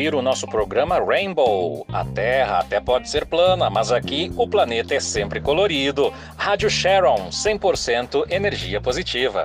Ouvir 0.00 0.14
o 0.14 0.22
nosso 0.22 0.46
programa 0.46 0.98
Rainbow. 0.98 1.84
A 1.92 2.02
Terra 2.06 2.60
até 2.60 2.80
pode 2.80 3.10
ser 3.10 3.26
plana, 3.26 3.68
mas 3.68 3.92
aqui 3.92 4.32
o 4.34 4.48
planeta 4.48 4.94
é 4.94 4.98
sempre 4.98 5.42
colorido. 5.42 6.10
Rádio 6.38 6.70
Sharon, 6.70 7.28
100% 7.28 8.24
energia 8.32 8.80
positiva. 8.80 9.44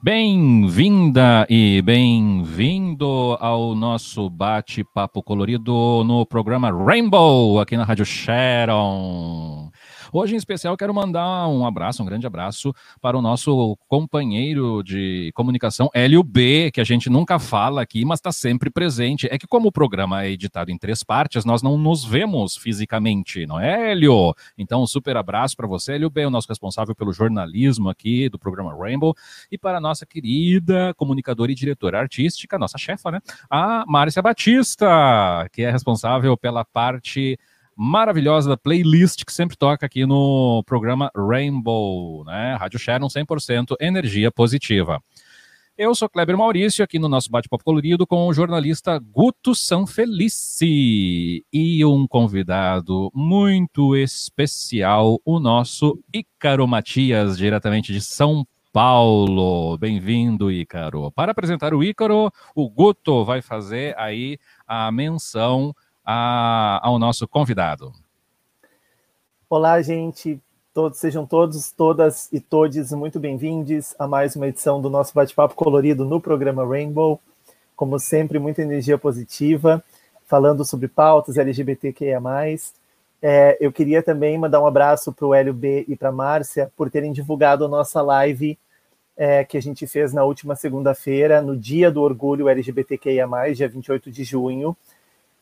Bem-vinda 0.00 1.44
e 1.50 1.82
bem-vindo 1.82 3.36
ao 3.40 3.74
nosso 3.74 4.30
bate-papo 4.30 5.20
colorido 5.20 6.04
no 6.04 6.24
programa 6.24 6.70
Rainbow, 6.70 7.58
aqui 7.58 7.76
na 7.76 7.82
Rádio 7.82 8.06
Sharon. 8.06 9.65
Hoje, 10.18 10.32
em 10.32 10.38
especial, 10.38 10.78
quero 10.78 10.94
mandar 10.94 11.46
um 11.46 11.66
abraço, 11.66 12.02
um 12.02 12.06
grande 12.06 12.26
abraço 12.26 12.72
para 13.02 13.18
o 13.18 13.20
nosso 13.20 13.76
companheiro 13.86 14.82
de 14.82 15.30
comunicação, 15.34 15.90
Hélio 15.92 16.22
B, 16.22 16.70
que 16.72 16.80
a 16.80 16.84
gente 16.84 17.10
nunca 17.10 17.38
fala 17.38 17.82
aqui, 17.82 18.02
mas 18.02 18.18
está 18.18 18.32
sempre 18.32 18.70
presente. 18.70 19.28
É 19.30 19.36
que, 19.36 19.46
como 19.46 19.68
o 19.68 19.72
programa 19.72 20.24
é 20.24 20.30
editado 20.30 20.70
em 20.70 20.78
três 20.78 21.04
partes, 21.04 21.44
nós 21.44 21.62
não 21.62 21.76
nos 21.76 22.02
vemos 22.02 22.56
fisicamente, 22.56 23.44
não 23.44 23.60
é, 23.60 23.90
Hélio? 23.90 24.34
Então, 24.56 24.82
um 24.82 24.86
super 24.86 25.18
abraço 25.18 25.54
para 25.54 25.66
você, 25.66 25.92
Hélio 25.92 26.08
B, 26.08 26.24
o 26.24 26.30
nosso 26.30 26.48
responsável 26.48 26.94
pelo 26.94 27.12
jornalismo 27.12 27.90
aqui 27.90 28.30
do 28.30 28.38
programa 28.38 28.74
Rainbow, 28.74 29.14
e 29.52 29.58
para 29.58 29.76
a 29.76 29.80
nossa 29.82 30.06
querida 30.06 30.94
comunicadora 30.94 31.52
e 31.52 31.54
diretora 31.54 32.00
artística, 32.00 32.58
nossa 32.58 32.78
chefa, 32.78 33.10
né? 33.10 33.20
A 33.50 33.84
Márcia 33.86 34.22
Batista, 34.22 35.46
que 35.52 35.60
é 35.60 35.70
responsável 35.70 36.38
pela 36.38 36.64
parte 36.64 37.38
maravilhosa 37.76 38.48
da 38.48 38.56
playlist 38.56 39.24
que 39.24 39.32
sempre 39.32 39.56
toca 39.56 39.84
aqui 39.84 40.06
no 40.06 40.62
programa 40.64 41.10
Rainbow, 41.14 42.24
né? 42.24 42.56
Rádio 42.58 42.78
Sharon 42.78 43.08
100% 43.08 43.76
energia 43.78 44.32
positiva. 44.32 45.02
Eu 45.78 45.94
sou 45.94 46.08
Kleber 46.08 46.38
Maurício, 46.38 46.82
aqui 46.82 46.98
no 46.98 47.06
nosso 47.06 47.30
bate-papo 47.30 47.62
colorido 47.62 48.06
com 48.06 48.26
o 48.26 48.32
jornalista 48.32 48.98
Guto 48.98 49.54
Sanfelice 49.54 51.44
e 51.52 51.84
um 51.84 52.08
convidado 52.08 53.10
muito 53.14 53.94
especial, 53.94 55.20
o 55.22 55.38
nosso 55.38 56.02
Ícaro 56.14 56.66
Matias, 56.66 57.36
diretamente 57.36 57.92
de 57.92 58.00
São 58.00 58.46
Paulo. 58.72 59.76
Bem-vindo, 59.76 60.50
Ícaro. 60.50 61.10
Para 61.12 61.32
apresentar 61.32 61.74
o 61.74 61.84
Ícaro, 61.84 62.32
o 62.54 62.70
Guto 62.70 63.22
vai 63.22 63.42
fazer 63.42 63.94
aí 63.98 64.38
a 64.66 64.90
menção 64.90 65.74
a, 66.06 66.78
ao 66.86 66.98
nosso 66.98 67.26
convidado. 67.26 67.92
Olá, 69.50 69.82
gente. 69.82 70.40
Todos, 70.72 70.98
sejam 70.98 71.26
todos, 71.26 71.72
todas 71.72 72.30
e 72.32 72.38
todes 72.38 72.92
muito 72.92 73.18
bem-vindos 73.18 73.94
a 73.98 74.06
mais 74.06 74.36
uma 74.36 74.46
edição 74.46 74.80
do 74.80 74.90
nosso 74.90 75.14
bate-papo 75.14 75.54
colorido 75.54 76.04
no 76.04 76.20
programa 76.20 76.66
Rainbow. 76.66 77.20
Como 77.74 77.98
sempre, 77.98 78.38
muita 78.38 78.62
energia 78.62 78.96
positiva, 78.96 79.82
falando 80.26 80.64
sobre 80.64 80.86
pautas 80.86 81.38
LGBTQIA+. 81.38 82.20
É, 83.22 83.56
eu 83.58 83.72
queria 83.72 84.02
também 84.02 84.38
mandar 84.38 84.60
um 84.60 84.66
abraço 84.66 85.12
para 85.12 85.26
o 85.26 85.34
Hélio 85.34 85.54
B 85.54 85.86
e 85.88 85.96
para 85.96 86.10
a 86.10 86.12
Márcia 86.12 86.70
por 86.76 86.90
terem 86.90 87.10
divulgado 87.10 87.64
a 87.64 87.68
nossa 87.68 88.02
live 88.02 88.58
é, 89.16 89.44
que 89.44 89.56
a 89.56 89.62
gente 89.62 89.86
fez 89.86 90.12
na 90.12 90.24
última 90.24 90.54
segunda-feira, 90.54 91.40
no 91.40 91.56
Dia 91.56 91.90
do 91.90 92.02
Orgulho 92.02 92.50
LGBTQIA+, 92.50 93.26
dia 93.54 93.68
28 93.68 94.10
de 94.10 94.24
junho 94.24 94.76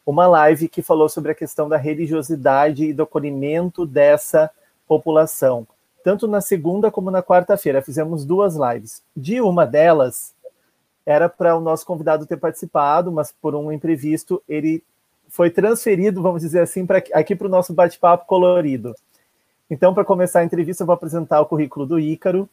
uma 0.07 0.27
live 0.27 0.69
que 0.69 0.83
falou 0.83 1.09
sobre 1.09 1.33
a 1.33 1.35
questão 1.35 1.69
da 1.69 1.77
religiosidade 1.77 2.85
e 2.85 2.93
do 2.93 3.05
acolhimento 3.05 3.87
dessa 3.87 4.51
população. 4.87 5.67
Tanto 6.03 6.29
na 6.29 6.41
segunda 6.41 6.91
como 6.91 7.11
na 7.11 7.23
quarta-feira, 7.23 7.81
fizemos 7.81 8.25
duas 8.25 8.55
lives. 8.57 9.03
De 9.17 9.41
uma 9.41 9.65
delas, 9.65 10.35
era 11.07 11.29
para 11.29 11.57
o 11.57 11.61
nosso 11.61 11.87
convidado 11.87 12.27
ter 12.27 12.37
participado, 12.37 13.11
mas 13.11 13.33
por 13.33 13.55
um 13.55 13.73
imprevisto, 13.73 14.43
ele 14.49 14.83
foi 15.29 15.51
transferido, 15.51 16.23
vamos 16.23 16.43
dizer 16.43 16.61
assim, 16.61 16.87
para 16.87 17.03
aqui 17.13 17.35
para 17.35 17.47
o 17.47 17.51
nosso 17.51 17.73
bate-papo 17.73 18.27
colorido. 18.27 18.95
Então, 19.69 19.95
para 19.95 20.05
começar 20.05 20.41
a 20.41 20.45
entrevista, 20.45 20.83
eu 20.83 20.87
vou 20.87 20.95
apresentar 20.95 21.41
o 21.41 21.47
currículo 21.47 21.87
do 21.87 21.99
Ícaro. 21.99 22.49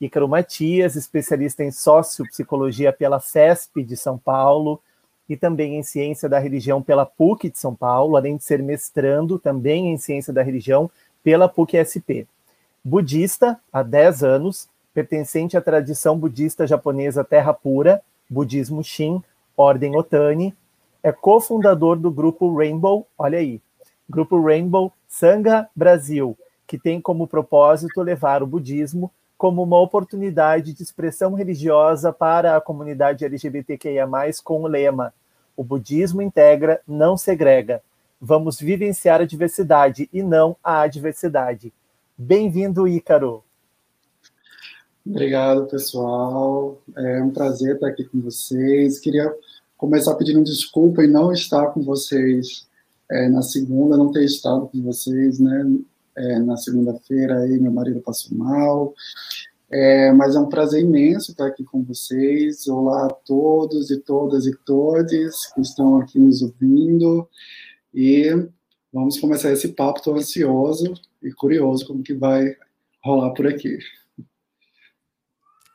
Ícaro 0.00 0.28
Matias, 0.28 0.96
especialista 0.96 1.62
em 1.62 1.70
sociopsicologia 1.70 2.92
pela 2.92 3.20
FESP 3.20 3.84
de 3.84 3.96
São 3.96 4.18
Paulo, 4.18 4.80
e 5.28 5.36
também 5.36 5.76
em 5.76 5.82
Ciência 5.82 6.28
da 6.28 6.38
Religião 6.38 6.82
pela 6.82 7.06
PUC 7.06 7.50
de 7.50 7.58
São 7.58 7.74
Paulo, 7.74 8.16
além 8.16 8.36
de 8.36 8.44
ser 8.44 8.62
mestrando 8.62 9.38
também 9.38 9.92
em 9.92 9.96
Ciência 9.96 10.32
da 10.32 10.42
Religião 10.42 10.90
pela 11.22 11.48
PUC-SP. 11.48 12.26
Budista 12.84 13.58
há 13.72 13.82
10 13.82 14.22
anos, 14.22 14.68
pertencente 14.92 15.56
à 15.56 15.60
tradição 15.60 16.18
budista 16.18 16.66
japonesa 16.66 17.24
Terra 17.24 17.54
Pura, 17.54 18.02
Budismo 18.28 18.84
Shin, 18.84 19.22
Ordem 19.56 19.96
Otani, 19.96 20.54
é 21.02 21.12
cofundador 21.12 21.96
do 21.96 22.10
grupo 22.10 22.54
Rainbow, 22.56 23.06
olha 23.16 23.38
aí, 23.38 23.60
grupo 24.08 24.40
Rainbow 24.40 24.92
Sangha 25.08 25.68
Brasil, 25.74 26.36
que 26.66 26.78
tem 26.78 27.00
como 27.00 27.26
propósito 27.26 28.02
levar 28.02 28.42
o 28.42 28.46
budismo 28.46 29.10
como 29.36 29.62
uma 29.62 29.80
oportunidade 29.80 30.72
de 30.72 30.82
expressão 30.82 31.34
religiosa 31.34 32.12
para 32.12 32.56
a 32.56 32.60
comunidade 32.60 33.24
LGBTQIA+, 33.24 34.06
com 34.42 34.62
o 34.62 34.66
lema 34.66 35.12
O 35.56 35.62
budismo 35.62 36.22
integra, 36.22 36.80
não 36.86 37.16
segrega. 37.16 37.82
Vamos 38.20 38.58
vivenciar 38.58 39.20
a 39.20 39.26
diversidade 39.26 40.08
e 40.12 40.22
não 40.22 40.56
a 40.62 40.80
adversidade. 40.80 41.72
Bem-vindo, 42.16 42.88
Ícaro. 42.88 43.44
Obrigado, 45.06 45.66
pessoal. 45.66 46.80
É 46.96 47.22
um 47.22 47.30
prazer 47.30 47.74
estar 47.74 47.88
aqui 47.88 48.04
com 48.04 48.20
vocês. 48.20 48.98
Queria 48.98 49.34
começar 49.76 50.14
pedindo 50.14 50.42
desculpa 50.42 51.04
e 51.04 51.08
não 51.08 51.32
estar 51.32 51.66
com 51.66 51.82
vocês 51.82 52.66
é, 53.10 53.28
na 53.28 53.42
segunda, 53.42 53.98
não 53.98 54.10
ter 54.10 54.24
estado 54.24 54.66
com 54.68 54.80
vocês, 54.80 55.38
né? 55.38 55.66
É, 56.16 56.38
na 56.38 56.56
segunda-feira, 56.56 57.40
aí 57.40 57.58
meu 57.58 57.72
marido 57.72 58.00
passou 58.00 58.36
mal. 58.36 58.94
É, 59.70 60.12
mas 60.12 60.36
é 60.36 60.38
um 60.38 60.48
prazer 60.48 60.82
imenso 60.82 61.32
estar 61.32 61.46
aqui 61.46 61.64
com 61.64 61.82
vocês. 61.82 62.68
Olá 62.68 63.06
a 63.06 63.10
todos 63.10 63.90
e 63.90 63.98
todas 63.98 64.46
e 64.46 64.56
todos 64.64 65.52
que 65.52 65.60
estão 65.60 66.00
aqui 66.00 66.18
nos 66.18 66.42
ouvindo. 66.42 67.28
E 67.92 68.30
vamos 68.92 69.18
começar 69.18 69.50
esse 69.52 69.68
papo. 69.68 69.98
Estou 69.98 70.16
ansioso 70.16 70.94
e 71.22 71.32
curioso 71.32 71.86
como 71.86 72.02
que 72.02 72.14
vai 72.14 72.54
rolar 73.02 73.30
por 73.30 73.46
aqui. 73.46 73.78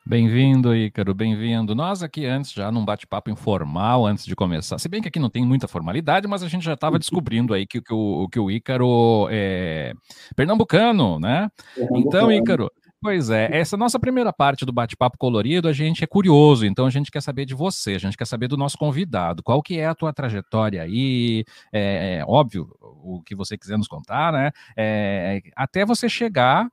Bem-vindo, 0.09 0.75
Ícaro, 0.75 1.14
bem-vindo. 1.14 1.75
Nós 1.75 2.02
aqui 2.02 2.25
antes, 2.25 2.52
já 2.52 2.72
num 2.72 2.84
bate-papo 2.84 3.30
informal, 3.30 4.08
antes 4.08 4.25
de 4.25 4.36
começar, 4.36 4.80
se 4.80 4.90
bem 4.90 5.03
que 5.03 5.08
aqui 5.08 5.20
não 5.20 5.30
tem 5.30 5.46
muita 5.46 5.68
formalidade, 5.68 6.28
mas 6.28 6.42
a 6.42 6.47
gente 6.47 6.66
já 6.66 6.74
estava 6.74 6.97
descobrindo 6.97 7.53
aí 7.53 7.68
que, 7.68 7.80
que, 7.80 7.94
o, 7.94 8.28
que 8.28 8.40
o 8.40 8.50
Ícaro 8.50 9.28
é 9.30 9.94
pernambucano, 10.36 11.19
né? 11.19 11.48
Então, 11.94 12.31
Ícaro, 12.31 12.72
Pois 13.00 13.30
é, 13.30 13.56
essa 13.56 13.78
nossa 13.78 14.00
primeira 14.00 14.34
parte 14.34 14.66
do 14.66 14.74
bate-papo 14.74 15.16
colorido, 15.16 15.68
a 15.68 15.74
gente 15.74 16.03
é 16.03 16.08
curioso, 16.08 16.66
então 16.66 16.88
a 16.88 16.90
gente 16.90 17.12
quer 17.12 17.22
saber 17.22 17.46
de 17.46 17.53
você, 17.53 17.94
a 17.94 18.00
gente 18.00 18.18
quer 18.18 18.25
saber 18.25 18.48
do 18.48 18.58
nosso 18.58 18.80
convidado, 18.80 19.44
qual 19.44 19.62
que 19.62 19.78
é 19.78 19.86
a 19.86 19.94
tua 19.94 20.12
trajetória 20.12 20.81
aí, 20.81 21.46
é, 21.72 22.18
é 22.18 22.25
óbvio, 22.28 22.68
o 22.81 23.22
que 23.22 23.36
você 23.36 23.56
quiser 23.56 23.78
nos 23.78 23.88
contar, 23.88 24.34
né, 24.34 24.52
é, 24.75 25.40
até 25.56 25.86
você 25.86 26.09
chegar 26.09 26.68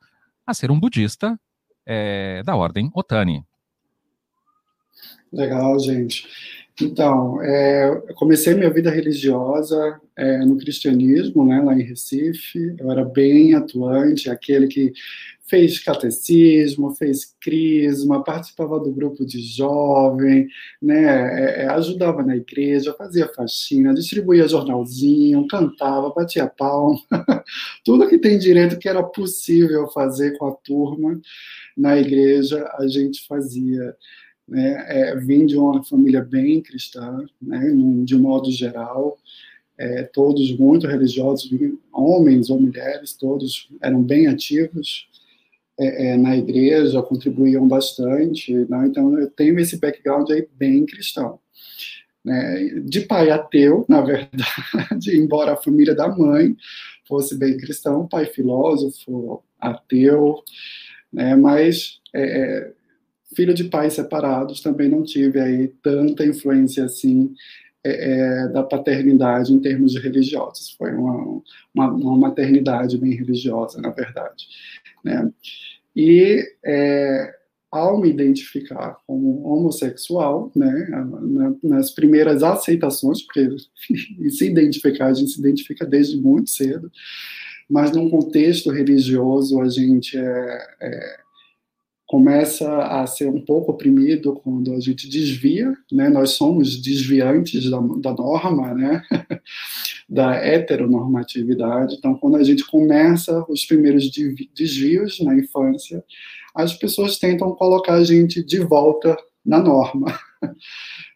a 0.46 0.54
ser 0.54 0.70
um 0.70 0.81
budista 0.81 1.38
é, 1.87 2.43
da 2.44 2.56
ordem 2.56 2.91
Otani. 2.94 3.44
Legal, 5.33 5.79
gente. 5.79 6.27
Então, 6.81 7.43
é, 7.43 8.03
comecei 8.17 8.55
minha 8.55 8.71
vida 8.71 8.91
religiosa 8.91 9.99
é, 10.15 10.38
no 10.44 10.59
cristianismo, 10.59 11.47
né, 11.47 11.61
lá 11.61 11.75
em 11.75 11.83
Recife. 11.83 12.75
Eu 12.79 12.91
era 12.91 13.05
bem 13.05 13.55
atuante, 13.55 14.29
aquele 14.29 14.67
que 14.67 14.93
fez 15.48 15.78
catecismo, 15.78 16.94
fez 16.94 17.34
crisma, 17.40 18.22
participava 18.22 18.81
do 18.81 18.90
grupo 18.90 19.25
de 19.25 19.40
jovem, 19.40 20.48
né, 20.82 21.04
é, 21.04 21.62
é 21.62 21.69
ajudava 21.69 22.22
na 22.22 22.37
igreja, 22.37 22.94
fazia 22.94 23.28
faxina, 23.28 23.94
distribuía 23.94 24.48
jornalzinho, 24.48 25.46
cantava, 25.46 26.10
batia 26.10 26.46
palma, 26.46 26.98
tudo 27.84 28.08
que 28.08 28.19
tem 28.19 28.38
direito 28.38 28.78
que 28.78 28.88
era 28.88 29.02
possível 29.02 29.88
fazer 29.88 30.37
com 30.37 30.46
a 30.46 30.52
turma 30.52 31.20
na 31.76 31.96
igreja, 31.96 32.69
a 32.78 32.87
gente 32.87 33.26
fazia. 33.26 33.96
Né, 34.49 34.84
é, 34.88 35.16
vim 35.16 35.44
de 35.44 35.56
uma 35.56 35.82
família 35.82 36.22
bem 36.22 36.62
cristã, 36.62 37.26
né, 37.42 37.69
de 38.04 38.16
modo 38.16 38.49
geral, 38.49 39.19
é, 39.76 40.04
todos 40.04 40.56
muito 40.56 40.87
religiosos, 40.87 41.50
homens 41.92 42.49
ou 42.49 42.60
mulheres, 42.60 43.12
todos 43.12 43.69
eram 43.82 44.00
bem 44.04 44.28
ativos 44.28 45.08
é, 45.78 46.08
é, 46.08 46.17
na 46.17 46.37
igreja, 46.37 47.02
contribuíam 47.02 47.67
bastante, 47.69 48.55
né, 48.55 48.87
então 48.87 49.19
eu 49.19 49.31
tenho 49.31 49.58
esse 49.61 49.78
background 49.78 50.31
aí 50.31 50.46
bem 50.56 50.87
cristão. 50.87 51.38
Né, 52.25 52.81
de 52.84 53.02
pai 53.02 53.31
ateu, 53.31 53.84
na 53.88 54.00
verdade, 54.00 54.40
embora 55.17 55.52
a 55.52 55.56
família 55.56 55.94
da 55.94 56.08
mãe 56.08 56.56
fosse 57.06 57.38
bem 57.38 57.56
cristão, 57.56 58.08
pai 58.08 58.26
filósofo, 58.26 59.43
ateu, 59.61 60.43
né? 61.12 61.34
Mas 61.34 62.00
é, 62.14 62.23
é, 62.23 62.73
filho 63.34 63.55
de 63.55 63.64
pais 63.64 63.94
separados 63.94 64.61
também 64.61 64.88
não 64.88 65.02
tive 65.02 65.40
aí 65.40 65.69
tanta 65.82 66.25
influência 66.25 66.84
assim 66.84 67.32
é, 67.84 68.44
é, 68.44 68.49
da 68.49 68.62
paternidade 68.62 69.52
em 69.52 69.61
termos 69.61 69.93
de 69.93 70.00
religiosos. 70.00 70.70
Foi 70.73 70.93
uma, 70.93 71.43
uma, 71.75 71.93
uma 71.93 72.17
maternidade 72.17 72.99
bem 72.99 73.14
religiosa, 73.14 73.81
na 73.81 73.90
verdade. 73.90 74.46
Né? 75.05 75.31
E 75.96 76.44
é, 76.62 77.34
ao 77.70 77.98
me 77.98 78.10
identificar 78.10 78.98
como 79.06 79.43
homossexual, 79.46 80.52
né, 80.54 80.88
nas 81.62 81.90
primeiras 81.90 82.43
aceitações, 82.43 83.22
porque 83.22 83.48
se 84.31 84.46
identificar, 84.46 85.06
a 85.06 85.14
gente 85.14 85.31
se 85.31 85.40
identifica 85.40 85.87
desde 85.87 86.16
muito 86.16 86.50
cedo, 86.50 86.90
mas 87.69 87.90
num 87.93 88.10
contexto 88.10 88.70
religioso 88.70 89.60
a 89.60 89.69
gente 89.69 90.16
é, 90.16 90.76
é, 90.81 91.20
começa 92.06 92.85
a 92.85 93.06
ser 93.06 93.29
um 93.29 93.41
pouco 93.41 93.73
oprimido 93.73 94.35
quando 94.43 94.73
a 94.73 94.81
gente 94.81 95.08
desvia, 95.08 95.76
né, 95.91 96.08
nós 96.08 96.31
somos 96.31 96.81
desviantes 96.81 97.69
da, 97.69 97.81
da 97.81 98.14
norma, 98.14 98.73
né, 98.75 99.03
da 100.08 100.37
heteronormatividade, 100.37 101.97
então 101.97 102.14
quando 102.14 102.37
a 102.37 102.44
gente 102.44 102.64
começa 102.64 103.44
os 103.49 103.64
primeiros 103.64 104.08
desvios 104.55 105.19
na 105.20 105.35
infância, 105.35 106.05
as 106.55 106.73
pessoas 106.75 107.19
tentam 107.19 107.53
colocar 107.55 107.94
a 107.94 108.05
gente 108.05 108.43
de 108.43 108.61
volta 108.61 109.17
na 109.44 109.61
norma. 109.61 110.06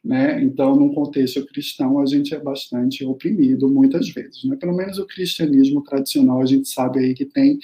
Né? 0.03 0.43
Então, 0.43 0.75
num 0.75 0.95
contexto 0.95 1.45
cristão, 1.45 2.01
a 2.01 2.07
gente 2.07 2.35
é 2.35 2.39
bastante 2.39 3.05
oprimido 3.05 3.69
muitas 3.69 4.09
vezes. 4.09 4.43
Né? 4.45 4.57
Pelo 4.57 4.75
menos 4.75 4.99
o 4.99 5.07
cristianismo 5.07 5.83
tradicional, 5.85 6.41
a 6.41 6.47
gente 6.47 6.71
sabe 6.71 7.01
aí 7.01 7.13
que 7.13 7.27
tem 7.27 7.59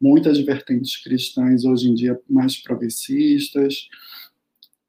muitas 0.00 0.38
vertentes 0.38 0.96
cristãs 1.02 1.64
hoje 1.64 1.88
em 1.88 1.94
dia 1.94 2.18
mais 2.28 2.56
progressistas, 2.56 3.88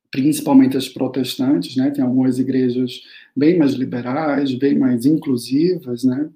principalmente 0.09 0.77
as 0.77 0.89
protestantes, 0.89 1.75
né? 1.75 1.89
Tem 1.91 2.03
algumas 2.03 2.39
igrejas 2.39 3.01
bem 3.35 3.57
mais 3.57 3.73
liberais, 3.73 4.53
bem 4.53 4.77
mais 4.77 5.05
inclusivas, 5.05 6.03
né? 6.03 6.29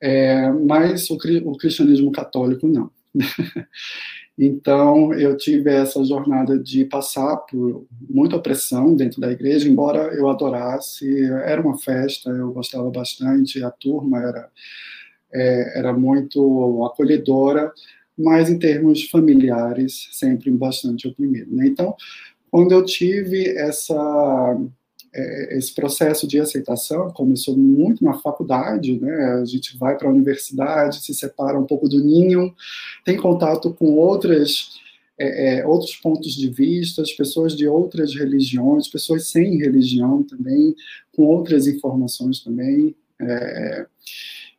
É, 0.00 0.50
mas 0.50 1.08
o, 1.10 1.14
o 1.44 1.56
cristianismo 1.56 2.10
católico 2.12 2.66
não. 2.66 2.90
Então, 4.38 5.12
eu 5.12 5.36
tive 5.36 5.70
essa 5.70 6.02
jornada 6.04 6.58
de 6.58 6.86
passar 6.86 7.36
por 7.36 7.86
muita 8.08 8.36
opressão 8.36 8.96
dentro 8.96 9.20
da 9.20 9.30
igreja, 9.30 9.68
embora 9.68 10.12
eu 10.14 10.28
adorasse, 10.28 11.22
era 11.44 11.60
uma 11.60 11.76
festa, 11.78 12.30
eu 12.30 12.50
gostava 12.50 12.90
bastante, 12.90 13.62
a 13.62 13.70
turma 13.70 14.18
era, 14.18 14.50
é, 15.32 15.78
era 15.78 15.92
muito 15.92 16.84
acolhedora, 16.84 17.72
mas 18.18 18.50
em 18.50 18.58
termos 18.58 19.08
familiares, 19.08 20.08
sempre 20.12 20.50
bastante 20.50 21.08
oprimido. 21.08 21.54
Né? 21.54 21.66
Então, 21.66 21.94
quando 22.50 22.72
eu 22.72 22.84
tive 22.84 23.48
essa 23.56 24.58
é, 25.14 25.58
esse 25.58 25.74
processo 25.74 26.26
de 26.26 26.40
aceitação 26.40 27.10
começou 27.12 27.56
muito 27.56 28.02
na 28.02 28.14
faculdade, 28.14 28.98
né? 28.98 29.14
A 29.42 29.44
gente 29.44 29.76
vai 29.76 29.96
para 29.96 30.08
a 30.08 30.10
universidade, 30.10 31.04
se 31.04 31.12
separa 31.12 31.58
um 31.58 31.66
pouco 31.66 31.86
do 31.88 32.02
ninho, 32.02 32.54
tem 33.04 33.18
contato 33.18 33.74
com 33.74 33.94
outras 33.96 34.80
é, 35.18 35.58
é, 35.58 35.66
outros 35.66 35.94
pontos 35.96 36.34
de 36.34 36.48
vista, 36.48 37.02
pessoas 37.16 37.54
de 37.54 37.68
outras 37.68 38.14
religiões, 38.14 38.88
pessoas 38.88 39.28
sem 39.28 39.58
religião 39.58 40.22
também, 40.22 40.74
com 41.14 41.24
outras 41.24 41.66
informações 41.66 42.40
também. 42.40 42.96
É, 43.20 43.86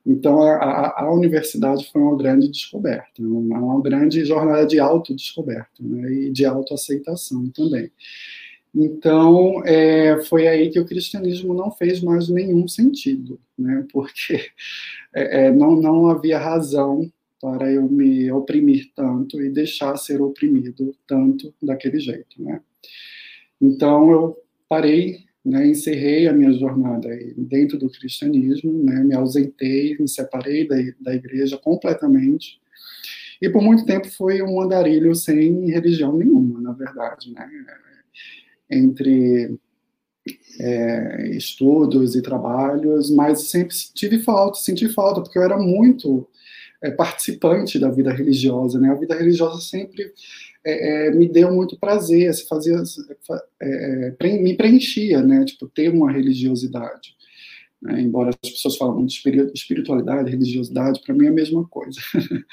então, 0.06 0.42
a, 0.42 0.56
a, 0.56 1.04
a, 1.04 1.14
universidade 1.14 1.90
foi 1.92 2.02
uma 2.02 2.18
grande 2.18 2.50
descoberta, 2.50 3.22
uma, 3.22 3.58
uma 3.58 3.82
grande 3.82 4.26
jornada 4.26 4.66
de 4.66 4.80
autodescoberta 4.80 5.82
né, 5.82 6.12
e 6.12 6.32
de 6.32 6.46
autoaceitação 6.46 7.50
também. 7.52 7.90
Então, 8.76 9.64
é, 9.66 10.22
foi 10.24 10.48
aí 10.48 10.70
que 10.72 10.80
o 10.80 10.86
cristianismo 10.86 11.54
não 11.54 11.72
fez 11.72 12.02
mais 12.02 12.28
nenhum 12.28 12.68
sentido, 12.68 13.40
né? 13.58 13.86
porque 13.94 14.50
é, 15.14 15.46
é, 15.46 15.52
não, 15.52 15.76
não 15.76 16.10
havia 16.10 16.40
razão 16.40 17.10
para 17.40 17.72
eu 17.72 17.84
me 17.84 18.32
oprimir 18.32 18.92
tanto 18.96 19.42
e 19.42 19.50
deixar 19.50 19.96
ser 19.98 20.22
oprimido 20.22 20.96
tanto 21.06 21.54
daquele 21.62 22.00
jeito. 22.00 22.42
Né? 22.42 22.62
Então, 23.62 24.12
eu 24.12 24.38
parei, 24.68 25.26
né, 25.46 25.68
encerrei 25.68 26.28
a 26.28 26.34
minha 26.34 26.54
jornada 26.54 27.10
dentro 27.38 27.78
do 27.78 27.90
cristianismo, 27.90 28.72
né, 28.84 29.04
me 29.04 29.14
ausentei, 29.14 29.98
me 30.00 30.08
separei 30.08 30.68
da, 30.68 30.76
da 31.02 31.14
igreja 31.14 31.58
completamente, 31.58 32.62
e 33.42 33.50
por 33.50 33.62
muito 33.62 33.86
tempo 33.86 34.10
foi 34.10 34.42
um 34.42 34.62
andarilho 34.62 35.14
sem 35.14 35.70
religião 35.70 36.18
nenhuma, 36.18 36.62
na 36.62 36.72
verdade. 36.72 37.32
Né? 37.32 37.48
entre 38.74 39.58
é, 40.60 41.30
estudos 41.32 42.16
e 42.16 42.22
trabalhos, 42.22 43.10
mas 43.12 43.50
sempre 43.50 43.76
tive 43.94 44.20
falta, 44.20 44.60
senti 44.60 44.88
falta, 44.90 45.22
porque 45.22 45.38
eu 45.38 45.44
era 45.44 45.58
muito 45.58 46.28
é, 46.82 46.92
participante 46.92 47.80
da 47.80 47.90
vida 47.90 48.12
religiosa, 48.12 48.80
né? 48.80 48.90
A 48.90 48.96
vida 48.96 49.16
religiosa 49.16 49.62
sempre 49.62 50.12
é, 50.66 51.08
é 51.08 51.12
me 51.12 51.28
deu 51.28 51.54
muito 51.54 51.78
prazer, 51.78 52.34
se 52.34 52.48
fazia, 52.48 52.82
é, 53.62 54.16
é, 54.20 54.42
me 54.42 54.56
preenchia, 54.56 55.22
né? 55.22 55.44
Tipo, 55.46 55.68
ter 55.68 55.90
uma 55.90 56.12
religiosidade. 56.12 57.16
Né? 57.84 58.02
Embora 58.02 58.30
as 58.30 58.52
pessoas 58.52 58.78
falam 58.78 59.06
de 59.06 59.22
espiritualidade, 59.54 60.32
religiosidade, 60.32 61.02
para 61.06 61.14
mim 61.14 61.26
é 61.26 61.30
a 61.30 61.34
mesma 61.34 61.68
coisa. 61.68 62.00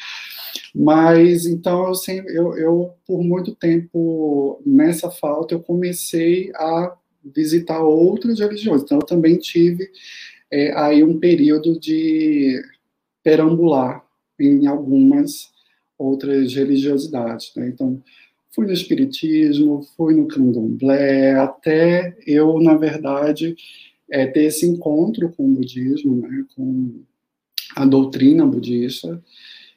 Mas 0.75 1.47
então 1.47 1.93
eu, 2.09 2.25
eu, 2.29 2.59
eu, 2.59 2.95
por 3.07 3.23
muito 3.23 3.55
tempo 3.55 4.61
nessa 4.67 5.11
falta 5.11 5.55
eu 5.55 5.61
comecei 5.61 6.51
a 6.55 6.97
visitar 7.25 7.81
outras 7.81 8.41
religiões. 8.41 8.83
Então 8.83 8.99
eu 8.99 9.07
também 9.07 9.37
tive 9.37 9.89
é, 10.51 10.73
aí 10.77 11.05
um 11.05 11.19
período 11.19 11.79
de 11.79 12.61
perambular 13.23 14.05
em 14.39 14.67
algumas 14.67 15.50
outras 16.01 16.55
religiosidades. 16.55 17.53
Né? 17.57 17.69
Então 17.69 18.03
fui 18.55 18.67
no 18.67 18.73
espiritismo, 18.73 19.83
fui 19.97 20.15
no 20.15 20.27
candomblé, 20.27 21.35
até 21.35 22.17
eu 22.27 22.61
na 22.61 22.75
verdade 22.77 23.55
é, 24.11 24.27
ter 24.27 24.45
esse 24.45 24.67
encontro 24.67 25.31
com 25.31 25.45
o 25.45 25.55
budismo, 25.55 26.17
né? 26.17 26.45
com 26.57 27.03
a 27.77 27.85
doutrina 27.85 28.45
budista 28.45 29.23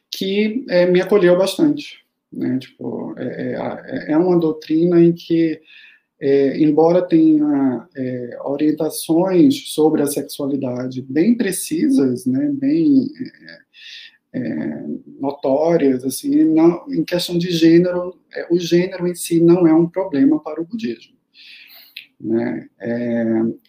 que 0.09 0.65
é, 0.69 0.85
me 0.85 1.01
acolheu 1.01 1.37
bastante. 1.37 2.03
Né? 2.31 2.57
Tipo, 2.59 3.13
é, 3.17 3.55
é, 4.07 4.11
é 4.13 4.17
uma 4.17 4.39
doutrina 4.39 4.99
em 4.99 5.11
que, 5.11 5.59
é, 6.19 6.59
embora 6.59 7.01
tenha 7.01 7.87
é, 7.95 8.37
orientações 8.43 9.69
sobre 9.69 10.01
a 10.01 10.07
sexualidade 10.07 11.01
bem 11.01 11.35
precisas, 11.35 12.25
né? 12.25 12.51
bem 12.53 13.09
é, 14.33 14.83
notórias, 15.19 16.03
assim, 16.03 16.43
não, 16.43 16.85
em 16.89 17.03
questão 17.03 17.37
de 17.37 17.51
gênero, 17.51 18.17
o 18.49 18.59
gênero 18.59 19.07
em 19.07 19.15
si 19.15 19.39
não 19.39 19.67
é 19.67 19.73
um 19.73 19.87
problema 19.87 20.41
para 20.41 20.61
o 20.61 20.65
budismo. 20.65 21.13
Né? 22.19 22.69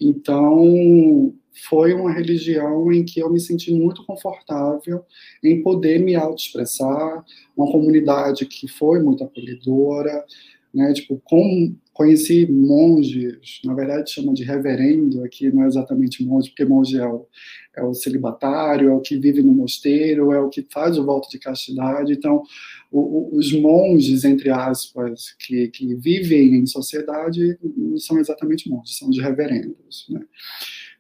então, 0.00 1.35
foi 1.68 1.92
uma 1.92 2.12
religião 2.12 2.92
em 2.92 3.04
que 3.04 3.18
eu 3.18 3.33
me 3.33 3.40
senti 3.40 3.73
muito 3.73 4.04
confortável 4.04 5.04
em 5.42 5.61
poder 5.61 5.99
me 5.99 6.14
autoexpressar, 6.14 7.25
uma 7.56 7.71
comunidade 7.71 8.47
que 8.47 8.68
foi 8.68 9.02
muito 9.02 9.25
acolhedora, 9.25 10.25
né, 10.73 10.92
tipo, 10.92 11.21
com, 11.25 11.75
conheci 11.92 12.50
monges, 12.50 13.61
na 13.64 13.75
verdade 13.75 14.11
chama 14.11 14.35
de 14.35 14.42
reverendo, 14.42 15.23
aqui 15.23 15.50
não 15.50 15.62
é 15.62 15.66
exatamente 15.66 16.25
monge, 16.25 16.50
porque 16.50 16.64
monge 16.64 16.99
é 16.99 17.06
o, 17.06 17.26
é 17.76 17.82
o 17.82 17.94
celibatário, 17.94 18.90
é 18.90 18.94
o 18.94 19.00
que 19.00 19.18
vive 19.18 19.42
no 19.42 19.52
mosteiro, 19.52 20.32
é 20.32 20.40
o 20.40 20.48
que 20.48 20.66
faz 20.70 20.98
o 20.98 21.04
voto 21.04 21.28
de 21.28 21.38
castidade, 21.38 22.12
então 22.12 22.42
o, 22.90 23.00
o, 23.00 23.36
os 23.36 23.52
monges, 23.52 24.24
entre 24.24 24.50
aspas, 24.50 25.34
que, 25.38 25.68
que 25.68 25.94
vivem 25.94 26.54
em 26.54 26.66
sociedade, 26.66 27.58
não 27.76 27.98
são 27.98 28.18
exatamente 28.18 28.68
monges, 28.68 28.98
são 28.98 29.10
de 29.10 29.20
reverendos, 29.20 30.06
né. 30.08 30.20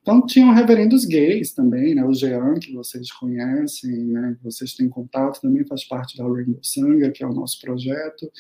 Então, 0.04 0.26
tinham 0.26 0.52
reverendos 0.52 1.06
gays 1.06 1.54
também, 1.54 1.94
né? 1.94 2.04
O 2.04 2.12
Jean, 2.12 2.56
que 2.60 2.70
vocês 2.74 3.10
conhecem, 3.10 3.90
né? 3.90 4.36
Vocês 4.42 4.74
têm 4.74 4.86
contato, 4.86 5.40
também 5.40 5.64
faz 5.64 5.82
parte 5.82 6.18
da 6.18 6.24
Rainbow 6.24 6.58
Sanga, 6.62 7.10
que 7.10 7.24
é 7.24 7.26
o 7.26 7.32
nosso 7.32 7.58
projeto. 7.58 8.30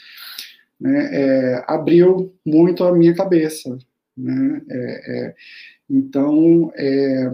Né? 0.78 1.08
É, 1.10 1.64
abriu 1.66 2.34
muito 2.44 2.84
a 2.84 2.94
minha 2.94 3.14
cabeça, 3.14 3.78
né? 4.14 4.60
É, 4.68 5.26
é, 5.28 5.34
então, 5.88 6.70
é, 6.76 7.32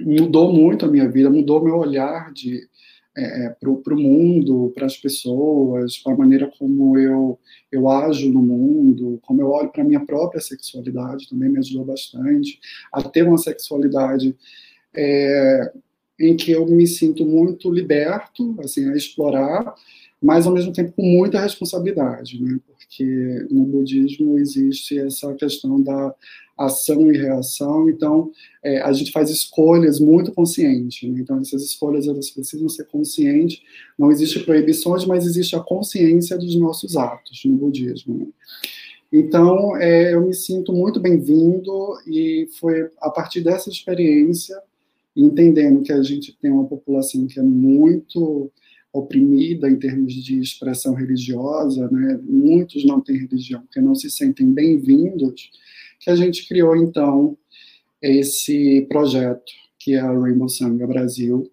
mudou 0.00 0.52
muito 0.52 0.84
a 0.84 0.88
minha 0.88 1.08
vida, 1.08 1.30
mudou 1.30 1.64
meu 1.64 1.76
olhar 1.76 2.32
de 2.32 2.68
é, 3.16 3.46
é 3.46 3.48
para 3.50 3.70
o 3.70 3.96
mundo, 3.96 4.72
para 4.74 4.86
as 4.86 4.96
pessoas, 4.96 5.96
para 5.98 6.12
a 6.12 6.16
maneira 6.16 6.50
como 6.58 6.98
eu, 6.98 7.38
eu 7.72 7.88
ajo 7.88 8.30
no 8.30 8.42
mundo, 8.42 9.18
como 9.22 9.40
eu 9.40 9.48
olho 9.50 9.70
para 9.70 9.82
a 9.82 9.86
minha 9.86 10.04
própria 10.04 10.40
sexualidade, 10.40 11.28
também 11.28 11.48
me 11.48 11.58
ajudou 11.58 11.84
bastante 11.84 12.60
a 12.92 13.02
ter 13.02 13.26
uma 13.26 13.38
sexualidade 13.38 14.36
é, 14.94 15.72
em 16.20 16.36
que 16.36 16.50
eu 16.50 16.66
me 16.66 16.86
sinto 16.86 17.24
muito 17.24 17.70
liberto, 17.70 18.54
assim, 18.60 18.90
a 18.90 18.96
explorar, 18.96 19.74
mas 20.22 20.46
ao 20.46 20.52
mesmo 20.52 20.72
tempo 20.72 20.92
com 20.92 21.02
muita 21.02 21.40
responsabilidade, 21.40 22.42
né? 22.42 22.58
Porque 22.88 23.46
no 23.50 23.64
budismo 23.64 24.38
existe 24.38 24.98
essa 24.98 25.34
questão 25.34 25.82
da 25.82 26.14
ação 26.56 27.12
e 27.12 27.18
reação, 27.18 27.88
então 27.90 28.30
é, 28.62 28.80
a 28.80 28.92
gente 28.92 29.12
faz 29.12 29.28
escolhas 29.28 30.00
muito 30.00 30.32
conscientes, 30.32 31.06
né? 31.08 31.20
então 31.20 31.38
essas 31.38 31.62
escolhas 31.62 32.08
elas 32.08 32.30
precisam 32.30 32.68
ser 32.68 32.86
conscientes, 32.86 33.60
não 33.98 34.10
existe 34.10 34.40
proibições, 34.40 35.04
mas 35.04 35.26
existe 35.26 35.54
a 35.54 35.60
consciência 35.60 36.38
dos 36.38 36.56
nossos 36.56 36.96
atos 36.96 37.44
no 37.44 37.56
budismo. 37.56 38.18
Né? 38.18 38.26
Então 39.12 39.76
é, 39.76 40.14
eu 40.14 40.26
me 40.26 40.32
sinto 40.32 40.72
muito 40.72 40.98
bem-vindo 40.98 41.98
e 42.06 42.48
foi 42.58 42.88
a 43.00 43.10
partir 43.10 43.42
dessa 43.42 43.68
experiência, 43.68 44.56
entendendo 45.14 45.82
que 45.82 45.92
a 45.92 46.02
gente 46.02 46.34
tem 46.40 46.50
uma 46.50 46.64
população 46.64 47.26
que 47.26 47.38
é 47.38 47.42
muito 47.42 48.50
oprimida 48.98 49.68
em 49.68 49.76
termos 49.76 50.12
de 50.14 50.40
expressão 50.40 50.94
religiosa, 50.94 51.88
né? 51.90 52.18
muitos 52.22 52.84
não 52.84 53.00
têm 53.00 53.18
religião 53.18 53.60
porque 53.62 53.80
não 53.80 53.94
se 53.94 54.10
sentem 54.10 54.52
bem-vindos, 54.52 55.50
que 56.00 56.10
a 56.10 56.16
gente 56.16 56.46
criou, 56.46 56.76
então, 56.76 57.36
esse 58.00 58.86
projeto, 58.88 59.52
que 59.78 59.94
é 59.94 60.00
a 60.00 60.12
Rainbow 60.12 60.48
Sangha 60.48 60.86
Brasil. 60.86 61.50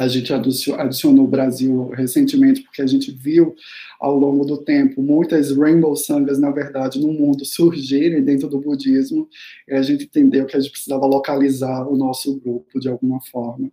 A 0.00 0.08
gente 0.08 0.32
adicionou 0.32 1.26
o 1.26 1.28
Brasil 1.28 1.90
recentemente, 1.90 2.62
porque 2.62 2.80
a 2.80 2.86
gente 2.86 3.10
viu 3.12 3.54
ao 4.00 4.16
longo 4.16 4.46
do 4.46 4.56
tempo 4.56 5.02
muitas 5.02 5.54
Rainbow 5.54 5.94
Sangas, 5.94 6.38
na 6.38 6.50
verdade, 6.50 6.98
no 6.98 7.12
mundo 7.12 7.44
surgirem 7.44 8.24
dentro 8.24 8.48
do 8.48 8.58
budismo, 8.58 9.28
e 9.68 9.74
a 9.74 9.82
gente 9.82 10.04
entendeu 10.04 10.46
que 10.46 10.56
a 10.56 10.60
gente 10.60 10.72
precisava 10.72 11.04
localizar 11.04 11.86
o 11.86 11.98
nosso 11.98 12.40
grupo 12.40 12.80
de 12.80 12.88
alguma 12.88 13.20
forma. 13.20 13.70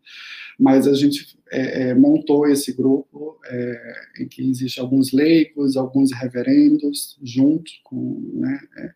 Mas 0.59 0.85
a 0.85 0.93
gente 0.93 1.37
é, 1.49 1.91
é, 1.91 1.95
montou 1.95 2.45
esse 2.45 2.73
grupo 2.73 3.39
é, 3.45 3.93
em 4.19 4.27
que 4.27 4.41
existem 4.49 4.83
alguns 4.83 5.13
leigos, 5.13 5.77
alguns 5.77 6.11
reverendos, 6.11 7.17
junto 7.23 7.71
com. 7.85 8.31
Né, 8.33 8.59
é, 8.77 8.91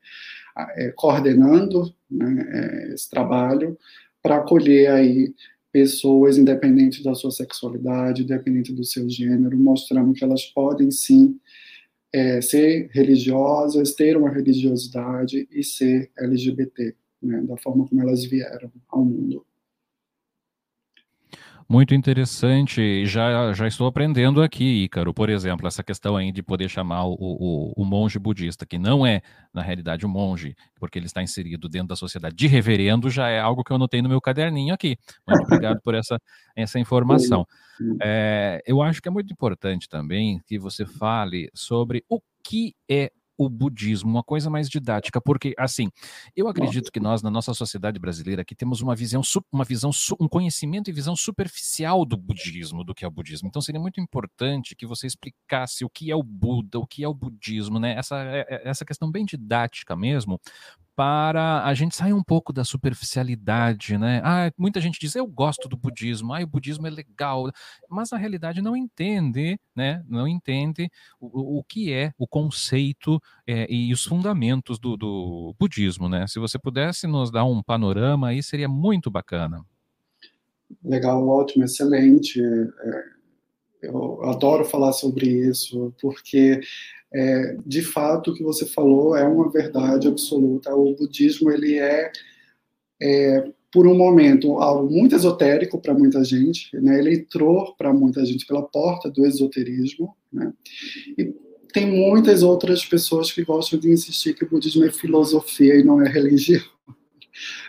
é, 0.76 0.92
coordenando 0.92 1.94
né, 2.10 2.46
é, 2.50 2.94
esse 2.94 3.10
trabalho 3.10 3.78
para 4.22 4.38
acolher 4.38 4.92
aí 4.92 5.34
pessoas 5.72 6.38
independentes 6.38 7.04
da 7.04 7.16
sua 7.16 7.32
sexualidade, 7.32 8.24
independente 8.24 8.74
do 8.74 8.84
seu 8.84 9.10
gênero, 9.10 9.58
mostrando 9.58 10.14
que 10.14 10.24
elas 10.24 10.46
podem 10.46 10.92
sim 10.92 11.40
é, 12.14 12.42
ser 12.42 12.90
religiosas, 12.92 13.94
ter 13.94 14.18
uma 14.18 14.30
religiosidade 14.30 15.48
e 15.50 15.64
ser 15.64 16.12
LGBT, 16.18 16.96
né, 17.22 17.42
da 17.44 17.58
forma 17.58 17.88
como 17.88 18.02
elas 18.02 18.26
vieram 18.26 18.72
ao 18.90 19.06
mundo. 19.06 19.46
Muito 21.68 21.94
interessante. 21.96 23.06
Já, 23.06 23.54
já 23.54 23.68
estou 23.68 23.88
aprendendo 23.88 24.42
aqui, 24.42 24.84
Ícaro, 24.84 25.14
por 25.14 25.30
exemplo, 25.30 25.68
essa 25.68 25.84
questão 25.84 26.18
aí 26.18 26.32
de 26.32 26.44
poder 26.44 26.70
chamar 26.70 27.06
o, 27.06 27.16
o, 27.20 27.74
o, 27.76 27.86
monge 27.86 28.20
budista, 28.20 28.66
que 28.66 28.78
não 28.78 29.06
é, 29.06 29.22
na 29.54 29.62
realidade, 29.62 30.06
um 30.06 30.10
monge, 30.10 30.56
porque 30.80 31.00
ele 31.00 31.06
está 31.06 31.24
inserido 31.24 31.70
dentro 31.70 31.90
da 31.90 31.96
sociedade 31.96 32.36
de 32.36 32.48
reverendo, 32.48 33.10
já 33.10 33.30
é 33.30 33.40
algo 33.40 33.64
que 33.64 33.72
eu 33.72 33.76
anotei 33.76 34.02
no 34.02 34.10
meu 34.10 34.20
caderninho 34.20 34.74
aqui. 34.74 34.98
Muito 35.28 35.44
obrigado 35.44 35.82
por 35.82 35.96
essa, 35.96 36.20
essa 36.56 36.80
informação. 36.80 37.46
É, 38.02 38.62
eu 38.66 38.82
acho 38.82 39.02
que 39.02 39.08
é 39.08 39.12
muito 39.12 39.32
importante 39.32 39.88
também 39.90 40.42
que 40.46 40.60
você 40.60 40.86
fale 40.86 41.50
sobre 41.54 42.04
o 42.10 42.20
que 42.44 42.76
é 42.90 43.12
o 43.38 43.50
budismo, 43.50 44.10
uma 44.10 44.24
coisa 44.24 44.50
mais 44.50 44.70
didática, 44.70 45.20
porque 45.22 45.54
assim, 45.58 45.90
eu 46.36 46.48
acredito 46.48 46.92
que 46.92 47.00
nós 47.00 47.22
na 47.22 47.32
nossa 47.32 47.54
sociedade 47.54 48.00
brasileira 48.00 48.42
aqui 48.42 48.56
temos 48.56 48.82
uma 48.82 48.96
visão, 48.96 49.22
uma 49.52 49.64
visão, 49.64 49.92
um 50.20 50.28
conhecimento 50.28 50.90
e 50.90 50.94
visão 50.94 51.16
superficial 51.16 52.06
do 52.06 52.18
budismo, 52.18 52.84
do 52.84 52.94
que 52.94 53.04
é 53.06 53.08
o 53.08 53.12
budismo. 53.12 53.48
Então 53.48 53.62
seria 53.62 53.82
muito 53.82 54.00
importante 54.00 54.76
que 54.76 54.86
você 54.86 55.08
explicasse 55.08 55.84
o 55.84 55.90
que 55.90 56.12
é 56.12 56.16
o 56.16 56.24
Buda, 56.24 56.80
o 56.80 56.88
que 56.88 57.04
é 57.04 57.08
o 57.08 57.14
budismo, 57.14 57.80
né? 57.80 57.96
Essa 57.98 58.24
é, 58.24 58.46
é, 58.50 58.70
essa 58.70 58.86
questão 58.86 59.12
bem 59.12 59.26
didática 59.26 59.96
mesmo, 59.96 60.40
para 60.96 61.64
a 61.64 61.74
gente 61.74 61.96
sair 61.96 62.14
um 62.14 62.24
pouco 62.24 62.52
da 62.52 62.64
superficialidade, 62.64 63.98
né? 63.98 64.22
Ah, 64.24 64.52
muita 64.58 64.82
gente 64.82 65.00
diz, 65.00 65.16
eu 65.16 65.26
gosto 65.26 65.68
do 65.68 65.78
budismo, 65.78 66.34
ah, 66.34 66.42
o 66.42 66.48
budismo 66.48 66.86
é 66.88 66.90
legal, 66.90 67.50
mas 67.90 68.12
na 68.12 68.18
realidade 68.18 68.62
não 68.62 68.76
entende, 68.76 69.60
né? 69.76 70.04
Não 70.08 70.28
entende 70.28 70.90
o, 71.20 71.60
o 71.60 71.64
que 71.64 71.92
é 71.92 72.12
o 72.18 72.28
conceito 72.28 73.20
é, 73.48 73.72
e 73.72 73.92
os 73.94 74.04
fundamentos 74.04 74.80
do, 74.80 74.98
do 74.98 75.56
budismo, 75.60 76.10
né? 76.10 76.28
Se 76.28 76.40
você 76.40 76.60
pudesse 76.60 77.08
nos 77.08 77.32
dar 77.32 77.46
um 77.46 77.64
panorama 77.64 78.30
aí, 78.30 78.44
seria 78.44 78.68
muito 78.68 79.10
bacana. 79.10 79.66
Legal, 80.84 81.28
ótimo, 81.28 81.64
excelente. 81.64 82.42
É, 82.42 83.04
eu 83.84 84.24
adoro 84.24 84.64
falar 84.66 84.94
sobre 84.94 85.28
isso, 85.28 85.94
porque 86.00 86.62
é, 87.14 87.58
de 87.66 87.82
fato, 87.82 88.32
o 88.32 88.34
que 88.34 88.44
você 88.44 88.66
falou 88.66 89.16
é 89.16 89.28
uma 89.28 89.50
verdade 89.50 90.08
absoluta. 90.08 90.74
O 90.74 90.96
budismo 90.96 91.52
ele 91.52 91.78
é, 91.78 92.12
é 93.02 93.52
por 93.72 93.86
um 93.86 93.96
momento 93.96 94.58
algo 94.60 94.90
muito 94.90 95.16
esotérico 95.16 95.80
para 95.80 95.94
muita 95.94 96.24
gente, 96.24 96.70
né? 96.80 97.00
Ele 97.00 97.16
entrou 97.16 97.76
para 97.76 97.94
muita 97.94 98.26
gente 98.26 98.46
pela 98.46 98.62
porta 98.62 99.10
do 99.10 99.26
esoterismo, 99.26 100.16
né? 100.32 100.54
E 101.18 101.34
tem 101.74 101.86
muitas 101.86 102.44
outras 102.44 102.86
pessoas 102.86 103.32
que 103.32 103.44
gostam 103.44 103.80
de 103.80 103.90
insistir 103.90 104.34
que 104.34 104.44
o 104.44 104.50
budismo 104.50 104.84
é 104.86 104.92
filosofia 104.92 105.76
e 105.76 105.84
não 105.84 106.02
é 106.02 106.10
religião. 106.10 106.64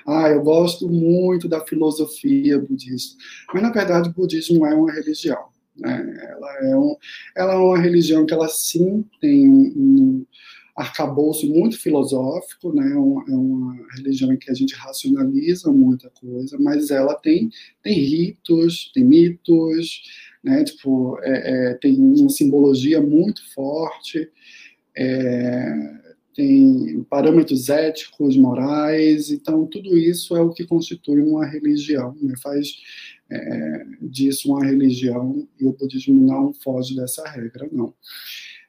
Ah, 0.05 0.29
eu 0.29 0.43
gosto 0.43 0.89
muito 0.89 1.49
da 1.49 1.65
filosofia 1.65 2.59
budista, 2.59 3.17
mas 3.55 3.63
na 3.63 3.71
verdade 3.71 4.09
o 4.09 4.13
budismo 4.13 4.67
é 4.67 4.75
uma 4.75 4.91
religião. 4.91 5.52
Né? 5.77 6.29
Ela, 6.31 6.59
é 6.67 6.77
um, 6.77 6.97
ela 7.37 7.55
é 7.55 7.57
uma 7.57 7.79
religião 7.79 8.27
que 8.27 8.35
ela 8.35 8.49
sim 8.49 9.05
tem 9.21 9.49
um, 9.49 9.73
um 9.77 10.27
arcabouço 10.77 11.47
muito 11.49 11.79
filosófico, 11.79 12.73
né? 12.75 12.93
É 12.93 12.97
uma, 12.97 13.25
é 13.29 13.35
uma 13.35 13.77
religião 13.97 14.33
em 14.33 14.39
que 14.39 14.51
a 14.51 14.55
gente 14.55 14.75
racionaliza 14.75 15.71
muita 15.71 16.11
coisa, 16.11 16.59
mas 16.59 16.91
ela 16.91 17.15
tem, 17.15 17.51
tem 17.83 17.95
ritos, 17.95 18.91
tem 18.95 19.05
mitos, 19.05 20.03
né? 20.43 20.65
Tipo, 20.65 21.19
é, 21.23 21.71
é, 21.71 21.75
tem 21.75 21.95
uma 22.01 22.31
simbologia 22.31 23.01
muito 23.01 23.43
forte, 23.53 24.31
é, 24.97 26.03
tem 26.35 27.05
parâmetros 27.11 27.69
éticos, 27.69 28.37
morais, 28.37 29.31
então 29.31 29.67
tudo 29.67 29.97
isso 29.99 30.35
é 30.35 30.41
o 30.41 30.51
que 30.51 30.65
constitui 30.65 31.21
uma 31.21 31.45
religião, 31.45 32.17
né? 32.23 32.35
faz 32.43 32.69
é, 33.33 33.87
disso 34.01 34.53
uma 34.53 34.65
religião 34.65 35.47
e 35.59 35.65
o 35.67 35.73
budismo 35.73 36.21
não 36.21 36.53
foge 36.53 36.95
dessa 36.95 37.27
regra, 37.29 37.69
não. 37.73 37.95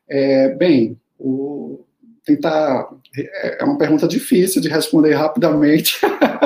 É, 0.07 0.53
bem, 0.55 0.99
o, 1.19 1.85
tentar 2.25 2.89
é, 3.15 3.61
é 3.61 3.63
uma 3.63 3.77
pergunta 3.77 4.07
difícil 4.07 4.61
de 4.61 4.69
responder 4.69 5.13
rapidamente, 5.13 5.99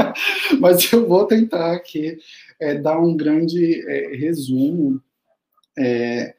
mas 0.60 0.92
eu 0.92 1.08
vou 1.08 1.26
tentar 1.26 1.74
aqui 1.74 2.18
é, 2.60 2.76
dar 2.76 3.00
um 3.00 3.16
grande 3.16 3.82
é, 3.88 4.16
resumo. 4.16 5.02
É, 5.78 6.34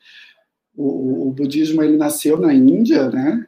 o, 0.76 1.28
o, 1.28 1.32
budismo 1.32 1.82
ele 1.82 1.96
nasceu 1.96 2.38
na 2.38 2.54
Índia, 2.54 3.10
né, 3.10 3.46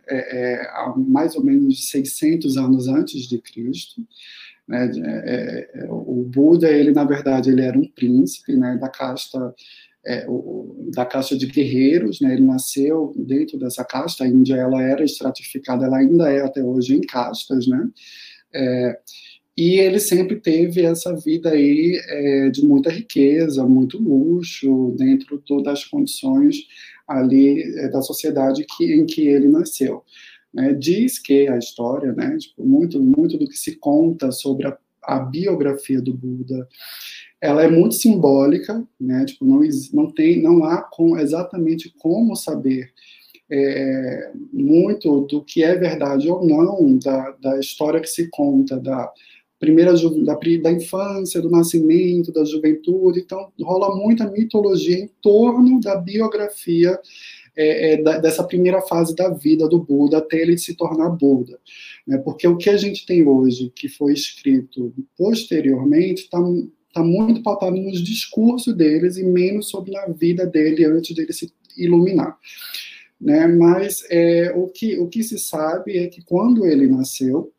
há 0.70 0.92
mais 0.96 1.36
ou 1.36 1.44
menos 1.44 1.88
600 1.88 2.56
anos 2.56 2.88
antes 2.88 3.28
de 3.28 3.38
Cristo. 3.38 4.02
Né, 4.70 4.88
é, 5.04 5.70
é, 5.74 5.86
o 5.90 6.22
Buda, 6.22 6.70
ele 6.70 6.92
na 6.92 7.02
verdade 7.02 7.50
ele 7.50 7.62
era 7.62 7.76
um 7.76 7.88
príncipe, 7.88 8.54
né, 8.54 8.78
da 8.80 8.88
casta 8.88 9.52
é, 10.06 10.24
o, 10.28 10.88
da 10.94 11.04
casta 11.04 11.36
de 11.36 11.46
guerreiros, 11.46 12.20
né, 12.20 12.34
ele 12.34 12.46
nasceu 12.46 13.12
dentro 13.16 13.58
dessa 13.58 13.84
casta. 13.84 14.22
A 14.22 14.28
Índia 14.28 14.54
ela 14.54 14.80
era 14.80 15.04
estratificada, 15.04 15.86
ela 15.86 15.98
ainda 15.98 16.30
é 16.30 16.40
até 16.40 16.62
hoje 16.62 16.94
em 16.94 17.00
castas, 17.00 17.66
né. 17.66 17.88
É, 18.54 18.98
e 19.56 19.80
ele 19.80 19.98
sempre 19.98 20.36
teve 20.36 20.82
essa 20.82 21.14
vida 21.16 21.50
aí 21.50 22.00
é, 22.08 22.48
de 22.50 22.64
muita 22.64 22.90
riqueza, 22.90 23.66
muito 23.66 23.98
luxo, 23.98 24.94
dentro 24.96 25.42
das 25.62 25.84
condições 25.84 26.56
ali 27.08 27.60
é, 27.80 27.88
da 27.88 28.00
sociedade 28.00 28.64
que, 28.76 28.94
em 28.94 29.04
que 29.04 29.26
ele 29.26 29.48
nasceu. 29.48 30.04
Né? 30.52 30.72
Diz 30.74 31.18
que 31.18 31.48
a 31.48 31.56
história, 31.56 32.12
né, 32.12 32.36
tipo, 32.38 32.64
muito, 32.64 33.00
muito 33.00 33.38
do 33.38 33.48
que 33.48 33.56
se 33.56 33.76
conta 33.76 34.30
sobre 34.32 34.66
a, 34.66 34.76
a 35.02 35.20
biografia 35.20 36.00
do 36.00 36.12
Buda, 36.12 36.68
ela 37.40 37.62
é 37.62 37.68
muito 37.68 37.94
simbólica, 37.94 38.86
né? 39.00 39.24
Tipo, 39.24 39.46
não, 39.46 39.60
não 39.94 40.10
tem, 40.10 40.42
não 40.42 40.62
há 40.62 40.82
com, 40.82 41.18
exatamente 41.18 41.92
como 41.98 42.36
saber 42.36 42.92
é, 43.50 44.30
muito 44.52 45.22
do 45.22 45.42
que 45.42 45.62
é 45.62 45.74
verdade 45.74 46.28
ou 46.28 46.46
não 46.46 46.98
da, 46.98 47.30
da 47.42 47.58
história 47.58 48.00
que 48.00 48.08
se 48.08 48.28
conta 48.28 48.78
da 48.78 49.10
primeira 49.58 49.92
da, 49.92 50.38
da 50.62 50.72
infância, 50.72 51.40
do 51.40 51.50
nascimento, 51.50 52.32
da 52.32 52.44
juventude. 52.44 53.20
Então, 53.20 53.52
rola 53.60 53.94
muita 53.94 54.30
mitologia 54.30 54.98
em 54.98 55.10
torno 55.20 55.80
da 55.80 55.96
biografia 55.96 56.98
é, 57.56 57.92
é, 57.92 58.02
da, 58.02 58.18
dessa 58.18 58.44
primeira 58.44 58.80
fase 58.82 59.14
da 59.14 59.28
vida 59.30 59.68
do 59.68 59.78
Buda 59.78 60.18
até 60.18 60.38
ele 60.38 60.58
se 60.58 60.74
tornar 60.74 61.10
Buda. 61.10 61.58
Né? 62.06 62.18
Porque 62.18 62.46
o 62.46 62.56
que 62.56 62.70
a 62.70 62.76
gente 62.76 63.04
tem 63.06 63.26
hoje, 63.26 63.72
que 63.74 63.88
foi 63.88 64.12
escrito 64.12 64.94
posteriormente, 65.16 66.22
está 66.22 66.38
está 66.90 67.04
muito 67.04 67.40
pautado 67.42 67.76
nos 67.76 68.02
discursos 68.02 68.76
deles 68.76 69.16
e 69.16 69.22
menos 69.22 69.68
sobre 69.68 69.96
a 69.96 70.06
vida 70.08 70.44
dele 70.44 70.84
antes 70.84 71.14
dele 71.14 71.32
se 71.32 71.52
iluminar. 71.76 72.36
Né? 73.20 73.46
Mas 73.46 74.04
é, 74.10 74.52
o, 74.54 74.66
que, 74.66 74.98
o 74.98 75.08
que 75.08 75.22
se 75.22 75.38
sabe 75.38 75.98
é 75.98 76.08
que 76.08 76.22
quando 76.22 76.66
ele 76.66 76.88
nasceu, 76.88 77.52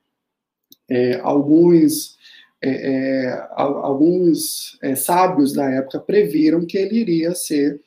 é, 0.90 1.20
alguns 1.22 2.20
é, 2.64 2.70
é 2.70 3.48
alguns 3.54 4.78
é, 4.84 4.94
sábios 4.96 5.54
da 5.54 5.68
época 5.68 6.00
previram 6.00 6.66
que 6.66 6.78
ele 6.78 7.00
iria 7.00 7.34
ser 7.34 7.82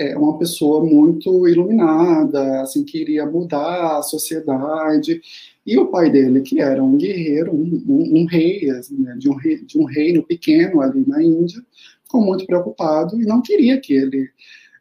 é, 0.00 0.16
uma 0.16 0.38
pessoa 0.38 0.82
muito 0.82 1.46
iluminada, 1.46 2.62
assim, 2.62 2.82
que 2.82 2.98
iria 2.98 3.26
mudar 3.26 3.98
a 3.98 4.02
sociedade. 4.02 5.20
E 5.66 5.78
o 5.78 5.88
pai 5.88 6.10
dele, 6.10 6.40
que 6.40 6.58
era 6.58 6.82
um 6.82 6.96
guerreiro, 6.96 7.54
um, 7.54 7.84
um, 7.86 8.20
um 8.22 8.24
rei, 8.24 8.70
assim, 8.70 8.96
né, 8.96 9.14
de, 9.18 9.28
um 9.28 9.34
rei, 9.34 9.62
de 9.62 9.78
um 9.78 9.84
reino 9.84 10.22
pequeno 10.22 10.80
ali 10.80 11.04
na 11.06 11.22
Índia, 11.22 11.62
ficou 12.02 12.22
muito 12.22 12.46
preocupado 12.46 13.20
e 13.20 13.26
não 13.26 13.42
queria 13.42 13.78
que 13.78 13.92
ele 13.92 14.30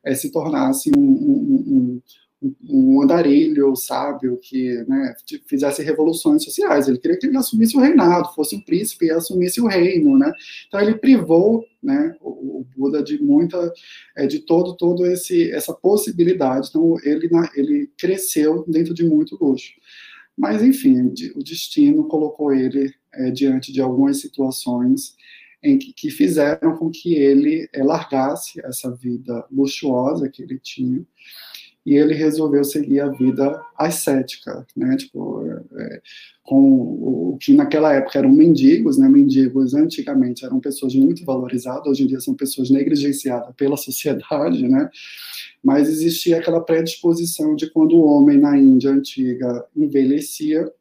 é, 0.05 0.15
se 0.15 0.31
tornasse 0.31 0.89
um, 0.97 2.01
um, 2.41 3.01
andarilho 3.01 3.75
sábio 3.75 4.37
que 4.41 4.83
né, 4.87 5.13
fizesse 5.45 5.83
revoluções 5.83 6.43
sociais. 6.43 6.87
Ele 6.87 6.97
queria 6.97 7.17
que 7.17 7.27
ele 7.27 7.37
assumisse 7.37 7.75
o 7.75 7.79
reinado, 7.79 8.33
fosse 8.33 8.55
um 8.55 8.61
príncipe 8.61 9.05
e 9.05 9.11
assumisse 9.11 9.59
o 9.59 9.67
reino, 9.67 10.17
né? 10.17 10.31
Então 10.67 10.79
ele 10.79 10.95
privou, 10.95 11.65
né, 11.83 12.15
o, 12.21 12.59
o 12.59 12.67
Buda 12.75 13.03
de 13.03 13.21
muita, 13.21 13.73
é, 14.15 14.25
de 14.25 14.39
todo, 14.39 14.75
todo 14.75 15.05
esse 15.05 15.51
essa 15.51 15.73
possibilidade. 15.73 16.69
Então 16.69 16.95
ele 17.03 17.29
ele 17.55 17.91
cresceu 17.97 18.63
dentro 18.67 18.93
de 18.93 19.05
muito 19.05 19.37
luxo. 19.39 19.73
Mas 20.37 20.63
enfim, 20.63 21.13
o 21.35 21.43
destino 21.43 22.07
colocou 22.07 22.53
ele 22.53 22.93
é, 23.13 23.29
diante 23.31 23.73
de 23.73 23.81
algumas 23.81 24.21
situações 24.21 25.15
em 25.61 25.77
que, 25.77 25.91
que 25.91 26.09
fizeram 26.09 26.77
com 26.77 26.89
que 26.89 27.15
ele 27.15 27.67
é, 27.73 27.83
largasse 27.83 28.61
essa 28.63 28.89
vida 28.95 29.45
luxuosa 29.51 30.29
que 30.29 30.41
ele 30.41 30.57
tinha 30.57 31.05
e 31.89 31.97
ele 31.97 32.13
resolveu 32.13 32.63
seguir 32.63 32.99
a 32.99 33.07
vida 33.09 33.59
ascética, 33.75 34.63
né? 34.77 34.95
Tipo, 34.95 35.43
é, 35.75 36.01
com 36.43 36.61
o, 36.61 37.37
que 37.41 37.51
naquela 37.51 37.91
época 37.91 38.19
eram 38.19 38.29
mendigos, 38.29 38.99
né? 38.99 39.09
Mendigos 39.09 39.73
antigamente 39.73 40.45
eram 40.45 40.59
pessoas 40.59 40.93
muito 40.93 41.25
valorizadas, 41.25 41.87
hoje 41.87 42.03
em 42.03 42.05
dia 42.07 42.19
são 42.19 42.35
pessoas 42.35 42.69
negligenciadas 42.69 43.55
pela 43.55 43.75
sociedade, 43.75 44.67
né? 44.67 44.87
Mas 45.63 45.89
existia 45.89 46.37
aquela 46.37 46.61
predisposição 46.61 47.55
de 47.55 47.67
quando 47.71 47.95
o 47.95 48.05
homem 48.05 48.37
na 48.37 48.55
Índia 48.55 48.91
antiga 48.91 49.65
envelhecia, 49.75 50.71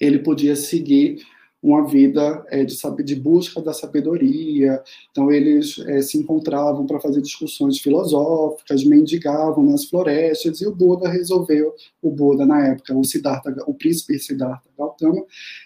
ele 0.00 0.20
podia 0.20 0.54
seguir 0.54 1.16
uma 1.62 1.86
vida 1.86 2.42
é, 2.48 2.64
de, 2.64 2.76
de 3.04 3.14
busca 3.14 3.60
da 3.60 3.72
sabedoria. 3.72 4.82
Então, 5.10 5.30
eles 5.30 5.78
é, 5.86 6.00
se 6.00 6.16
encontravam 6.16 6.86
para 6.86 7.00
fazer 7.00 7.20
discussões 7.20 7.78
filosóficas, 7.78 8.84
mendigavam 8.84 9.64
nas 9.64 9.84
florestas, 9.84 10.60
e 10.60 10.66
o 10.66 10.74
Buda 10.74 11.08
resolveu, 11.08 11.74
o 12.00 12.10
Buda 12.10 12.46
na 12.46 12.68
época, 12.68 12.96
o 12.96 13.04
Siddhartha, 13.04 13.54
o 13.66 13.74
príncipe 13.74 14.18
Siddhartha 14.18 14.68
Gautama, 14.78 15.22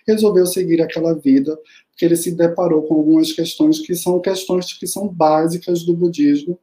resolveu 0.06 0.46
seguir 0.46 0.82
aquela 0.82 1.14
vida, 1.14 1.56
porque 1.90 2.04
ele 2.04 2.16
se 2.16 2.32
deparou 2.32 2.82
com 2.82 2.94
algumas 2.94 3.32
questões 3.32 3.78
que 3.78 3.94
são 3.94 4.20
questões 4.20 4.72
que 4.72 4.86
são 4.86 5.06
básicas 5.06 5.84
do 5.84 5.94
budismo, 5.94 6.58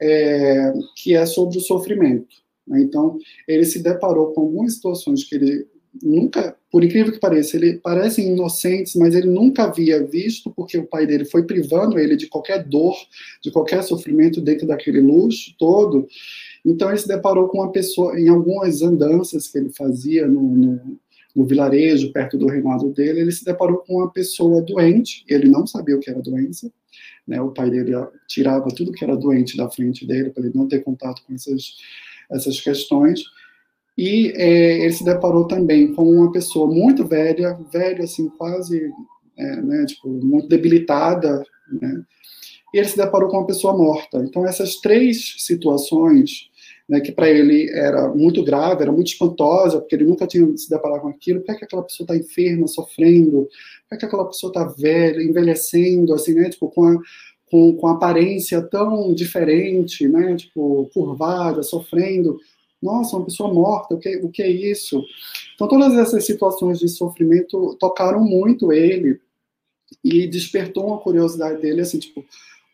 é, 0.00 0.72
que 0.96 1.14
é 1.14 1.26
sobre 1.26 1.58
o 1.58 1.60
sofrimento. 1.60 2.42
Né? 2.66 2.80
Então, 2.80 3.18
ele 3.46 3.64
se 3.64 3.82
deparou 3.82 4.32
com 4.32 4.40
algumas 4.40 4.74
situações 4.74 5.24
que 5.24 5.34
ele 5.34 5.66
nunca, 6.00 6.56
por 6.70 6.82
incrível 6.82 7.12
que 7.12 7.18
pareça, 7.18 7.56
ele 7.56 7.74
parecem 7.78 8.32
inocentes, 8.32 8.94
mas 8.94 9.14
ele 9.14 9.28
nunca 9.28 9.64
havia 9.64 10.04
visto, 10.06 10.50
porque 10.50 10.78
o 10.78 10.86
pai 10.86 11.06
dele 11.06 11.24
foi 11.24 11.42
privando 11.44 11.98
ele 11.98 12.16
de 12.16 12.28
qualquer 12.28 12.64
dor, 12.64 12.94
de 13.42 13.50
qualquer 13.50 13.82
sofrimento 13.82 14.40
dentro 14.40 14.66
daquele 14.66 15.00
luxo 15.00 15.54
todo. 15.58 16.06
Então 16.64 16.88
ele 16.88 16.98
se 16.98 17.08
deparou 17.08 17.48
com 17.48 17.58
uma 17.58 17.72
pessoa, 17.72 18.18
em 18.18 18.28
algumas 18.28 18.80
andanças 18.80 19.48
que 19.48 19.58
ele 19.58 19.70
fazia 19.70 20.26
no, 20.26 20.42
no, 20.42 20.98
no 21.34 21.44
vilarejo, 21.44 22.12
perto 22.12 22.38
do 22.38 22.46
reinado 22.46 22.90
dele, 22.90 23.20
ele 23.20 23.32
se 23.32 23.44
deparou 23.44 23.78
com 23.78 23.96
uma 23.96 24.10
pessoa 24.10 24.62
doente, 24.62 25.24
ele 25.28 25.48
não 25.48 25.66
sabia 25.66 25.96
o 25.96 26.00
que 26.00 26.10
era 26.10 26.22
doença, 26.22 26.72
né? 27.26 27.40
o 27.40 27.50
pai 27.50 27.70
dele 27.70 27.92
tirava 28.28 28.68
tudo 28.68 28.92
que 28.92 29.04
era 29.04 29.16
doente 29.16 29.56
da 29.56 29.68
frente 29.68 30.06
dele, 30.06 30.30
para 30.30 30.44
ele 30.44 30.56
não 30.56 30.68
ter 30.68 30.82
contato 30.82 31.22
com 31.26 31.34
essas, 31.34 31.76
essas 32.30 32.60
questões, 32.60 33.22
e 33.96 34.32
é, 34.36 34.84
ele 34.84 34.92
se 34.92 35.04
deparou 35.04 35.46
também 35.46 35.92
com 35.92 36.02
uma 36.02 36.32
pessoa 36.32 36.66
muito 36.66 37.04
velha, 37.04 37.58
velha 37.70 38.04
assim, 38.04 38.28
quase, 38.30 38.90
é, 39.36 39.56
né, 39.56 39.84
tipo, 39.86 40.08
muito 40.08 40.48
debilitada, 40.48 41.42
né? 41.70 42.02
E 42.72 42.78
ele 42.78 42.88
se 42.88 42.96
deparou 42.96 43.28
com 43.28 43.36
uma 43.36 43.46
pessoa 43.46 43.76
morta. 43.76 44.18
Então 44.24 44.46
essas 44.46 44.76
três 44.76 45.34
situações, 45.38 46.48
né, 46.88 47.00
que 47.00 47.12
para 47.12 47.28
ele 47.28 47.70
era 47.70 48.08
muito 48.14 48.42
grave, 48.42 48.82
era 48.82 48.92
muito 48.92 49.08
espantosa, 49.08 49.78
porque 49.78 49.94
ele 49.94 50.06
nunca 50.06 50.26
tinha 50.26 50.56
se 50.56 50.70
deparado 50.70 51.02
com 51.02 51.08
aquilo. 51.08 51.40
Por 51.40 51.46
que, 51.46 51.52
é 51.52 51.54
que 51.56 51.64
aquela 51.66 51.82
pessoa 51.82 52.04
está 52.04 52.16
enferma, 52.16 52.66
sofrendo? 52.66 53.42
Por 53.42 53.88
que, 53.90 53.94
é 53.94 53.98
que 53.98 54.06
aquela 54.06 54.24
pessoa 54.26 54.50
está 54.50 54.64
velha, 54.64 55.22
envelhecendo, 55.22 56.14
assim, 56.14 56.32
né, 56.32 56.48
tipo, 56.48 56.70
com 56.70 56.86
a 56.86 56.98
com, 57.52 57.76
com 57.76 57.86
aparência 57.86 58.62
tão 58.62 59.12
diferente, 59.12 60.08
né, 60.08 60.34
tipo, 60.36 60.90
curvada, 60.94 61.62
sofrendo 61.62 62.38
nossa, 62.82 63.16
uma 63.16 63.24
pessoa 63.24 63.52
morta, 63.52 63.94
o 63.94 63.98
que, 63.98 64.16
o 64.16 64.28
que 64.28 64.42
é 64.42 64.50
isso? 64.50 65.02
Então, 65.54 65.68
todas 65.68 65.94
essas 65.94 66.26
situações 66.26 66.78
de 66.78 66.88
sofrimento 66.88 67.76
tocaram 67.78 68.24
muito 68.24 68.72
ele 68.72 69.20
e 70.02 70.26
despertou 70.26 70.86
uma 70.88 70.98
curiosidade 70.98 71.60
dele, 71.62 71.82
assim, 71.82 71.98
tipo, 71.98 72.24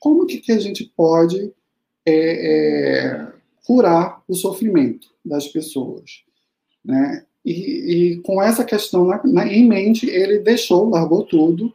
como 0.01 0.27
que, 0.27 0.39
que 0.39 0.53
a 0.53 0.59
gente 0.59 0.85
pode 0.97 1.53
é, 2.07 2.13
é, 2.13 3.33
curar 3.67 4.23
o 4.27 4.35
sofrimento 4.35 5.09
das 5.25 5.47
pessoas, 5.49 6.23
né? 6.85 7.25
E, 7.45 7.53
e 7.53 8.17
com 8.23 8.43
essa 8.43 8.65
questão 8.65 9.07
na, 9.07 9.21
na, 9.25 9.47
em 9.47 9.67
mente, 9.67 10.09
ele 10.09 10.39
deixou, 10.39 10.89
largou 10.89 11.25
tudo, 11.25 11.73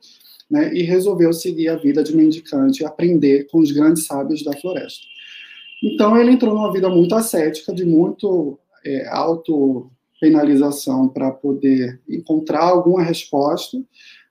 né, 0.50 0.72
e 0.74 0.84
resolveu 0.84 1.34
seguir 1.34 1.70
a 1.70 1.76
vida 1.76 2.04
de 2.04 2.16
mendicante, 2.16 2.86
aprender 2.86 3.48
com 3.48 3.60
os 3.60 3.72
grandes 3.72 4.06
sábios 4.06 4.44
da 4.44 4.56
floresta. 4.58 5.02
Então 5.84 6.18
ele 6.18 6.32
entrou 6.32 6.56
numa 6.56 6.72
vida 6.72 6.88
muito 6.88 7.14
ascética, 7.14 7.74
de 7.74 7.86
muito 7.86 8.58
é, 8.86 9.06
auto-penalização 9.10 11.10
para 11.10 11.30
poder 11.30 12.00
encontrar 12.08 12.64
alguma 12.64 13.04
resposta, 13.04 13.84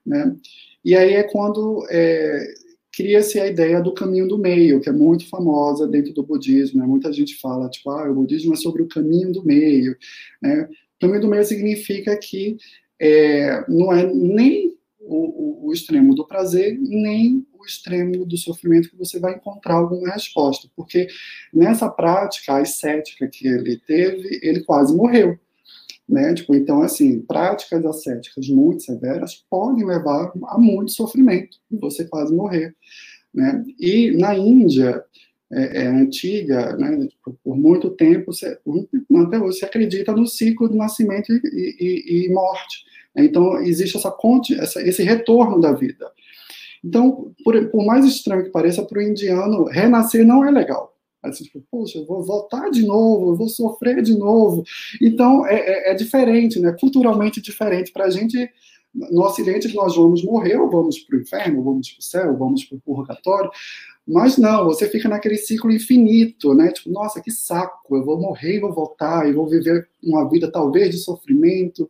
né? 0.03 0.35
E 0.83 0.95
aí 0.95 1.13
é 1.13 1.23
quando 1.23 1.85
é, 1.89 2.53
cria-se 2.91 3.39
a 3.39 3.47
ideia 3.47 3.81
do 3.81 3.93
caminho 3.93 4.27
do 4.27 4.37
meio, 4.37 4.81
que 4.81 4.89
é 4.89 4.91
muito 4.91 5.29
famosa 5.29 5.87
dentro 5.87 6.13
do 6.13 6.23
budismo. 6.23 6.79
Né? 6.79 6.85
Muita 6.85 7.13
gente 7.13 7.39
fala, 7.39 7.69
tipo, 7.69 7.89
ah, 7.89 8.09
o 8.09 8.15
budismo 8.15 8.53
é 8.53 8.57
sobre 8.57 8.83
o 8.83 8.87
caminho 8.87 9.31
do 9.31 9.45
meio. 9.45 9.95
Né? 10.41 10.67
O 10.97 11.01
caminho 11.01 11.21
do 11.21 11.27
meio 11.27 11.43
significa 11.45 12.15
que 12.17 12.57
é, 12.99 13.63
não 13.67 13.93
é 13.93 14.11
nem 14.13 14.75
o, 14.99 15.15
o, 15.15 15.67
o 15.67 15.73
extremo 15.73 16.13
do 16.13 16.25
prazer, 16.25 16.77
nem 16.79 17.45
extremo 17.65 18.25
do 18.25 18.37
sofrimento 18.37 18.89
que 18.89 18.97
você 18.97 19.19
vai 19.19 19.35
encontrar 19.35 19.75
alguma 19.75 20.13
resposta, 20.13 20.67
porque 20.75 21.07
nessa 21.53 21.89
prática 21.89 22.57
ascética 22.57 23.27
que 23.27 23.47
ele 23.47 23.77
teve, 23.77 24.39
ele 24.41 24.61
quase 24.61 24.95
morreu. 24.95 25.37
Né? 26.07 26.33
Tipo, 26.33 26.53
então, 26.55 26.81
assim, 26.81 27.21
práticas 27.21 27.85
ascéticas 27.85 28.47
muito 28.49 28.83
severas 28.83 29.43
podem 29.49 29.85
levar 29.85 30.31
a 30.47 30.57
muito 30.57 30.91
sofrimento 30.91 31.57
e 31.71 31.77
você 31.77 32.05
quase 32.05 32.33
morrer. 32.33 32.75
Né? 33.33 33.63
E 33.79 34.11
na 34.11 34.37
Índia 34.37 35.03
é, 35.51 35.83
é 35.83 35.87
antiga, 35.87 36.75
né, 36.77 37.07
por 37.43 37.55
muito 37.55 37.89
tempo, 37.91 38.33
você, 38.33 38.57
até 39.25 39.39
hoje, 39.39 39.59
se 39.59 39.65
acredita 39.65 40.11
no 40.11 40.27
ciclo 40.27 40.69
de 40.69 40.75
nascimento 40.75 41.31
e, 41.31 41.39
e, 41.79 42.25
e 42.25 42.33
morte. 42.33 42.85
Então, 43.15 43.59
existe 43.59 43.97
essa, 43.97 44.13
essa, 44.59 44.81
esse 44.81 45.03
retorno 45.03 45.61
da 45.61 45.71
vida. 45.71 46.11
Então, 46.83 47.31
por, 47.43 47.69
por 47.69 47.85
mais 47.85 48.05
estranho 48.05 48.43
que 48.43 48.49
pareça, 48.49 48.83
para 48.83 48.99
o 48.99 49.01
indiano, 49.01 49.65
renascer 49.65 50.25
não 50.25 50.43
é 50.43 50.51
legal. 50.51 50.93
Assim, 51.23 51.45
tipo, 51.45 51.63
poxa, 51.71 51.99
eu 51.99 52.05
vou 52.05 52.21
voltar 52.21 52.69
de 52.69 52.85
novo, 52.85 53.29
eu 53.29 53.35
vou 53.35 53.47
sofrer 53.47 54.01
de 54.01 54.17
novo. 54.17 54.63
Então, 55.01 55.47
é, 55.47 55.55
é, 55.55 55.91
é 55.91 55.93
diferente, 55.93 56.59
né? 56.59 56.75
culturalmente 56.77 57.41
diferente. 57.41 57.93
Para 57.93 58.05
a 58.05 58.09
gente, 58.09 58.49
no 58.93 59.23
Ocidente, 59.23 59.73
nós 59.73 59.95
vamos 59.95 60.21
morrer, 60.21 60.57
ou 60.57 60.69
vamos 60.69 60.99
para 60.99 61.17
o 61.17 61.21
inferno, 61.21 61.63
vamos 61.63 61.91
para 61.91 61.99
o 61.99 62.03
céu, 62.03 62.37
vamos 62.37 62.65
para 62.65 62.77
o 62.77 62.81
purgatório. 62.81 63.49
Mas 64.05 64.37
não, 64.37 64.65
você 64.65 64.89
fica 64.89 65.07
naquele 65.07 65.37
ciclo 65.37 65.71
infinito, 65.71 66.53
né? 66.53 66.73
Tipo, 66.73 66.89
nossa, 66.89 67.21
que 67.21 67.31
saco, 67.31 67.95
eu 67.95 68.03
vou 68.03 68.19
morrer 68.19 68.57
e 68.57 68.59
vou 68.59 68.73
voltar, 68.73 69.25
e 69.27 69.31
vou 69.31 69.47
viver 69.47 69.87
uma 70.03 70.29
vida 70.29 70.51
talvez 70.51 70.89
de 70.89 70.97
sofrimento, 70.97 71.89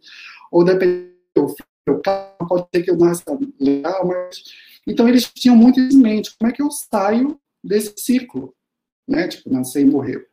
ou 0.51 0.63
dependendo 0.63 1.09
do 1.35 1.47
filho, 1.47 2.01
pode 2.47 2.67
ser 2.71 2.83
que 2.83 2.91
eu 2.91 2.97
nasça 2.97 3.23
legal, 3.59 4.05
mas 4.05 4.43
então 4.85 5.07
eles 5.07 5.31
tinham 5.33 5.55
muito 5.55 5.79
em 5.79 5.97
mente, 5.97 6.35
como 6.37 6.51
é 6.51 6.53
que 6.53 6.61
eu 6.61 6.71
saio 6.71 7.39
desse 7.63 7.93
ciclo, 7.97 8.53
né? 9.07 9.27
Tipo, 9.27 9.51
nascer 9.51 9.81
e 9.81 9.85
morrer. 9.85 10.27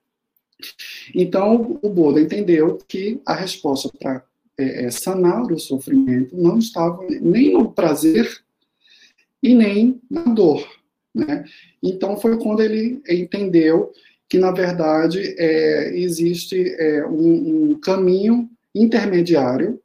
Então 1.15 1.79
o 1.83 1.89
Buda 1.89 2.21
entendeu 2.21 2.79
que 2.87 3.21
a 3.25 3.35
resposta 3.35 3.91
para 3.99 4.25
é, 4.59 4.85
é, 4.85 4.91
sanar 4.91 5.43
o 5.51 5.59
sofrimento 5.59 6.37
não 6.37 6.59
estava 6.59 7.07
nem 7.09 7.53
no 7.53 7.73
prazer 7.73 8.43
e 9.43 9.55
nem 9.55 10.01
na 10.11 10.23
dor. 10.23 10.69
Né? 11.15 11.45
Então 11.83 12.17
foi 12.19 12.39
quando 12.39 12.61
ele 12.63 13.01
entendeu 13.09 13.93
que, 14.29 14.39
na 14.39 14.53
verdade, 14.53 15.35
é, 15.39 15.97
existe 15.99 16.75
é, 16.79 17.07
um, 17.07 17.71
um, 17.71 17.81
caminho 17.81 18.49
intermediário 18.75 19.81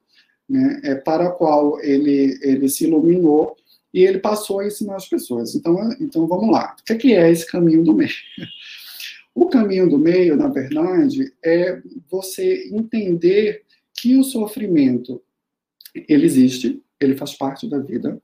né, 0.48 0.82
é, 0.84 0.96
para 0.96 1.30
o 1.30 1.32
qual 1.32 1.82
ele, 1.82 2.38
ele 2.42 2.70
se 2.70 2.84
iluminou 2.84 3.56
e 3.96 4.04
ele 4.04 4.20
passou 4.20 4.60
a 4.60 4.68
ensinar 4.68 4.98
as 4.98 5.08
pessoas. 5.08 5.56
Então, 5.56 5.90
então 6.02 6.28
vamos 6.28 6.52
lá. 6.52 6.76
O 6.78 6.84
que 6.84 6.92
é, 6.92 6.98
que 6.98 7.14
é 7.14 7.32
esse 7.32 7.50
caminho 7.50 7.82
do 7.82 7.96
meio? 7.96 8.12
O 9.34 9.50
caminho 9.50 9.90
do 9.90 9.98
meio, 9.98 10.38
na 10.38 10.48
verdade, 10.48 11.34
é 11.44 11.82
você 12.10 12.70
entender 12.72 13.64
que 13.94 14.16
o 14.16 14.24
sofrimento 14.24 15.22
ele 15.94 16.26
existe, 16.26 16.82
ele 17.02 17.18
faz 17.18 17.34
parte 17.34 17.70
da 17.70 17.78
vida, 17.78 18.22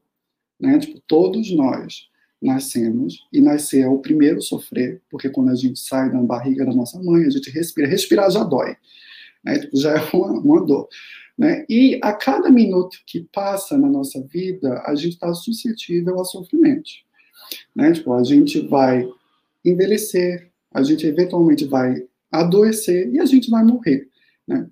né? 0.58 0.80
Tipo, 0.80 1.02
todos 1.06 1.52
nós 1.52 2.08
nascemos 2.42 3.28
e 3.32 3.42
nascer 3.42 3.82
é 3.82 3.90
o 3.90 4.00
primeiro 4.00 4.42
sofrer, 4.42 5.02
porque 5.10 5.30
quando 5.30 5.50
a 5.50 5.56
gente 5.56 5.80
sai 5.80 6.10
da 6.10 6.18
barriga 6.20 6.66
da 6.66 6.74
nossa 6.74 6.98
mãe, 7.04 7.26
a 7.26 7.30
gente 7.30 7.50
respira, 7.52 7.90
respirar 7.90 8.32
já 8.32 8.46
dói, 8.46 8.78
né? 9.44 9.60
Tipo, 9.60 9.78
já 9.78 9.98
é 9.98 10.10
uma, 10.14 10.32
uma 10.32 10.66
dor. 10.66 10.88
Né? 11.42 11.66
E 11.68 12.00
a 12.04 12.14
cada 12.14 12.52
minuto 12.52 13.00
que 13.08 13.28
passa 13.34 13.76
na 13.76 13.90
nossa 13.90 14.22
vida, 14.28 14.84
a 14.86 14.94
gente 14.94 15.14
está 15.14 15.34
suscetível 15.34 16.22
a 16.22 16.24
sofrimentos. 16.24 17.04
Né? 17.76 17.94
Tipo, 17.94 18.14
a 18.14 18.24
gente 18.24 18.60
vai 18.68 19.10
envelhecer, 19.66 20.52
a 20.72 20.84
gente 20.84 21.04
eventualmente 21.08 21.66
vai 21.66 21.96
adoecer 22.32 23.12
e 23.12 23.20
a 23.20 23.26
gente 23.26 23.50
vai 23.50 23.64
morrer. 23.64 24.08
Né? 24.48 24.68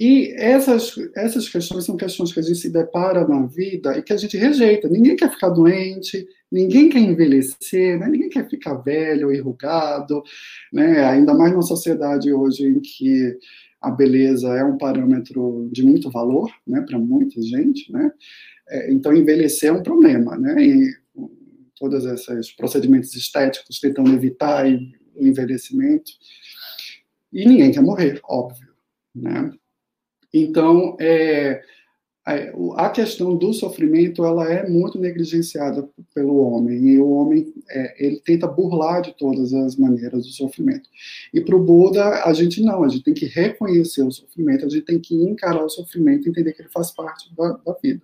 E 0.00 0.32
essas, 0.38 0.94
essas 1.14 1.46
questões 1.50 1.84
são 1.84 1.98
questões 1.98 2.32
que 2.32 2.40
a 2.40 2.42
gente 2.44 2.60
se 2.60 2.70
depara 2.70 3.28
na 3.28 3.44
vida 3.44 3.98
e 3.98 4.02
que 4.02 4.14
a 4.14 4.16
gente 4.16 4.38
rejeita. 4.38 4.88
Ninguém 4.88 5.16
quer 5.16 5.30
ficar 5.30 5.50
doente, 5.50 6.26
ninguém 6.50 6.88
quer 6.88 7.00
envelhecer, 7.00 7.98
né? 7.98 8.08
ninguém 8.08 8.30
quer 8.30 8.48
ficar 8.48 8.72
velho, 8.72 9.30
enrugado, 9.30 10.22
né? 10.72 11.04
ainda 11.04 11.34
mais 11.34 11.52
numa 11.52 11.60
sociedade 11.60 12.32
hoje 12.32 12.66
em 12.66 12.80
que 12.80 13.36
a 13.80 13.90
beleza 13.90 14.48
é 14.54 14.64
um 14.64 14.76
parâmetro 14.76 15.68
de 15.72 15.82
muito 15.82 16.10
valor 16.10 16.52
né? 16.66 16.82
para 16.82 16.98
muita 16.98 17.40
gente. 17.40 17.90
Né? 17.90 18.12
É, 18.68 18.92
então, 18.92 19.14
envelhecer 19.14 19.70
é 19.70 19.72
um 19.72 19.82
problema. 19.82 20.36
Né? 20.36 20.62
E 20.62 20.94
todos 21.76 22.04
esses 22.04 22.52
procedimentos 22.52 23.14
estéticos 23.14 23.80
tentando 23.80 24.12
evitar 24.12 24.66
o 24.66 25.26
envelhecimento. 25.26 26.12
E 27.32 27.46
ninguém 27.46 27.72
quer 27.72 27.82
morrer, 27.82 28.20
óbvio. 28.24 28.68
Né? 29.14 29.50
Então, 30.32 30.96
é, 31.00 31.62
a 32.24 32.90
questão 32.90 33.34
do 33.34 33.52
sofrimento 33.52 34.24
ela 34.24 34.52
é 34.52 34.68
muito 34.68 34.98
negligenciada 34.98 35.88
pelo 36.14 36.36
homem 36.36 36.78
e 36.90 36.98
o 36.98 37.08
homem 37.10 37.52
é, 37.70 38.06
ele 38.06 38.20
tenta 38.20 38.46
burlar 38.46 39.00
de 39.00 39.16
todas 39.16 39.54
as 39.54 39.76
maneiras 39.76 40.26
o 40.26 40.32
sofrimento. 40.32 40.88
E 41.32 41.40
para 41.40 41.56
o 41.56 41.64
Buda 41.64 42.24
a 42.24 42.32
gente 42.34 42.62
não 42.62 42.84
a 42.84 42.88
gente 42.88 43.04
tem 43.04 43.14
que 43.14 43.24
reconhecer 43.24 44.02
o 44.02 44.12
sofrimento 44.12 44.66
a 44.66 44.68
gente 44.68 44.84
tem 44.84 44.98
que 44.98 45.14
encarar 45.14 45.64
o 45.64 45.70
sofrimento 45.70 46.28
entender 46.28 46.52
que 46.52 46.62
ele 46.62 46.68
faz 46.68 46.90
parte 46.90 47.34
da, 47.34 47.52
da 47.64 47.72
vida. 47.82 48.02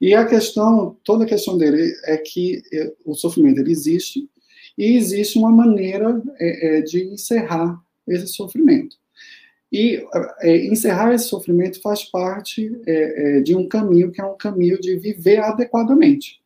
E 0.00 0.12
a 0.12 0.26
questão 0.26 0.96
toda 1.04 1.24
a 1.24 1.28
questão 1.28 1.56
dele 1.56 1.92
é 2.04 2.16
que 2.16 2.62
é, 2.72 2.92
o 3.04 3.14
sofrimento 3.14 3.60
ele 3.60 3.70
existe 3.70 4.28
e 4.76 4.96
existe 4.96 5.38
uma 5.38 5.52
maneira 5.52 6.20
é, 6.38 6.78
é 6.78 6.80
de 6.82 7.04
encerrar 7.04 7.80
esse 8.08 8.26
sofrimento 8.26 8.99
e 9.72 10.04
é, 10.40 10.66
encerrar 10.66 11.14
esse 11.14 11.26
sofrimento 11.26 11.80
faz 11.80 12.04
parte 12.04 12.80
é, 12.86 13.38
é, 13.38 13.40
de 13.40 13.54
um 13.54 13.68
caminho 13.68 14.10
que 14.10 14.20
é 14.20 14.24
um 14.24 14.36
caminho 14.36 14.80
de 14.80 14.96
viver 14.96 15.38
adequadamente. 15.38 16.40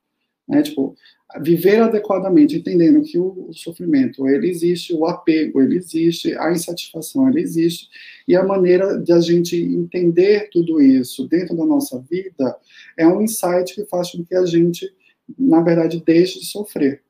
Né? 0.46 0.62
Tipo, 0.62 0.94
viver 1.40 1.80
adequadamente, 1.80 2.56
entendendo 2.56 3.02
que 3.02 3.18
o, 3.18 3.46
o, 3.48 3.54
sofrimento 3.54 4.28
ele 4.28 4.48
existe, 4.48 4.92
o 4.92 5.06
apego 5.06 5.62
ele 5.62 5.76
existe, 5.76 6.36
a 6.36 6.52
insatisfação 6.52 7.28
ele 7.28 7.40
existe, 7.40 7.88
e 8.28 8.36
a 8.36 8.44
maneira 8.44 8.98
de 8.98 9.12
a 9.12 9.20
gente 9.20 9.56
entender 9.56 10.50
tudo 10.52 10.80
isso 10.80 11.26
dentro 11.26 11.56
da 11.56 11.64
nossa 11.64 11.98
vida 11.98 12.56
é 12.96 13.06
um 13.06 13.22
insight 13.22 13.74
que 13.74 13.86
faz 13.86 14.12
com 14.12 14.22
que 14.22 14.34
a 14.34 14.44
gente, 14.44 14.92
na 15.38 15.60
verdade, 15.62 16.02
deixe 16.04 16.38
de 16.38 16.46
sofrer. 16.46 17.02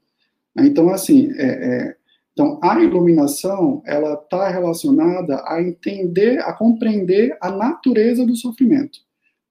Então, 0.56 0.88
assim, 0.88 1.32
é, 1.36 1.46
é 1.46 1.96
então, 2.34 2.58
a 2.60 2.80
iluminação, 2.80 3.80
ela 3.86 4.14
está 4.14 4.48
relacionada 4.48 5.40
a 5.46 5.62
entender, 5.62 6.40
a 6.40 6.52
compreender 6.52 7.38
a 7.40 7.48
natureza 7.48 8.26
do 8.26 8.34
sofrimento. 8.34 8.98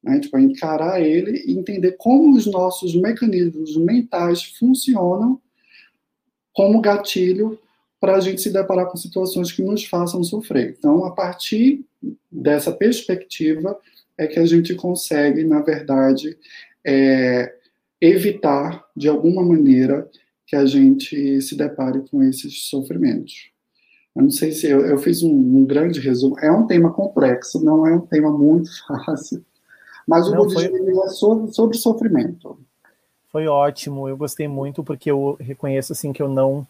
Né? 0.04 0.20
Tipo, 0.20 0.36
a 0.36 0.42
encarar 0.42 1.02
ele 1.02 1.42
e 1.48 1.58
entender 1.58 1.94
como 1.94 2.36
os 2.36 2.46
nossos 2.46 2.94
mecanismos 2.94 3.78
mentais 3.78 4.44
funcionam 4.44 5.40
como 6.52 6.82
gatilho 6.82 7.58
para 8.02 8.18
a 8.18 8.20
gente 8.20 8.42
se 8.42 8.52
deparar 8.52 8.88
com 8.88 8.98
situações 8.98 9.50
que 9.50 9.64
nos 9.64 9.86
façam 9.86 10.22
sofrer. 10.22 10.76
Então, 10.78 11.06
a 11.06 11.12
partir 11.12 11.86
dessa 12.30 12.74
perspectiva, 12.74 13.80
é 14.18 14.28
que 14.28 14.40
a 14.40 14.46
gente 14.46 14.76
consegue, 14.76 15.46
na 15.46 15.62
verdade, 15.62 16.38
é, 16.86 17.56
evitar, 18.02 18.86
de 18.94 19.08
alguma 19.08 19.42
maneira, 19.42 20.10
que 20.54 20.56
a 20.56 20.66
gente 20.68 21.42
se 21.42 21.58
depare 21.58 22.04
com 22.12 22.22
esses 22.22 22.70
sofrimentos. 22.70 23.52
Eu 24.16 24.22
não 24.22 24.30
sei 24.30 24.52
se 24.52 24.70
eu, 24.70 24.86
eu 24.86 25.00
fiz 25.00 25.24
um, 25.24 25.32
um, 25.32 25.66
grande 25.66 26.00
resumo. 26.00 26.38
É 26.40 26.52
um 26.52 26.68
tema 26.68 26.94
complexo, 26.94 27.64
não 27.66 27.88
é 27.88 27.96
um 27.96 28.02
tema 28.02 28.30
muito 28.30 28.70
fácil, 28.88 29.44
mas 30.08 30.28
o 30.28 30.36
budismo 30.36 30.78
foi... 30.78 31.06
é 31.06 31.08
sobre, 31.08 31.54
sobre 31.54 31.78
sofrimento. 31.78 32.60
Foi 33.32 33.48
ótimo, 33.48 34.08
eu 34.08 34.16
gostei 34.16 34.48
muito 34.48 34.84
porque 34.84 35.10
eu 35.10 35.36
reconheço 35.40 35.92
assim 35.92 36.14
que 36.14 36.22
eu 36.22 36.30
não 36.30 36.68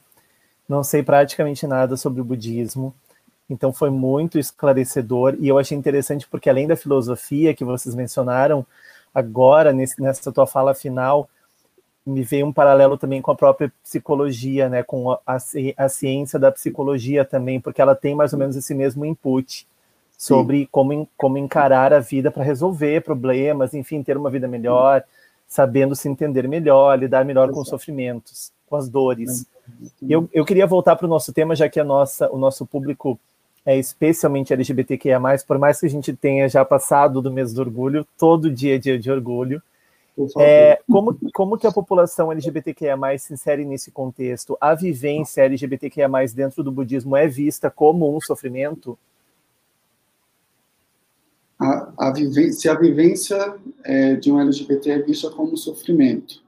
não 0.70 0.82
sei 0.82 1.04
praticamente 1.04 1.68
nada 1.68 1.98
sobre 1.98 2.22
o 2.22 2.26
budismo. 2.26 2.96
Então 3.50 3.74
foi 3.74 3.90
muito 3.90 4.40
esclarecedor 4.40 5.36
e 5.38 5.50
eu 5.50 5.60
achei 5.60 5.78
interessante 5.78 6.26
porque 6.26 6.50
além 6.50 6.66
da 6.68 6.78
filosofia 6.78 7.54
que 7.54 7.66
vocês 7.66 7.94
mencionaram 7.94 8.66
agora 9.14 9.74
nesse, 9.74 10.02
nessa 10.02 10.32
tua 10.32 10.48
fala 10.48 10.74
final, 10.74 11.30
me 12.06 12.22
veio 12.24 12.46
um 12.46 12.54
paralelo 12.54 12.98
também 12.98 13.22
com 13.22 13.32
a 13.32 13.36
própria 13.36 13.72
psicologia, 13.82 14.68
né, 14.68 14.84
com 14.84 15.12
a, 15.12 15.20
a, 15.78 15.90
ciência 15.90 16.38
da 16.38 16.52
psicologia 16.52 17.24
também, 17.24 17.60
porque 17.62 17.82
ela 17.82 17.96
tem 17.96 18.14
mais 18.14 18.34
ou 18.34 18.40
menos 18.40 18.56
esse 18.56 18.76
mesmo 18.76 19.06
input 19.06 19.66
sobre 20.18 20.68
como, 20.72 21.08
como 21.18 21.38
encarar 21.38 21.94
a 21.94 22.00
vida 22.00 22.30
para 22.30 22.44
resolver 22.44 23.02
problemas, 23.02 23.74
enfim, 23.74 24.04
ter 24.04 24.18
uma 24.18 24.30
vida 24.30 24.48
melhor, 24.48 25.04
sabendo 25.48 25.96
se 25.96 26.10
entender 26.10 26.48
melhor, 26.48 27.00
lidar 27.00 27.24
melhor 27.24 27.52
com 27.52 27.62
os 27.62 27.70
sofrimentos, 27.70 28.52
com 28.68 28.76
as 28.76 28.90
dores. 28.90 29.46
Eu, 30.02 30.30
eu 30.34 30.44
queria 30.44 30.68
voltar 30.68 30.96
para 30.96 31.06
o 31.06 31.10
nosso 31.10 31.32
tema, 31.32 31.56
já 31.56 31.70
que 31.70 31.80
a 31.80 31.84
nossa, 31.84 32.30
o 32.32 32.38
nosso 32.38 32.66
público 32.66 33.20
é 33.66 33.78
especialmente 33.78 34.52
LGBTQIA+, 34.52 35.20
por 35.48 35.58
mais 35.58 35.80
que 35.80 35.86
a 35.86 35.90
gente 35.90 36.14
tenha 36.14 36.50
já 36.50 36.66
passado 36.66 37.22
do 37.22 37.32
mês 37.32 37.54
do 37.54 37.62
orgulho, 37.62 38.06
todo 38.18 38.52
dia 38.52 38.76
é 38.76 38.78
dia 38.78 39.00
de 39.00 39.10
orgulho, 39.10 39.62
é, 40.38 40.80
como, 40.90 41.18
como 41.34 41.58
que 41.58 41.66
a 41.66 41.72
população 41.72 42.32
LGBTQIA+, 42.32 42.96
se 43.18 43.34
insere 43.34 43.66
nesse 43.66 43.92
contexto? 43.92 44.58
A 44.62 44.76
vivência 44.76 45.44
LGBTQIA+, 45.44 46.08
dentro 46.36 46.64
do 46.64 46.72
budismo 46.72 47.18
é 47.18 47.28
vista 47.28 47.72
como 47.72 48.16
um 48.16 48.22
sofrimento? 48.22 48.98
A, 51.60 51.94
a 51.98 52.12
vivência, 52.12 52.54
se 52.54 52.70
a 52.70 52.76
vivência 52.76 53.56
é, 53.84 54.16
de 54.16 54.32
um 54.32 54.40
LGBT 54.40 54.92
é 54.92 55.00
vista 55.00 55.30
como 55.30 55.58
sofrimento. 55.58 56.42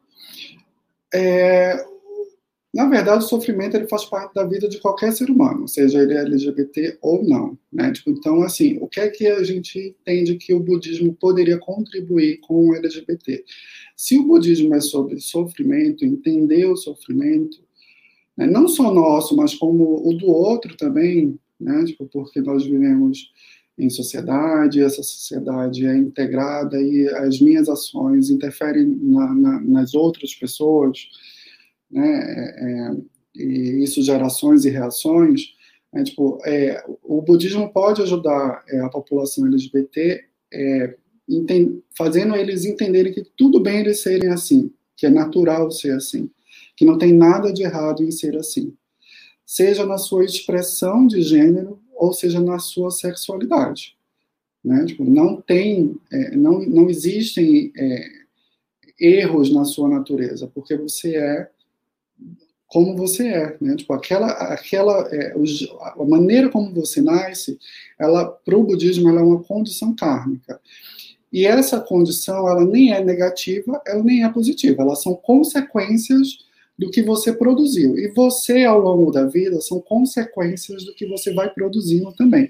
É, 1.14 1.86
na 2.76 2.90
verdade, 2.90 3.24
o 3.24 3.28
sofrimento 3.30 3.78
ele 3.78 3.88
faz 3.88 4.04
parte 4.04 4.34
da 4.34 4.44
vida 4.44 4.68
de 4.68 4.82
qualquer 4.82 5.14
ser 5.14 5.30
humano, 5.30 5.66
seja 5.66 6.04
ele 6.04 6.14
LGBT 6.14 6.98
ou 7.02 7.24
não. 7.24 7.58
Né? 7.72 7.90
Tipo, 7.94 8.10
então, 8.10 8.44
assim, 8.44 8.78
o 8.82 8.88
que 8.90 9.00
é 9.00 9.08
que 9.08 9.26
a 9.28 9.42
gente 9.44 9.80
entende 9.80 10.36
que 10.36 10.54
o 10.54 10.60
budismo 10.60 11.14
poderia 11.14 11.58
contribuir 11.58 12.42
com 12.42 12.68
o 12.68 12.76
LGBT? 12.76 13.46
Se 13.96 14.20
o 14.20 14.28
budismo 14.28 14.76
é 14.76 14.82
sobre 14.82 15.22
sofrimento, 15.22 16.04
entender 16.04 16.66
o 16.66 16.76
sofrimento, 16.76 17.64
né? 18.36 18.46
não 18.46 18.68
só 18.68 18.94
nosso, 18.94 19.38
mas 19.38 19.56
como 19.56 20.06
o 20.06 20.14
do 20.14 20.28
outro 20.28 20.76
também, 20.76 21.40
né? 21.58 21.86
tipo, 21.86 22.06
porque 22.08 22.42
nós 22.42 22.66
vivemos 22.66 23.32
em 23.78 23.90
sociedade, 23.90 24.82
essa 24.82 25.02
sociedade 25.02 25.86
é 25.86 25.96
integrada 25.96 26.82
e 26.82 27.08
as 27.08 27.40
minhas 27.40 27.70
ações 27.70 28.30
interferem 28.30 28.86
na, 29.02 29.34
na, 29.34 29.62
nas 29.62 29.94
outras 29.94 30.36
pessoas 30.36 31.08
né, 31.92 32.08
é, 32.08 32.92
é, 32.92 32.98
e 33.36 33.84
isso 33.84 34.02
gerações 34.02 34.66
e 34.66 34.70
reações, 34.70 35.56
é, 35.96 36.04
tipo, 36.04 36.40
é, 36.46 36.84
o 37.02 37.22
budismo 37.22 37.72
pode 37.72 38.02
ajudar 38.02 38.64
é, 38.68 38.82
a 38.82 38.90
população 38.90 39.48
LGBT 39.48 40.26
é, 40.54 40.96
fazendo 41.98 42.36
eles 42.36 42.66
entenderem 42.66 43.14
que 43.14 43.24
tudo 43.38 43.62
bem 43.62 43.80
eles 43.80 44.02
serem 44.02 44.30
assim, 44.30 44.72
que 44.96 45.06
é 45.06 45.10
natural 45.10 45.72
ser 45.72 45.92
assim, 45.92 46.30
que 46.76 46.86
não 46.86 46.98
tem 46.98 47.14
nada 47.14 47.52
de 47.52 47.64
errado 47.64 48.04
em 48.04 48.12
ser 48.12 48.36
assim, 48.36 48.74
seja 49.46 49.86
na 49.86 49.98
sua 49.98 50.26
expressão 50.26 51.08
de 51.08 51.22
gênero 51.22 51.80
ou 51.94 52.12
seja 52.12 52.42
na 52.42 52.60
sua 52.60 52.92
sexualidade. 52.92 53.96
Né? 54.64 54.86
Tipo, 54.86 55.06
não 55.06 55.42
tem, 55.42 55.98
é, 56.12 56.36
não, 56.36 56.60
não 56.60 56.90
existem 56.90 57.72
erros 59.00 59.54
na 59.54 59.64
sua 59.64 59.88
natureza, 59.88 60.52
porque 60.54 60.76
você 60.76 61.16
é 61.16 61.50
como 62.76 62.94
você 62.94 63.26
é, 63.30 63.58
né? 63.62 63.74
Tipo, 63.78 63.94
aquela, 63.94 64.28
aquela, 64.28 65.08
é, 65.10 65.34
a 65.98 66.04
maneira 66.04 66.50
como 66.50 66.74
você 66.74 67.02
nasce, 67.02 67.58
ela, 67.98 68.26
para 68.26 68.58
o 68.58 68.66
budismo, 68.66 69.08
ela 69.08 69.22
é 69.22 69.24
uma 69.24 69.42
condição 69.42 69.96
kármica. 69.96 70.60
E 71.32 71.46
essa 71.46 71.80
condição, 71.80 72.50
ela 72.50 72.66
nem 72.66 72.92
é 72.92 73.02
negativa, 73.02 73.82
ela 73.88 74.04
nem 74.04 74.26
é 74.26 74.30
positiva, 74.30 74.82
elas 74.82 75.02
são 75.02 75.16
consequências 75.16 76.40
do 76.78 76.92
que 76.92 77.02
você 77.02 77.32
produziu. 77.32 77.98
E 77.98 78.10
você, 78.10 78.66
ao 78.66 78.82
longo 78.82 79.10
da 79.10 79.26
vida, 79.26 79.62
são 79.62 79.80
consequências 79.80 80.84
do 80.84 80.94
que 80.94 81.08
você 81.08 81.34
vai 81.34 81.50
produzindo 81.50 82.12
também. 82.12 82.50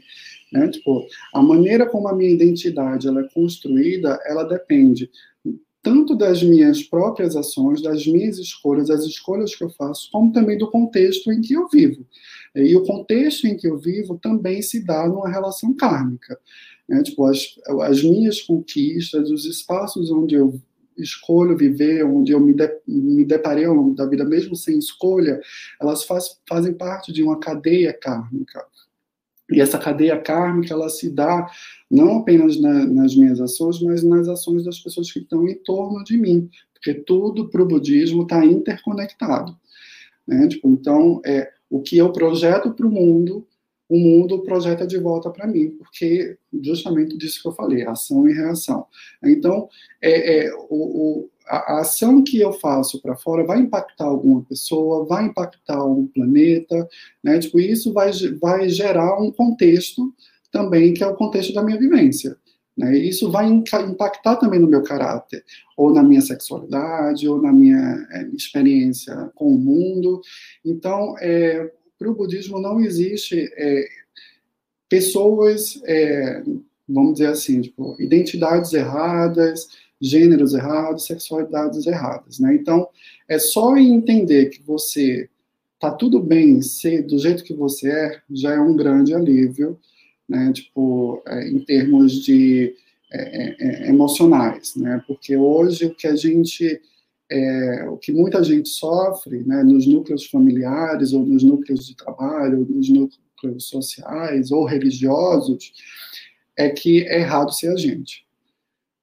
Né? 0.52 0.68
Tipo, 0.70 1.06
a 1.36 1.42
maneira 1.44 1.86
como 1.86 2.08
a 2.08 2.16
minha 2.16 2.32
identidade 2.32 3.08
ela 3.08 3.22
é 3.22 3.30
construída, 3.32 4.20
ela 4.26 4.44
depende 4.44 5.08
tanto 5.86 6.16
das 6.16 6.42
minhas 6.42 6.82
próprias 6.82 7.36
ações, 7.36 7.80
das 7.80 8.08
minhas 8.08 8.40
escolhas, 8.40 8.88
das 8.88 9.06
escolhas 9.06 9.54
que 9.54 9.64
eu 9.64 9.70
faço, 9.70 10.10
como 10.12 10.34
também 10.34 10.58
do 10.58 10.72
contexto 10.72 11.32
em 11.32 11.42
que 11.42 11.54
eu 11.54 11.70
vivo. 11.70 12.04
E 12.56 12.76
o 12.76 12.82
contexto 12.84 13.46
em 13.46 13.56
que 13.56 13.68
eu 13.68 13.78
vivo 13.78 14.18
também 14.18 14.64
se 14.64 14.84
dá 14.84 15.08
numa 15.08 15.30
relação 15.30 15.76
kármica. 15.76 16.40
Né? 16.90 17.04
Tipo, 17.04 17.26
as, 17.26 17.54
as 17.84 18.02
minhas 18.02 18.42
conquistas, 18.42 19.30
os 19.30 19.46
espaços 19.46 20.10
onde 20.10 20.34
eu 20.34 20.60
escolho 20.98 21.56
viver, 21.56 22.04
onde 22.04 22.32
eu 22.32 22.40
me, 22.40 22.56
de, 22.56 22.68
me 22.88 23.24
deparei 23.24 23.66
ao 23.66 23.76
longo 23.76 23.94
da 23.94 24.08
vida, 24.08 24.26
mesmo 24.26 24.56
sem 24.56 24.80
escolha, 24.80 25.40
elas 25.80 26.04
faz, 26.04 26.40
fazem 26.50 26.74
parte 26.74 27.14
de 27.14 27.22
uma 27.22 27.40
cadeia 27.40 27.94
kármica. 27.94 28.66
E 29.52 29.62
essa 29.62 29.78
cadeia 29.78 30.20
kármica, 30.20 30.74
ela 30.74 30.90
se 30.90 31.10
dá 31.10 31.48
não 31.90 32.18
apenas 32.20 32.60
na, 32.60 32.86
nas 32.86 33.16
minhas 33.16 33.40
ações, 33.40 33.82
mas 33.82 34.04
nas 34.04 34.28
ações 34.28 34.66
das 34.66 34.80
pessoas 34.80 35.12
que 35.12 35.20
estão 35.20 35.48
em 35.48 35.56
torno 35.56 36.04
de 36.04 36.18
mim, 36.18 36.50
porque 36.74 36.94
tudo 36.94 37.50
para 37.50 37.62
o 37.62 37.68
budismo 37.68 38.24
está 38.24 38.44
interconectado. 38.44 39.56
Né? 40.28 40.48
Tipo, 40.48 40.70
então, 40.70 41.22
é, 41.26 41.52
o 41.70 41.82
que 41.82 41.98
eu 41.98 42.12
projeto 42.12 42.72
para 42.72 42.88
o 42.88 42.92
mundo, 42.92 43.46
o 43.88 43.98
mundo 43.98 44.44
projeta 44.44 44.86
de 44.86 44.98
volta 44.98 45.30
para 45.30 45.48
mim, 45.48 45.70
porque 45.72 46.38
justamente 46.62 47.18
disso 47.18 47.42
que 47.42 47.48
eu 47.48 47.54
falei, 47.54 47.86
ação 47.86 48.28
e 48.28 48.34
reação. 48.34 48.86
Então, 49.24 49.70
é, 50.02 50.46
é 50.46 50.54
o, 50.56 50.66
o 50.70 51.30
a, 51.48 51.82
ação 51.82 52.24
que 52.24 52.40
eu 52.40 52.52
faço 52.54 53.02
para 53.02 53.16
fora 53.16 53.46
vai 53.46 53.60
impactar 53.60 54.06
alguma 54.06 54.44
pessoa, 54.44 55.06
vai 55.06 55.26
impactar 55.26 55.84
um 55.86 56.08
planeta, 56.08 56.88
né? 57.24 57.40
Tipo, 57.40 57.60
isso 57.60 57.94
vai, 57.94 58.12
vai 58.42 58.68
gerar 58.70 59.22
um 59.22 59.32
contexto 59.32 60.14
também 60.52 60.94
que 60.94 61.04
é 61.04 61.08
o 61.08 61.16
contexto 61.16 61.54
da 61.54 61.64
minha 61.64 61.78
vivência. 61.78 62.36
Né? 62.78 62.98
Isso 62.98 63.32
vai 63.32 63.48
impactar 63.48 64.36
também 64.36 64.60
no 64.60 64.68
meu 64.68 64.84
caráter, 64.84 65.44
ou 65.78 65.94
na 65.94 66.04
minha 66.04 66.22
sexualidade, 66.22 67.28
ou 67.28 67.42
na 67.42 67.52
minha 67.52 68.08
é, 68.12 68.28
experiência 68.34 69.32
com 69.36 69.48
o 69.48 69.58
mundo. 69.58 70.22
Então, 70.64 71.16
é, 71.20 71.72
para 71.98 72.10
o 72.10 72.16
budismo 72.16 72.60
não 72.60 72.80
existe 72.80 73.50
é, 73.56 73.88
pessoas, 74.90 75.82
é, 75.86 76.44
vamos 76.88 77.14
dizer 77.14 77.28
assim, 77.28 77.62
tipo, 77.62 77.96
identidades 78.00 78.74
erradas, 78.74 79.68
gêneros 80.00 80.54
errados, 80.54 81.06
sexualidades 81.06 81.86
erradas, 81.88 82.40
né? 82.40 82.56
Então, 82.56 82.88
é 83.28 83.40
só 83.40 83.78
entender 83.78 84.50
que 84.50 84.62
você 84.62 85.30
tá 85.80 85.92
tudo 85.92 86.20
bem 86.20 86.62
ser 86.62 87.04
do 87.04 87.18
jeito 87.18 87.44
que 87.44 87.54
você 87.54 87.90
é, 87.90 88.22
já 88.30 88.54
é 88.54 88.60
um 88.60 88.76
grande 88.76 89.14
alívio, 89.14 89.80
né? 90.28 90.52
Tipo, 90.54 91.22
é, 91.28 91.48
em 91.48 91.60
termos 91.60 92.24
de 92.24 92.76
é, 93.12 93.20
é, 93.20 93.56
é 93.60 93.90
emocionais, 93.90 94.76
né? 94.76 95.02
Porque 95.08 95.36
hoje 95.38 95.86
o 95.86 95.96
que 95.96 96.08
a 96.08 96.16
gente 96.16 96.82
é, 97.30 97.88
o 97.90 97.98
que 97.98 98.12
muita 98.12 98.44
gente 98.44 98.70
sofre, 98.70 99.44
né, 99.44 99.64
nos 99.64 99.88
núcleos 99.88 100.26
familiares 100.26 101.14
ou 101.14 101.26
nos 101.26 101.44
núcleos 101.44 101.88
de 101.88 101.96
trabalho, 101.96 102.60
ou 102.60 102.66
nos 102.66 102.90
núcleos 102.90 103.68
sociais 103.68 104.52
ou 104.52 104.66
religiosos, 104.66 105.74
é 106.58 106.70
que 106.70 107.02
é 107.08 107.20
errado 107.20 107.52
ser 107.52 107.74
a 107.74 107.76
gente 107.76 108.26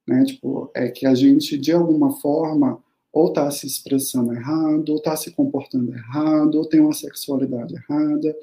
né? 0.06 0.24
Tipo, 0.24 0.70
é 0.74 0.88
que 0.88 1.06
a 1.06 1.14
gente, 1.14 1.56
de 1.58 1.72
alguma 1.72 2.12
forma, 2.20 2.82
ou 3.12 3.28
está 3.28 3.50
se 3.50 3.66
expressando 3.66 4.32
errado, 4.32 4.88
ou 4.90 4.96
está 4.96 5.16
se 5.16 5.30
comportando 5.32 5.92
errado, 5.92 6.56
ou 6.56 6.68
tem 6.68 6.80
uma 6.80 6.94
sexualidade 6.94 7.74
errada, 7.74 8.36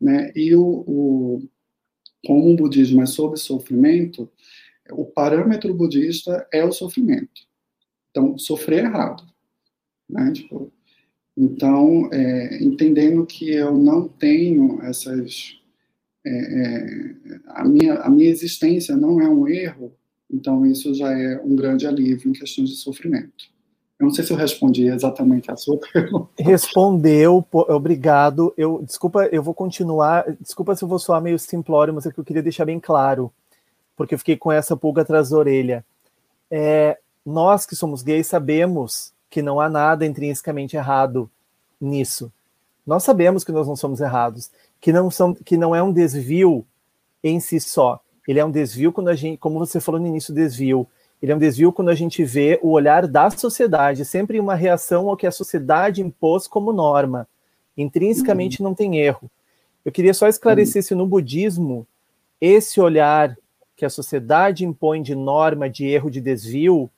né? 0.00 0.32
E 0.34 0.54
o, 0.54 0.84
o 0.86 1.48
como 2.26 2.52
o 2.52 2.56
budismo 2.56 3.02
é 3.02 3.06
sobre 3.06 3.38
sofrimento, 3.38 4.30
o 4.92 5.04
parâmetro 5.04 5.74
budista 5.74 6.46
é 6.50 6.64
o 6.64 6.72
sofrimento. 6.72 7.42
Então, 8.14 8.38
sofrer 8.38 8.84
errado, 8.84 9.24
né? 10.08 10.30
Tipo, 10.32 10.70
então, 11.36 12.08
é, 12.12 12.62
entendendo 12.62 13.26
que 13.26 13.50
eu 13.52 13.76
não 13.76 14.06
tenho 14.06 14.80
essas 14.82 15.58
é, 16.24 16.30
é, 16.30 17.14
a, 17.48 17.64
minha, 17.64 17.94
a 17.94 18.08
minha 18.08 18.30
existência 18.30 18.96
não 18.96 19.20
é 19.20 19.28
um 19.28 19.48
erro, 19.48 19.92
então, 20.32 20.64
isso 20.64 20.94
já 20.94 21.12
é 21.12 21.40
um 21.44 21.54
grande 21.54 21.86
alívio 21.86 22.30
em 22.30 22.32
questões 22.32 22.70
de 22.70 22.76
sofrimento. 22.76 23.52
Eu 23.98 24.06
não 24.06 24.10
sei 24.10 24.24
se 24.24 24.32
eu 24.32 24.36
respondi 24.36 24.86
exatamente 24.86 25.50
a 25.50 25.56
sua 25.56 25.78
pergunta. 25.92 26.30
Respondeu, 26.38 27.46
obrigado. 27.52 28.52
Eu, 28.56 28.82
desculpa, 28.82 29.26
eu 29.26 29.42
vou 29.42 29.54
continuar. 29.54 30.24
Desculpa 30.40 30.74
se 30.74 30.82
eu 30.82 30.88
vou 30.88 30.98
soar 30.98 31.22
meio 31.22 31.38
simplório, 31.38 31.94
mas 31.94 32.06
é 32.06 32.12
que 32.12 32.18
eu 32.18 32.24
queria 32.24 32.42
deixar 32.42 32.64
bem 32.64 32.80
claro, 32.80 33.32
porque 33.96 34.14
eu 34.14 34.18
fiquei 34.18 34.36
com 34.36 34.50
essa 34.50 34.76
pulga 34.76 35.02
atrás 35.02 35.30
da 35.30 35.38
orelha. 35.38 35.84
É, 36.50 36.98
nós 37.24 37.66
que 37.66 37.76
somos 37.76 38.02
gays 38.02 38.26
sabemos 38.26 39.12
que 39.30 39.42
não 39.42 39.60
há 39.60 39.68
nada 39.68 40.06
intrinsecamente 40.06 40.76
errado 40.76 41.30
nisso. 41.80 42.32
Nós 42.86 43.02
sabemos 43.02 43.44
que 43.44 43.52
nós 43.52 43.66
não 43.66 43.76
somos 43.76 44.00
errados, 44.00 44.50
que 44.80 44.92
não, 44.92 45.10
são, 45.10 45.34
que 45.34 45.56
não 45.56 45.74
é 45.74 45.82
um 45.82 45.92
desvio 45.92 46.64
em 47.22 47.40
si 47.40 47.58
só, 47.58 48.00
ele 48.26 48.38
é 48.38 48.44
um 48.44 48.50
desvio 48.50 48.92
quando 48.92 49.08
a 49.08 49.14
gente, 49.14 49.38
como 49.38 49.58
você 49.58 49.80
falou 49.80 50.00
no 50.00 50.06
início, 50.06 50.34
desvio. 50.34 50.86
Ele 51.22 51.32
é 51.32 51.36
um 51.36 51.38
desvio 51.38 51.72
quando 51.72 51.90
a 51.90 51.94
gente 51.94 52.24
vê 52.24 52.58
o 52.62 52.70
olhar 52.70 53.06
da 53.06 53.30
sociedade, 53.30 54.04
sempre 54.04 54.40
uma 54.40 54.54
reação 54.54 55.08
ao 55.08 55.16
que 55.16 55.26
a 55.26 55.30
sociedade 55.30 56.02
impôs 56.02 56.46
como 56.46 56.72
norma. 56.72 57.28
Intrinsecamente 57.76 58.60
uhum. 58.60 58.68
não 58.68 58.74
tem 58.74 58.98
erro. 58.98 59.30
Eu 59.84 59.92
queria 59.92 60.14
só 60.14 60.26
esclarecer 60.26 60.80
uhum. 60.82 60.86
se 60.86 60.94
no 60.94 61.06
budismo 61.06 61.86
esse 62.40 62.80
olhar 62.80 63.36
que 63.76 63.84
a 63.84 63.90
sociedade 63.90 64.64
impõe 64.64 65.02
de 65.02 65.14
norma, 65.14 65.68
de 65.68 65.86
erro, 65.86 66.10
de 66.10 66.20
desvio, 66.20 66.90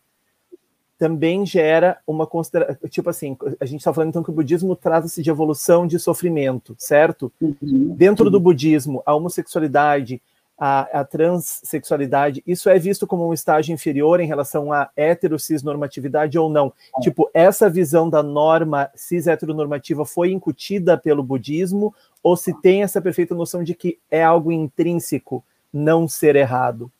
também 0.98 1.44
gera 1.44 1.98
uma 2.06 2.26
consideração. 2.26 2.76
Tipo 2.88 3.10
assim, 3.10 3.36
a 3.60 3.66
gente 3.66 3.80
está 3.80 3.92
falando 3.92 4.10
então 4.10 4.22
que 4.22 4.30
o 4.30 4.34
budismo 4.34 4.74
trata-se 4.74 5.22
de 5.22 5.30
evolução 5.30 5.86
de 5.86 5.98
sofrimento, 5.98 6.74
certo? 6.78 7.32
Uhum. 7.40 7.94
Dentro 7.96 8.30
do 8.30 8.40
budismo, 8.40 9.02
a 9.04 9.14
homossexualidade, 9.14 10.20
a, 10.58 11.00
a 11.00 11.04
transexualidade, 11.04 12.42
isso 12.46 12.70
é 12.70 12.78
visto 12.78 13.06
como 13.06 13.28
um 13.28 13.34
estágio 13.34 13.74
inferior 13.74 14.20
em 14.20 14.26
relação 14.26 14.72
à 14.72 14.88
heterocisnormatividade 14.96 16.38
ou 16.38 16.48
não? 16.48 16.72
É. 16.98 17.00
Tipo, 17.02 17.30
essa 17.34 17.68
visão 17.68 18.08
da 18.08 18.22
norma 18.22 18.90
cis-heteronormativa 18.94 20.06
foi 20.06 20.32
incutida 20.32 20.96
pelo 20.96 21.22
budismo 21.22 21.94
ou 22.22 22.36
se 22.36 22.54
tem 22.60 22.82
essa 22.82 23.02
perfeita 23.02 23.34
noção 23.34 23.62
de 23.62 23.74
que 23.74 23.98
é 24.10 24.24
algo 24.24 24.50
intrínseco 24.50 25.44
não 25.70 26.08
ser 26.08 26.36
errado? 26.36 26.90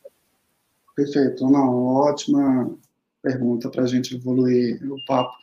Perfeito, 0.95 1.49
não, 1.49 1.85
ótima 1.95 2.71
pergunta 3.27 3.69
para 3.69 3.83
a 3.83 3.87
gente 3.87 4.15
evoluir 4.15 4.79
o 4.91 5.03
papo. 5.05 5.35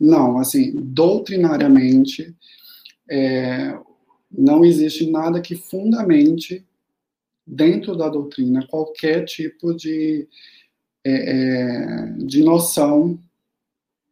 Não, 0.00 0.38
assim, 0.38 0.72
doutrinariamente, 0.74 2.34
é, 3.08 3.78
não 4.30 4.64
existe 4.64 5.10
nada 5.10 5.40
que 5.40 5.54
fundamente 5.54 6.64
dentro 7.46 7.96
da 7.96 8.08
doutrina 8.08 8.66
qualquer 8.66 9.24
tipo 9.24 9.74
de, 9.74 10.26
é, 11.04 11.12
é, 11.12 12.12
de 12.18 12.42
noção 12.42 13.18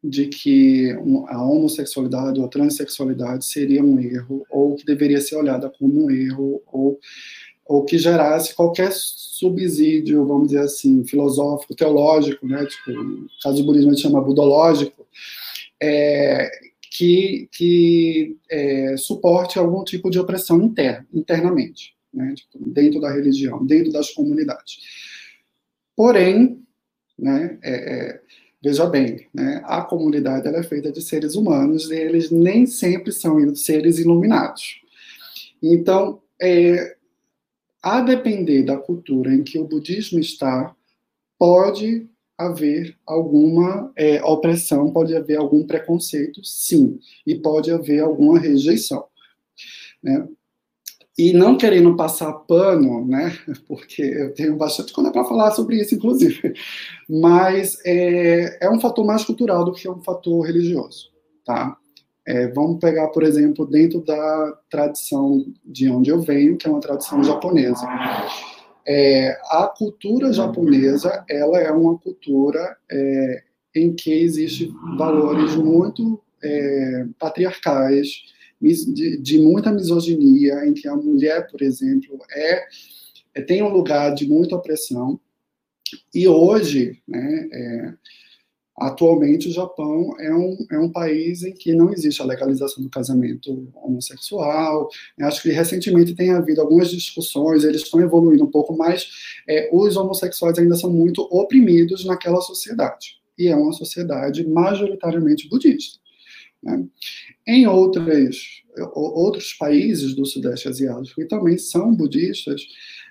de 0.02 0.26
que 0.26 0.90
a 1.28 1.42
homossexualidade 1.42 2.38
ou 2.38 2.44
a 2.44 2.50
transexualidade 2.50 3.46
seria 3.46 3.82
um 3.82 3.98
erro, 3.98 4.44
ou 4.50 4.76
que 4.76 4.84
deveria 4.84 5.20
ser 5.20 5.36
olhada 5.36 5.70
como 5.70 6.04
um 6.04 6.10
erro, 6.10 6.62
ou, 6.66 7.00
ou 7.66 7.84
que 7.84 7.98
gerasse 7.98 8.54
qualquer 8.54 8.92
subsídio, 8.92 10.26
vamos 10.26 10.48
dizer 10.48 10.60
assim, 10.60 11.04
filosófico, 11.04 11.74
teológico, 11.74 12.46
né, 12.46 12.64
tipo, 12.66 12.90
no 12.92 13.28
caso 13.42 13.56
do 13.58 13.64
budismo 13.64 13.90
a 13.90 13.94
gente 13.94 14.02
chama 14.02 14.20
budológico, 14.20 15.06
é, 15.82 16.50
que, 16.90 17.48
que 17.52 18.36
é, 18.50 18.96
suporte 18.96 19.58
algum 19.58 19.82
tipo 19.82 20.10
de 20.10 20.18
opressão 20.18 20.60
interna, 20.62 21.06
internamente 21.12 21.94
né, 22.14 22.34
tipo, 22.34 22.58
dentro 22.70 23.00
da 23.00 23.12
religião, 23.12 23.64
dentro 23.66 23.92
das 23.92 24.10
comunidades. 24.10 24.78
Porém, 25.96 26.62
né, 27.18 27.58
é, 27.62 27.74
é, 27.74 28.20
veja 28.62 28.86
bem, 28.86 29.26
né, 29.34 29.60
a 29.64 29.82
comunidade 29.82 30.48
é 30.48 30.62
feita 30.62 30.92
de 30.92 31.02
seres 31.02 31.34
humanos 31.34 31.90
e 31.90 31.96
eles 31.96 32.30
nem 32.30 32.66
sempre 32.66 33.12
são 33.12 33.54
seres 33.54 33.98
iluminados. 33.98 34.80
Então, 35.62 36.22
é, 36.40 36.96
a 37.84 38.00
depender 38.00 38.62
da 38.62 38.78
cultura 38.78 39.34
em 39.34 39.42
que 39.42 39.58
o 39.58 39.68
budismo 39.68 40.18
está, 40.18 40.74
pode 41.38 42.08
haver 42.38 42.96
alguma 43.04 43.92
é, 43.94 44.24
opressão, 44.24 44.90
pode 44.90 45.14
haver 45.14 45.36
algum 45.36 45.66
preconceito, 45.66 46.42
sim, 46.42 46.98
e 47.26 47.34
pode 47.34 47.70
haver 47.70 48.00
alguma 48.00 48.38
rejeição. 48.38 49.04
Né? 50.02 50.26
E 51.16 51.34
não 51.34 51.58
querendo 51.58 51.94
passar 51.94 52.32
pano, 52.32 53.06
né, 53.06 53.38
porque 53.68 54.00
eu 54.00 54.32
tenho 54.32 54.56
bastante 54.56 54.90
coisa 54.90 55.12
para 55.12 55.24
falar 55.24 55.50
sobre 55.50 55.76
isso, 55.76 55.94
inclusive, 55.94 56.54
mas 57.06 57.78
é, 57.84 58.64
é 58.64 58.70
um 58.70 58.80
fator 58.80 59.04
mais 59.04 59.26
cultural 59.26 59.62
do 59.62 59.72
que 59.72 59.86
um 59.86 60.02
fator 60.02 60.40
religioso, 60.46 61.10
tá? 61.44 61.76
É, 62.26 62.48
vamos 62.48 62.80
pegar, 62.80 63.08
por 63.08 63.22
exemplo, 63.22 63.66
dentro 63.66 64.00
da 64.00 64.58
tradição 64.70 65.44
de 65.64 65.90
onde 65.90 66.10
eu 66.10 66.20
venho, 66.20 66.56
que 66.56 66.66
é 66.66 66.70
uma 66.70 66.80
tradição 66.80 67.22
japonesa. 67.22 67.86
É, 68.86 69.38
a 69.50 69.66
cultura 69.66 70.32
japonesa, 70.32 71.24
ela 71.28 71.58
é 71.58 71.70
uma 71.70 71.98
cultura 71.98 72.76
é, 72.90 73.42
em 73.74 73.94
que 73.94 74.12
existem 74.12 74.72
valores 74.96 75.54
muito 75.56 76.22
é, 76.42 77.06
patriarcais, 77.18 78.22
de, 78.60 79.18
de, 79.20 79.38
muita 79.38 79.70
misoginia, 79.70 80.64
em 80.66 80.72
que 80.72 80.88
a 80.88 80.96
mulher, 80.96 81.46
por 81.50 81.60
exemplo, 81.60 82.18
é, 82.30 82.64
é 83.34 83.42
tem 83.42 83.62
um 83.62 83.68
lugar 83.68 84.14
de 84.14 84.26
muita 84.26 84.56
opressão. 84.56 85.20
E 86.14 86.26
hoje, 86.26 87.02
né, 87.06 87.48
é, 87.52 87.94
Atualmente, 88.76 89.48
o 89.48 89.52
Japão 89.52 90.16
é 90.18 90.34
um, 90.34 90.56
é 90.72 90.78
um 90.78 90.90
país 90.90 91.44
em 91.44 91.52
que 91.52 91.72
não 91.72 91.92
existe 91.92 92.20
a 92.20 92.24
legalização 92.24 92.82
do 92.82 92.90
casamento 92.90 93.68
homossexual. 93.74 94.88
Acho 95.20 95.42
que 95.42 95.50
recentemente 95.50 96.14
tem 96.14 96.30
havido 96.30 96.60
algumas 96.60 96.90
discussões, 96.90 97.62
eles 97.62 97.82
estão 97.82 98.00
evoluindo 98.00 98.44
um 98.44 98.50
pouco, 98.50 98.76
mas 98.76 99.06
é, 99.48 99.70
os 99.72 99.96
homossexuais 99.96 100.58
ainda 100.58 100.74
são 100.74 100.90
muito 100.90 101.22
oprimidos 101.30 102.04
naquela 102.04 102.40
sociedade. 102.40 103.20
E 103.38 103.46
é 103.46 103.54
uma 103.54 103.72
sociedade 103.72 104.46
majoritariamente 104.46 105.48
budista. 105.48 106.00
Né? 106.60 106.84
Em 107.46 107.66
outras, 107.68 108.36
outros 108.92 109.52
países 109.52 110.14
do 110.16 110.26
Sudeste 110.26 110.66
Asiático, 110.66 111.20
que 111.20 111.28
também 111.28 111.58
são 111.58 111.94
budistas, 111.94 112.62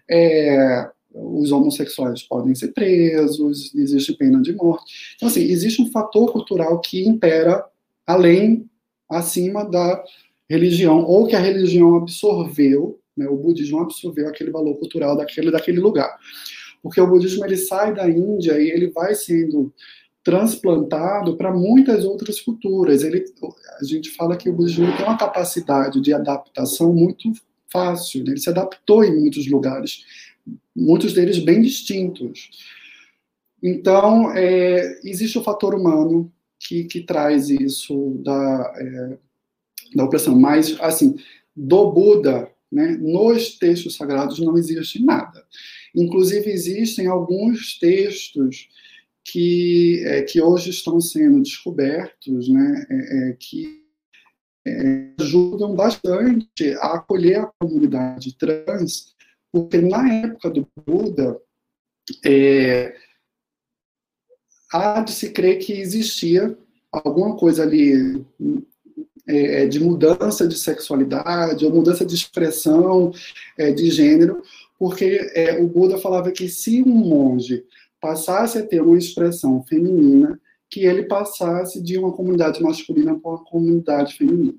é, 0.09 0.89
os 1.13 1.51
homossexuais 1.51 2.23
podem 2.23 2.55
ser 2.55 2.69
presos, 2.69 3.73
existe 3.75 4.13
pena 4.13 4.41
de 4.41 4.53
morte. 4.53 5.13
Então, 5.15 5.27
assim, 5.27 5.41
existe 5.41 5.81
um 5.81 5.91
fator 5.91 6.31
cultural 6.31 6.79
que 6.79 7.07
impera 7.07 7.63
além, 8.05 8.69
acima 9.09 9.63
da 9.63 10.03
religião, 10.49 11.05
ou 11.05 11.27
que 11.27 11.35
a 11.35 11.39
religião 11.39 11.95
absorveu, 11.95 12.99
né, 13.15 13.27
o 13.27 13.37
budismo 13.37 13.79
absorveu 13.79 14.27
aquele 14.27 14.51
valor 14.51 14.75
cultural 14.77 15.15
daquele, 15.15 15.51
daquele 15.51 15.79
lugar. 15.79 16.17
Porque 16.81 16.99
o 16.99 17.07
budismo 17.07 17.45
ele 17.45 17.57
sai 17.57 17.93
da 17.93 18.09
Índia 18.09 18.59
e 18.59 18.69
ele 18.69 18.89
vai 18.91 19.15
sendo 19.15 19.73
transplantado 20.23 21.37
para 21.37 21.53
muitas 21.53 22.05
outras 22.05 22.39
culturas. 22.41 23.03
Ele, 23.03 23.25
a 23.79 23.83
gente 23.83 24.09
fala 24.11 24.35
que 24.35 24.49
o 24.49 24.53
budismo 24.53 24.85
tem 24.97 25.05
uma 25.05 25.17
capacidade 25.17 26.01
de 26.01 26.13
adaptação 26.13 26.93
muito 26.93 27.31
fácil, 27.71 28.23
né? 28.23 28.31
ele 28.31 28.39
se 28.39 28.49
adaptou 28.49 29.03
em 29.03 29.19
muitos 29.19 29.49
lugares 29.49 30.03
muitos 30.75 31.13
deles 31.13 31.39
bem 31.39 31.61
distintos. 31.61 32.49
Então, 33.61 34.31
é, 34.35 34.99
existe 35.03 35.37
o 35.37 35.43
fator 35.43 35.73
humano 35.73 36.31
que, 36.59 36.83
que 36.85 37.01
traz 37.01 37.49
isso 37.49 38.21
da, 38.23 38.73
é, 38.77 39.17
da 39.95 40.03
opressão. 40.03 40.37
Mas, 40.37 40.75
assim, 40.79 41.15
do 41.55 41.91
Buda, 41.91 42.51
né, 42.71 42.97
nos 42.99 43.57
textos 43.57 43.95
sagrados 43.95 44.39
não 44.39 44.57
existe 44.57 45.03
nada. 45.03 45.45
Inclusive, 45.95 46.49
existem 46.49 47.07
alguns 47.07 47.77
textos 47.77 48.67
que, 49.23 50.03
é, 50.05 50.23
que 50.23 50.41
hoje 50.41 50.71
estão 50.71 50.99
sendo 50.99 51.41
descobertos, 51.41 52.49
né, 52.49 52.85
é, 52.89 53.29
é 53.29 53.33
que 53.39 53.83
é, 54.65 55.09
ajudam 55.19 55.75
bastante 55.75 56.73
a 56.79 56.95
acolher 56.95 57.39
a 57.41 57.51
comunidade 57.59 58.35
trans 58.37 59.13
porque 59.53 59.77
na 59.77 60.11
época 60.11 60.49
do 60.49 60.67
Buda, 60.83 61.39
é, 62.25 62.95
há 64.71 64.99
de 65.01 65.11
se 65.11 65.29
crer 65.29 65.59
que 65.59 65.73
existia 65.73 66.57
alguma 66.91 67.37
coisa 67.37 67.61
ali 67.61 68.25
é, 69.27 69.67
de 69.67 69.79
mudança 69.79 70.47
de 70.47 70.57
sexualidade, 70.57 71.63
ou 71.63 71.71
mudança 71.71 72.03
de 72.03 72.15
expressão 72.15 73.11
é, 73.55 73.71
de 73.71 73.91
gênero, 73.91 74.41
porque 74.79 75.19
é, 75.35 75.61
o 75.61 75.67
Buda 75.67 75.99
falava 75.99 76.31
que 76.31 76.49
se 76.49 76.81
um 76.81 76.95
monge 76.95 77.63
passasse 78.01 78.57
a 78.57 78.65
ter 78.65 78.81
uma 78.81 78.97
expressão 78.97 79.63
feminina, 79.63 80.41
que 80.67 80.83
ele 80.83 81.03
passasse 81.03 81.79
de 81.79 81.95
uma 81.95 82.11
comunidade 82.11 82.59
masculina 82.59 83.17
para 83.19 83.31
uma 83.31 83.45
comunidade 83.45 84.15
feminina. 84.15 84.55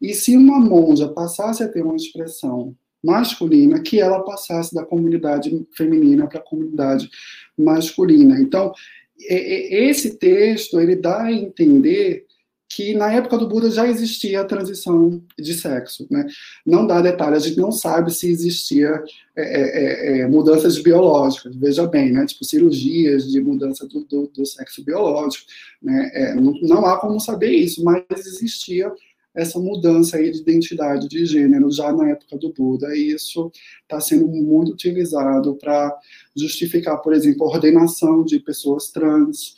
E 0.00 0.14
se 0.14 0.36
uma 0.36 0.60
monja 0.60 1.08
passasse 1.08 1.64
a 1.64 1.68
ter 1.68 1.82
uma 1.82 1.96
expressão 1.96 2.76
masculina 3.02 3.80
que 3.80 4.00
ela 4.00 4.22
passasse 4.22 4.74
da 4.74 4.84
comunidade 4.84 5.66
feminina 5.76 6.26
para 6.26 6.38
a 6.38 6.44
comunidade 6.44 7.10
masculina. 7.56 8.38
Então, 8.40 8.72
esse 9.18 10.16
texto 10.16 10.80
ele 10.80 10.96
dá 10.96 11.22
a 11.22 11.32
entender 11.32 12.26
que 12.70 12.94
na 12.94 13.12
época 13.12 13.36
do 13.36 13.48
Buda 13.48 13.68
já 13.68 13.88
existia 13.88 14.40
a 14.40 14.44
transição 14.44 15.20
de 15.36 15.54
sexo, 15.54 16.06
né? 16.08 16.24
Não 16.64 16.86
dá 16.86 17.02
detalhe, 17.02 17.34
a 17.34 17.40
gente 17.40 17.58
não 17.58 17.72
sabe 17.72 18.14
se 18.14 18.30
existia 18.30 19.02
é, 19.36 19.42
é, 19.42 20.20
é, 20.20 20.28
mudanças 20.28 20.78
biológicas, 20.78 21.56
veja 21.56 21.84
bem, 21.88 22.12
né? 22.12 22.24
Tipo 22.26 22.44
cirurgias 22.44 23.28
de 23.28 23.40
mudança 23.40 23.88
do, 23.88 24.04
do, 24.04 24.28
do 24.28 24.46
sexo 24.46 24.84
biológico, 24.84 25.46
né? 25.82 26.10
É, 26.14 26.34
não, 26.36 26.52
não 26.62 26.86
há 26.86 27.00
como 27.00 27.18
saber 27.18 27.50
isso, 27.50 27.82
mas 27.82 28.04
existia 28.10 28.90
essa 29.34 29.58
mudança 29.58 30.16
aí 30.16 30.30
de 30.30 30.40
identidade 30.40 31.08
de 31.08 31.24
gênero 31.24 31.70
já 31.70 31.92
na 31.92 32.10
época 32.10 32.36
do 32.36 32.52
Buda, 32.52 32.94
e 32.96 33.12
isso 33.12 33.50
está 33.82 34.00
sendo 34.00 34.26
muito 34.26 34.72
utilizado 34.72 35.54
para 35.56 35.96
justificar, 36.36 36.98
por 36.98 37.12
exemplo, 37.12 37.44
a 37.44 37.50
ordenação 37.50 38.24
de 38.24 38.40
pessoas 38.40 38.90
trans, 38.90 39.54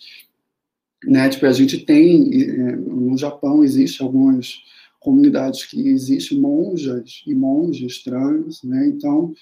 né, 1.05 1.29
tipo, 1.29 1.47
a 1.47 1.53
gente 1.53 1.85
tem, 1.85 2.43
é, 2.43 2.77
no 2.77 3.17
Japão 3.17 3.65
existe 3.65 4.03
algumas 4.03 4.61
comunidades 5.01 5.65
que 5.67 5.89
existem 5.89 6.39
monjas 6.39 7.23
e 7.27 7.35
monges 7.35 8.03
trans, 8.05 8.63
né, 8.63 8.87
então 8.87 9.33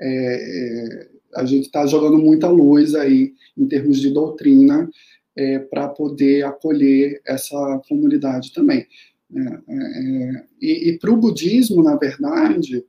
é, 0.00 1.10
é 1.12 1.16
a 1.34 1.44
gente 1.44 1.66
está 1.66 1.86
jogando 1.86 2.18
muita 2.18 2.48
luz 2.48 2.94
aí 2.94 3.34
em 3.56 3.66
termos 3.66 4.00
de 4.00 4.10
doutrina 4.10 4.88
é, 5.36 5.58
para 5.58 5.88
poder 5.88 6.44
acolher 6.44 7.20
essa 7.26 7.80
comunidade 7.86 8.52
também. 8.52 8.86
É, 9.34 9.40
é, 9.40 9.74
é, 9.74 10.44
e, 10.60 10.90
e 10.90 10.98
para 10.98 11.10
o 11.10 11.16
budismo, 11.16 11.82
na 11.82 11.96
verdade, 11.96 12.84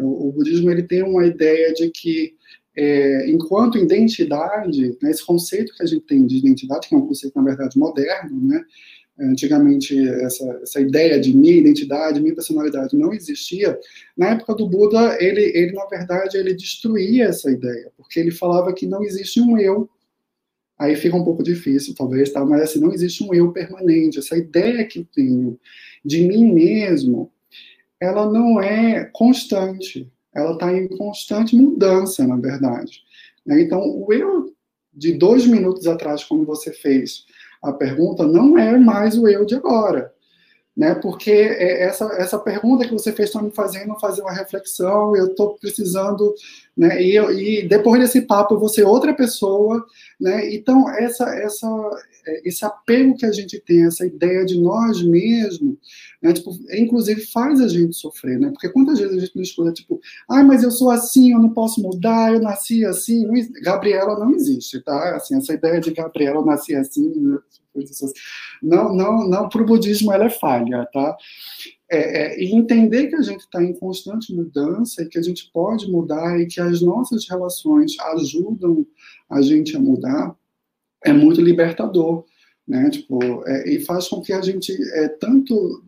o, 0.00 0.28
o, 0.28 0.32
budismo 0.32 0.70
ele 0.70 0.82
tem 0.82 1.02
uma 1.02 1.26
ideia 1.26 1.72
de 1.74 1.90
que, 1.90 2.34
é, 2.74 3.28
enquanto 3.30 3.76
identidade, 3.76 4.96
né, 5.02 5.10
esse 5.10 5.24
conceito 5.24 5.74
que 5.76 5.82
a 5.82 5.86
gente 5.86 6.06
tem 6.06 6.26
de 6.26 6.38
identidade, 6.38 6.88
que 6.88 6.94
é 6.94 6.98
um 6.98 7.06
conceito, 7.06 7.36
na 7.36 7.44
verdade, 7.44 7.78
moderno, 7.78 8.40
né, 8.40 8.64
antigamente 9.18 9.98
essa, 10.20 10.60
essa 10.62 10.80
ideia 10.80 11.20
de 11.20 11.34
minha 11.36 11.56
identidade, 11.56 12.20
minha 12.20 12.34
personalidade 12.34 12.96
não 12.96 13.12
existia, 13.12 13.78
na 14.16 14.30
época 14.30 14.54
do 14.54 14.68
Buda, 14.68 15.16
ele, 15.20 15.42
ele, 15.54 15.72
na 15.72 15.86
verdade, 15.86 16.36
ele 16.38 16.54
destruía 16.54 17.26
essa 17.26 17.50
ideia, 17.50 17.90
porque 17.96 18.20
ele 18.20 18.30
falava 18.30 18.72
que 18.72 18.86
não 18.86 19.02
existe 19.04 19.40
um 19.40 19.58
eu, 19.58 19.88
aí 20.78 20.96
fica 20.96 21.16
um 21.16 21.24
pouco 21.24 21.42
difícil, 21.42 21.94
talvez, 21.94 22.32
tá? 22.32 22.44
mas 22.44 22.62
assim, 22.62 22.80
não 22.80 22.92
existe 22.92 23.24
um 23.24 23.32
eu 23.34 23.52
permanente. 23.52 24.18
Essa 24.18 24.36
ideia 24.36 24.84
que 24.86 25.00
eu 25.00 25.06
tenho 25.14 25.58
de 26.04 26.26
mim 26.26 26.52
mesmo, 26.52 27.30
ela 28.00 28.30
não 28.30 28.60
é 28.60 29.04
constante, 29.12 30.10
ela 30.34 30.52
está 30.52 30.72
em 30.72 30.88
constante 30.88 31.56
mudança, 31.56 32.26
na 32.26 32.36
verdade. 32.36 33.00
Né? 33.44 33.62
Então, 33.62 33.80
o 33.80 34.12
eu 34.12 34.54
de 34.92 35.12
dois 35.12 35.46
minutos 35.46 35.86
atrás, 35.86 36.24
quando 36.24 36.44
você 36.44 36.72
fez 36.72 37.24
a 37.62 37.72
pergunta, 37.72 38.26
não 38.26 38.58
é 38.58 38.78
mais 38.78 39.16
o 39.16 39.28
eu 39.28 39.44
de 39.44 39.54
agora 39.54 40.14
né? 40.76 40.94
Porque 40.94 41.30
é, 41.30 41.84
essa, 41.84 42.04
essa 42.18 42.38
pergunta 42.38 42.84
que 42.84 42.92
você 42.92 43.12
fez 43.12 43.30
está 43.30 43.40
me 43.40 43.50
fazendo 43.50 43.98
fazer 43.98 44.20
uma 44.20 44.32
reflexão, 44.32 45.16
eu 45.16 45.28
estou 45.28 45.54
precisando, 45.56 46.34
né? 46.76 47.02
E, 47.02 47.14
eu, 47.14 47.32
e 47.32 47.66
depois 47.66 48.00
desse 48.00 48.22
papo 48.22 48.54
eu 48.54 48.58
vou 48.58 48.68
ser 48.68 48.84
outra 48.84 49.14
pessoa, 49.14 49.84
né? 50.20 50.54
Então 50.54 50.88
essa 50.90 51.24
essa 51.24 51.66
é, 52.26 52.48
esse 52.48 52.64
apego 52.64 53.16
que 53.16 53.24
a 53.24 53.32
gente 53.32 53.58
tem, 53.60 53.86
essa 53.86 54.04
ideia 54.04 54.44
de 54.44 54.60
nós 54.60 55.02
mesmos, 55.02 55.76
né? 56.20 56.32
Tipo, 56.32 56.50
inclusive 56.72 57.24
faz 57.26 57.60
a 57.60 57.68
gente 57.68 57.96
sofrer, 57.96 58.38
né? 58.38 58.50
Porque 58.50 58.68
quantas 58.68 58.98
vezes 58.98 59.16
a 59.16 59.20
gente 59.20 59.36
não 59.36 59.42
escuta 59.42 59.72
tipo, 59.72 60.00
ah, 60.28 60.44
mas 60.44 60.62
eu 60.62 60.70
sou 60.70 60.90
assim, 60.90 61.32
eu 61.32 61.38
não 61.38 61.50
posso 61.50 61.80
mudar, 61.80 62.34
eu 62.34 62.40
nasci 62.40 62.84
assim, 62.84 63.24
não, 63.24 63.34
Gabriela 63.62 64.18
não 64.18 64.34
existe, 64.34 64.80
tá? 64.82 65.16
Assim, 65.16 65.38
essa 65.38 65.54
ideia 65.54 65.80
de 65.80 65.92
Gabriela 65.92 66.44
nasci 66.44 66.74
assim, 66.74 67.38
não, 68.62 68.94
não, 68.94 69.28
não 69.28 69.48
para 69.48 69.62
o 69.62 69.66
budismo 69.66 70.12
ela 70.12 70.26
é 70.26 70.30
falha, 70.30 70.86
tá? 70.92 71.16
É, 71.88 71.98
é, 71.98 72.42
e 72.42 72.52
entender 72.52 73.06
que 73.06 73.14
a 73.14 73.22
gente 73.22 73.40
está 73.40 73.62
em 73.62 73.72
constante 73.72 74.34
mudança 74.34 75.02
e 75.02 75.08
que 75.08 75.18
a 75.18 75.22
gente 75.22 75.48
pode 75.52 75.88
mudar 75.88 76.40
e 76.40 76.46
que 76.46 76.60
as 76.60 76.82
nossas 76.82 77.28
relações 77.28 77.96
ajudam 78.00 78.84
a 79.30 79.40
gente 79.40 79.76
a 79.76 79.78
mudar, 79.80 80.36
é 81.04 81.12
muito 81.12 81.40
libertador, 81.40 82.24
né? 82.66 82.90
Tipo, 82.90 83.46
é, 83.46 83.70
e 83.70 83.80
faz 83.84 84.08
com 84.08 84.20
que 84.20 84.32
a 84.32 84.42
gente 84.42 84.72
é, 84.94 85.08
tanto 85.08 85.84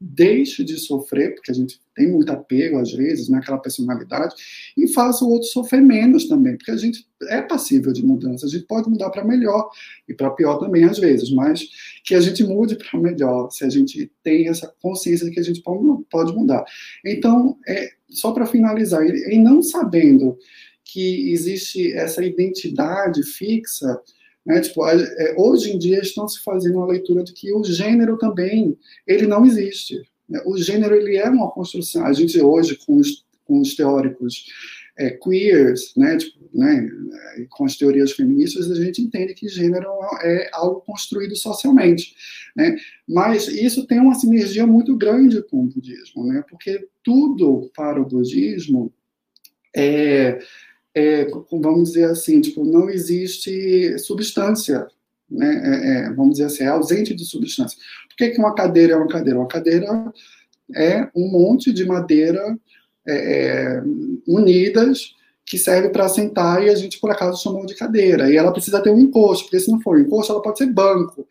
deixe 0.00 0.62
de 0.62 0.78
sofrer, 0.78 1.34
porque 1.34 1.50
a 1.50 1.54
gente 1.54 1.80
tem 1.94 2.10
muito 2.10 2.30
apego 2.30 2.78
às 2.78 2.92
vezes 2.92 3.28
naquela 3.28 3.56
né, 3.56 3.62
personalidade, 3.62 4.34
e 4.76 4.86
faça 4.88 5.24
o 5.24 5.30
outro 5.30 5.48
sofrer 5.48 5.82
menos 5.82 6.28
também, 6.28 6.56
porque 6.56 6.70
a 6.70 6.76
gente 6.76 7.06
é 7.28 7.42
passível 7.42 7.92
de 7.92 8.04
mudança, 8.04 8.46
a 8.46 8.48
gente 8.48 8.64
pode 8.66 8.88
mudar 8.88 9.10
para 9.10 9.24
melhor 9.24 9.68
e 10.08 10.14
para 10.14 10.30
pior 10.30 10.58
também 10.58 10.84
às 10.84 10.98
vezes, 10.98 11.30
mas 11.30 11.68
que 12.04 12.14
a 12.14 12.20
gente 12.20 12.44
mude 12.44 12.76
para 12.76 13.00
melhor, 13.00 13.50
se 13.50 13.64
a 13.64 13.68
gente 13.68 14.10
tem 14.22 14.48
essa 14.48 14.72
consciência 14.80 15.26
de 15.26 15.32
que 15.32 15.40
a 15.40 15.44
gente 15.44 15.62
pode 15.62 16.32
mudar. 16.32 16.64
Então, 17.04 17.58
é, 17.66 17.88
só 18.08 18.32
para 18.32 18.46
finalizar, 18.46 19.04
e 19.04 19.38
não 19.38 19.60
sabendo 19.62 20.38
que 20.84 21.32
existe 21.32 21.92
essa 21.92 22.24
identidade 22.24 23.22
fixa, 23.22 24.00
né? 24.48 24.62
Tipo, 24.62 24.88
é, 24.88 25.34
hoje 25.36 25.70
em 25.70 25.78
dia 25.78 26.00
estão 26.00 26.26
se 26.26 26.42
fazendo 26.42 26.78
uma 26.78 26.86
leitura 26.86 27.22
de 27.22 27.34
que 27.34 27.52
o 27.52 27.62
gênero 27.62 28.16
também 28.16 28.78
ele 29.06 29.26
não 29.26 29.44
existe. 29.44 30.00
Né? 30.26 30.40
O 30.46 30.56
gênero 30.56 30.94
ele 30.94 31.18
é 31.18 31.28
uma 31.28 31.50
construção. 31.50 32.06
A 32.06 32.14
gente 32.14 32.40
hoje 32.40 32.78
com 32.86 32.96
os, 32.96 33.26
com 33.44 33.60
os 33.60 33.76
teóricos 33.76 34.46
é, 34.96 35.10
queers, 35.10 35.92
né, 35.94 36.16
tipo, 36.16 36.38
né, 36.52 36.88
com 37.50 37.66
as 37.66 37.76
teorias 37.76 38.12
feministas, 38.12 38.70
a 38.70 38.74
gente 38.82 39.02
entende 39.02 39.34
que 39.34 39.48
gênero 39.48 39.86
é 40.22 40.48
algo 40.52 40.80
construído 40.80 41.36
socialmente, 41.36 42.16
né, 42.56 42.74
mas 43.06 43.46
isso 43.46 43.86
tem 43.86 44.00
uma 44.00 44.14
sinergia 44.14 44.66
muito 44.66 44.96
grande 44.96 45.40
com 45.42 45.60
o 45.60 45.68
budismo, 45.68 46.26
né, 46.26 46.42
porque 46.50 46.88
tudo 47.04 47.70
para 47.76 48.00
o 48.00 48.04
budismo 48.04 48.92
é, 49.76 50.40
é, 50.94 51.26
vamos 51.50 51.90
dizer 51.90 52.04
assim, 52.04 52.40
tipo, 52.40 52.64
não 52.64 52.88
existe 52.90 53.98
substância, 53.98 54.86
né? 55.30 55.62
É, 55.64 56.06
é, 56.06 56.12
vamos 56.12 56.32
dizer 56.32 56.44
assim, 56.44 56.64
é 56.64 56.68
ausente 56.68 57.14
de 57.14 57.24
substância. 57.24 57.78
Por 58.08 58.16
que, 58.16 58.30
que 58.30 58.38
uma 58.38 58.54
cadeira 58.54 58.94
é 58.94 58.96
uma 58.96 59.08
cadeira? 59.08 59.38
Uma 59.38 59.48
cadeira 59.48 60.12
é 60.74 61.08
um 61.14 61.30
monte 61.30 61.72
de 61.72 61.84
madeira 61.84 62.58
é, 63.06 63.14
é 63.14 63.82
unidas 64.26 65.14
que 65.44 65.58
serve 65.58 65.88
para 65.88 66.08
sentar 66.08 66.62
e 66.62 66.68
a 66.68 66.74
gente, 66.74 67.00
por 67.00 67.10
acaso, 67.10 67.42
chamou 67.42 67.64
de 67.64 67.74
cadeira. 67.74 68.30
E 68.30 68.36
ela 68.36 68.52
precisa 68.52 68.82
ter 68.82 68.90
um 68.90 69.00
encosto, 69.00 69.44
porque 69.44 69.60
se 69.60 69.70
não 69.70 69.80
for 69.80 69.96
um 69.96 70.00
encosto, 70.00 70.32
ela 70.32 70.42
pode 70.42 70.58
ser 70.58 70.66
banco. 70.66 71.26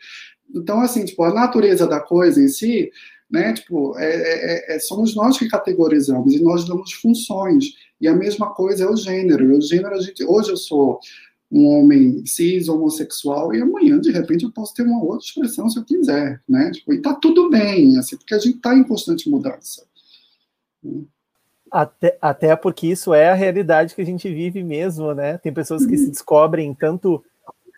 Então, 0.54 0.82
assim, 0.82 1.06
tipo, 1.06 1.24
a 1.24 1.34
natureza 1.34 1.86
da 1.86 2.00
coisa 2.00 2.42
em 2.42 2.48
si, 2.48 2.90
né, 3.30 3.54
tipo, 3.54 3.96
é, 3.98 4.74
é, 4.74 4.76
é 4.76 4.80
somos 4.80 5.16
nós 5.16 5.38
que 5.38 5.48
categorizamos 5.48 6.34
e 6.34 6.42
nós 6.42 6.66
damos 6.68 6.94
funções. 6.94 7.66
E 8.00 8.08
a 8.08 8.16
mesma 8.16 8.54
coisa 8.54 8.84
é 8.84 8.88
o 8.88 8.96
gênero. 8.96 9.58
o 9.58 9.62
gênero, 9.62 9.96
a 9.96 10.02
gente, 10.02 10.24
hoje 10.24 10.52
eu 10.52 10.58
sou 10.58 11.00
um 11.52 11.66
homem 11.68 12.26
cis, 12.26 12.68
homossexual, 12.68 13.54
e 13.54 13.62
amanhã, 13.62 14.00
de 14.00 14.12
repente, 14.12 14.44
eu 14.44 14.52
posso 14.52 14.74
ter 14.74 14.84
uma 14.84 15.02
outra 15.02 15.26
expressão 15.26 15.70
se 15.70 15.80
eu 15.80 15.86
quiser, 15.86 16.42
né? 16.48 16.72
Tipo, 16.72 16.94
e 16.94 17.02
tá 17.02 17.14
tudo 17.14 17.50
bem, 17.50 17.98
assim, 17.98 18.18
porque 18.18 18.34
a 18.34 18.40
gente 18.40 18.58
está 18.58 18.76
em 18.76 18.84
constante 18.84 19.30
mudança. 19.30 19.86
Até, 21.72 22.18
até 22.22 22.56
porque 22.56 22.88
isso 22.88 23.14
é 23.14 23.30
a 23.30 23.34
realidade 23.34 23.96
que 23.96 24.02
a 24.02 24.06
gente 24.06 24.32
vive 24.32 24.64
mesmo, 24.64 25.14
né? 25.14 25.38
Tem 25.38 25.54
pessoas 25.54 25.86
que 25.86 25.98
se 25.98 26.10
descobrem 26.10 26.74
tanto 26.74 27.24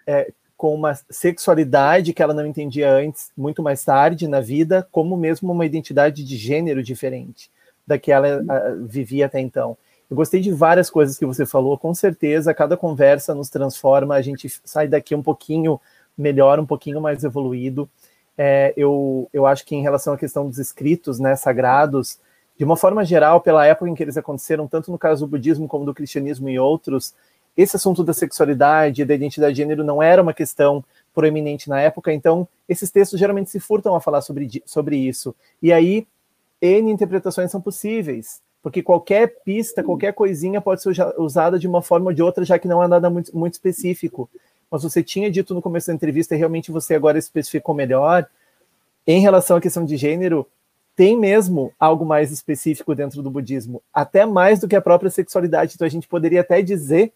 é, 0.06 0.32
com 0.58 0.76
uma 0.76 0.94
sexualidade 1.10 2.14
que 2.14 2.22
ela 2.22 2.34
não 2.34 2.46
entendia 2.46 2.92
antes, 2.92 3.32
muito 3.38 3.64
mais 3.64 3.84
tarde 3.86 4.28
na 4.28 4.42
vida, 4.42 4.88
como 4.92 5.16
mesmo 5.16 5.52
uma 5.52 5.66
identidade 5.66 6.24
de 6.24 6.36
gênero 6.36 6.84
diferente 6.84 7.50
da 7.88 7.98
que 7.98 8.12
ela 8.12 8.44
a, 8.48 8.76
vivia 8.86 9.26
até 9.26 9.40
então. 9.40 9.78
Eu 10.10 10.16
gostei 10.16 10.41
de 10.41 10.51
várias 10.51 10.89
coisas 10.89 11.18
que 11.18 11.26
você 11.26 11.45
falou, 11.45 11.78
com 11.78 11.93
certeza, 11.93 12.53
cada 12.53 12.76
conversa 12.76 13.36
nos 13.36 13.47
transforma, 13.47 14.16
a 14.16 14.22
gente 14.22 14.49
sai 14.66 14.88
daqui 14.88 15.14
um 15.14 15.22
pouquinho 15.22 15.80
melhor, 16.18 16.60
um 16.60 16.66
pouquinho 16.66 16.99
mais 16.99 17.24
evoluído. 17.24 17.88
É, 18.36 18.74
eu, 18.76 19.30
eu 19.32 19.45
acho 19.45 19.64
que 19.66 19.76
em 19.76 19.84
relação 19.84 20.14
à 20.14 20.18
questão 20.18 20.47
dos 20.47 20.57
escritos 20.57 21.20
né, 21.20 21.36
sagrados, 21.36 22.20
de 22.57 22.66
uma 22.66 22.76
forma 22.76 23.05
geral, 23.05 23.39
pela 23.39 23.66
época 23.66 23.89
em 23.89 23.93
que 23.93 24.01
eles 24.01 24.18
aconteceram, 24.18 24.68
tanto 24.68 24.91
no 24.91 24.97
caso 24.97 25.26
do 25.26 25.30
budismo 25.30 25.68
como 25.68 25.86
do 25.86 25.93
cristianismo 25.93 26.49
e 26.49 26.57
outros, 26.57 27.14
esse 27.55 27.76
assunto 27.76 28.03
da 28.03 28.14
sexualidade, 28.14 29.05
da 29.05 29.14
identidade 29.14 29.53
de 29.53 29.62
gênero 29.62 29.84
não 29.84 30.01
era 30.01 30.22
uma 30.22 30.34
questão 30.34 30.84
proeminente 31.14 31.70
na 31.70 31.82
época, 31.82 32.12
então 32.12 32.47
esses 32.68 32.89
textos 32.89 33.20
geralmente 33.20 33.49
se 33.49 33.60
furtam 33.60 33.95
a 33.95 34.01
falar 34.01 34.22
sobre, 34.22 34.64
sobre 34.66 34.97
isso. 34.97 35.36
E 35.62 35.72
aí, 35.72 36.07
N 36.62 36.91
interpretações 36.91 37.51
são 37.51 37.62
possíveis 37.62 38.41
porque 38.62 38.84
qualquer 38.84 39.41
pista, 39.43 39.84
qualquer 39.84 40.14
coisinha 40.14 40.60
pode 40.62 40.82
ser 40.82 40.91
usada 41.18 41.57
de 41.57 41.68
uma 41.68 41.82
forma 41.82 42.07
ou 42.07 42.14
de 42.14 42.22
outra, 42.22 42.43
já 42.43 42.60
que 42.60 42.68
não 42.68 42.82
há 42.82 42.88
nada 42.88 43.10
muito, 43.10 43.36
muito 43.36 43.53
específico. 43.53 44.30
Mas 44.70 44.84
você 44.84 45.01
tinha 45.01 45.32
dito 45.32 45.53
no 45.53 45.62
começo 45.62 45.88
da 45.88 45.93
entrevista, 45.93 46.36
e 46.36 46.38
realmente 46.38 46.72
você 46.72 46.93
agora 46.95 47.18
especificou 47.18 47.74
melhor, 47.74 48.28
em 49.07 49.22
relação 49.22 49.57
à 49.57 49.62
questão 49.62 49.86
de 49.86 49.97
gênero, 49.97 50.45
tem 50.95 51.18
mesmo 51.18 51.72
algo 51.80 52.05
mais 52.05 52.32
específico 52.32 52.93
dentro 52.93 53.24
do 53.24 53.32
budismo, 53.32 53.82
até 53.93 54.26
mais 54.26 54.60
do 54.60 54.68
que 54.68 54.76
a 54.76 54.82
própria 54.82 55.10
sexualidade. 55.10 55.74
Então 55.76 55.88
a 55.88 55.89
gente 55.89 56.07
poderia 56.07 56.41
até 56.41 56.62
dizer 56.62 57.14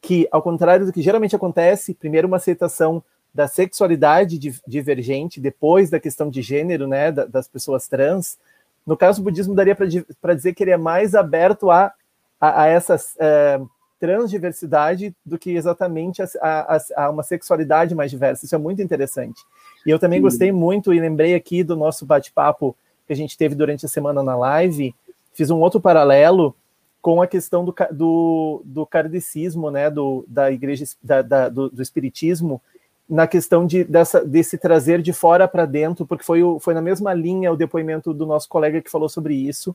que, 0.00 0.26
ao 0.32 0.40
contrário 0.40 0.86
do 0.86 0.92
que 0.92 1.02
geralmente 1.02 1.36
acontece, 1.36 1.92
primeiro 1.92 2.26
uma 2.26 2.38
aceitação 2.38 3.02
da 3.34 3.46
sexualidade 3.46 4.38
divergente, 4.66 5.38
depois 5.38 5.90
da 5.90 6.00
questão 6.00 6.30
de 6.30 6.40
gênero, 6.40 6.88
né, 6.88 7.12
das 7.12 7.46
pessoas 7.46 7.86
trans, 7.86 8.38
no 8.86 8.96
caso, 8.96 9.20
o 9.20 9.24
budismo 9.24 9.54
daria 9.54 9.74
para 9.74 10.34
dizer 10.34 10.54
que 10.54 10.62
ele 10.62 10.70
é 10.70 10.76
mais 10.76 11.14
aberto 11.14 11.70
a, 11.70 11.92
a, 12.40 12.62
a 12.62 12.66
essa 12.66 12.96
é, 13.18 13.60
transdiversidade 13.98 15.14
do 15.24 15.38
que 15.38 15.50
exatamente 15.50 16.22
a, 16.22 16.28
a, 16.40 16.78
a, 16.96 17.10
uma 17.10 17.22
sexualidade 17.22 17.94
mais 17.94 18.10
diversa. 18.10 18.44
Isso 18.44 18.54
é 18.54 18.58
muito 18.58 18.80
interessante. 18.80 19.42
E 19.84 19.90
eu 19.90 19.98
também 19.98 20.18
Sim. 20.18 20.22
gostei 20.22 20.52
muito 20.52 20.94
e 20.94 21.00
lembrei 21.00 21.34
aqui 21.34 21.64
do 21.64 21.74
nosso 21.74 22.06
bate-papo 22.06 22.76
que 23.06 23.12
a 23.12 23.16
gente 23.16 23.36
teve 23.36 23.54
durante 23.54 23.86
a 23.86 23.88
semana 23.88 24.22
na 24.22 24.36
live. 24.36 24.94
Fiz 25.32 25.50
um 25.50 25.58
outro 25.58 25.80
paralelo 25.80 26.54
com 27.02 27.22
a 27.22 27.26
questão 27.26 27.64
do, 27.64 27.74
do, 27.92 28.62
do 28.64 28.86
kardecismo, 28.86 29.70
né, 29.70 29.90
do, 29.90 30.24
da 30.26 30.50
igreja, 30.50 30.84
da, 31.02 31.22
da 31.22 31.48
do, 31.48 31.70
do 31.70 31.80
espiritismo, 31.80 32.60
na 33.08 33.26
questão 33.26 33.66
de, 33.66 33.84
dessa, 33.84 34.24
desse 34.24 34.58
trazer 34.58 35.00
de 35.00 35.12
fora 35.12 35.46
para 35.46 35.64
dentro, 35.64 36.04
porque 36.04 36.24
foi, 36.24 36.42
o, 36.42 36.58
foi 36.58 36.74
na 36.74 36.82
mesma 36.82 37.14
linha 37.14 37.52
o 37.52 37.56
depoimento 37.56 38.12
do 38.12 38.26
nosso 38.26 38.48
colega 38.48 38.82
que 38.82 38.90
falou 38.90 39.08
sobre 39.08 39.34
isso, 39.34 39.74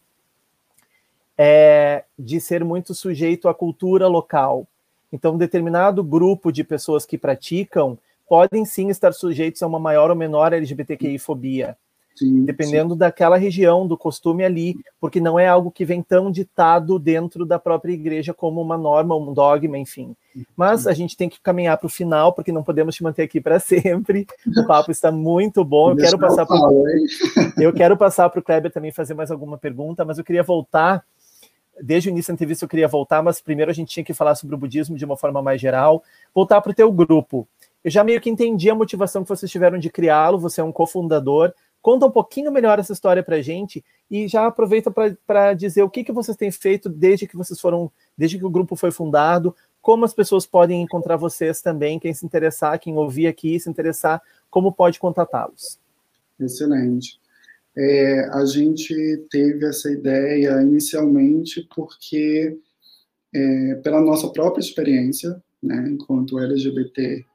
é, 1.37 2.03
de 2.19 2.41
ser 2.41 2.63
muito 2.63 2.93
sujeito 2.93 3.47
à 3.47 3.53
cultura 3.53 4.07
local. 4.07 4.67
Então, 5.11 5.37
determinado 5.37 6.03
grupo 6.03 6.51
de 6.51 6.63
pessoas 6.63 7.05
que 7.05 7.17
praticam 7.17 7.97
podem 8.27 8.63
sim 8.63 8.89
estar 8.89 9.13
sujeitos 9.13 9.61
a 9.61 9.67
uma 9.67 9.79
maior 9.79 10.09
ou 10.09 10.15
menor 10.15 10.53
LGBTQI-fobia. 10.53 11.77
Sim, 12.15 12.43
dependendo 12.43 12.93
sim. 12.93 12.99
daquela 12.99 13.37
região, 13.37 13.87
do 13.87 13.97
costume 13.97 14.43
ali, 14.43 14.77
porque 14.99 15.19
não 15.19 15.39
é 15.39 15.47
algo 15.47 15.71
que 15.71 15.85
vem 15.85 16.01
tão 16.01 16.29
ditado 16.29 16.99
dentro 16.99 17.45
da 17.45 17.57
própria 17.57 17.93
igreja 17.93 18.33
como 18.33 18.61
uma 18.61 18.77
norma, 18.77 19.15
um 19.15 19.33
dogma, 19.33 19.77
enfim. 19.77 20.15
Mas 20.55 20.87
a 20.87 20.93
gente 20.93 21.17
tem 21.17 21.29
que 21.29 21.41
caminhar 21.41 21.77
para 21.77 21.87
o 21.87 21.89
final, 21.89 22.33
porque 22.33 22.51
não 22.51 22.63
podemos 22.63 22.95
te 22.95 23.03
manter 23.03 23.23
aqui 23.23 23.41
para 23.41 23.59
sempre. 23.59 24.27
O 24.57 24.65
papo 24.65 24.91
está 24.91 25.11
muito 25.11 25.63
bom. 25.63 25.91
Eu 25.91 25.97
quero 25.97 26.19
passar 26.19 26.45
para 26.45 26.57
eu 27.57 27.73
quero 27.73 27.97
passar 27.97 28.29
para 28.29 28.39
o 28.39 28.43
Kleber 28.43 28.71
também 28.71 28.91
fazer 28.91 29.13
mais 29.13 29.31
alguma 29.31 29.57
pergunta, 29.57 30.05
mas 30.05 30.17
eu 30.17 30.23
queria 30.23 30.43
voltar. 30.43 31.03
Desde 31.81 32.09
o 32.09 32.11
início 32.11 32.31
da 32.31 32.35
entrevista 32.35 32.65
eu 32.65 32.69
queria 32.69 32.87
voltar, 32.87 33.23
mas 33.23 33.41
primeiro 33.41 33.71
a 33.71 33.73
gente 33.73 33.89
tinha 33.89 34.03
que 34.03 34.13
falar 34.13 34.35
sobre 34.35 34.53
o 34.53 34.57
budismo 34.57 34.95
de 34.95 35.05
uma 35.05 35.17
forma 35.17 35.41
mais 35.41 35.59
geral. 35.59 36.03
Voltar 36.33 36.61
para 36.61 36.71
o 36.71 36.75
teu 36.75 36.91
grupo. 36.91 37.47
Eu 37.83 37.89
já 37.89 38.03
meio 38.03 38.21
que 38.21 38.29
entendi 38.29 38.69
a 38.69 38.75
motivação 38.75 39.23
que 39.23 39.29
vocês 39.29 39.51
tiveram 39.51 39.79
de 39.79 39.89
criá-lo. 39.89 40.37
Você 40.37 40.61
é 40.61 40.63
um 40.63 40.71
cofundador. 40.71 41.51
Conta 41.81 42.05
um 42.05 42.11
pouquinho 42.11 42.51
melhor 42.51 42.77
essa 42.77 42.93
história 42.93 43.23
para 43.23 43.41
gente 43.41 43.83
e 44.09 44.27
já 44.27 44.45
aproveita 44.45 44.91
para 45.25 45.53
dizer 45.53 45.81
o 45.81 45.89
que, 45.89 46.03
que 46.03 46.11
vocês 46.11 46.37
têm 46.37 46.51
feito 46.51 46.87
desde 46.87 47.27
que 47.27 47.35
vocês 47.35 47.59
foram, 47.59 47.91
desde 48.15 48.37
que 48.37 48.45
o 48.45 48.49
grupo 48.49 48.75
foi 48.75 48.91
fundado, 48.91 49.55
como 49.81 50.05
as 50.05 50.13
pessoas 50.13 50.45
podem 50.45 50.81
encontrar 50.81 51.17
vocês 51.17 51.61
também, 51.61 51.99
quem 51.99 52.13
se 52.13 52.25
interessar, 52.25 52.79
quem 52.79 52.95
ouvir 52.95 53.25
aqui, 53.25 53.59
se 53.59 53.69
interessar, 53.69 54.21
como 54.49 54.71
pode 54.71 54.99
contatá-los. 54.99 55.79
Excelente. 56.39 57.19
É, 57.75 58.29
a 58.31 58.45
gente 58.45 59.25
teve 59.29 59.65
essa 59.65 59.89
ideia 59.89 60.61
inicialmente 60.61 61.67
porque, 61.73 62.59
é, 63.33 63.75
pela 63.75 64.01
nossa 64.01 64.29
própria 64.29 64.61
experiência, 64.61 65.41
né, 65.63 65.87
enquanto 65.89 66.37
LGBT 66.37 67.25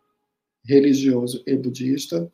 religioso 0.65 1.43
e 1.47 1.57
budista, 1.57 2.31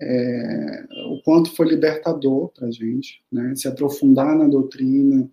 é, 0.00 0.84
o 1.08 1.22
quanto 1.22 1.54
foi 1.54 1.68
libertador 1.68 2.48
para 2.48 2.68
a 2.68 2.70
gente, 2.70 3.22
né? 3.32 3.54
se 3.56 3.66
aprofundar 3.66 4.36
na 4.36 4.46
doutrina 4.46 5.28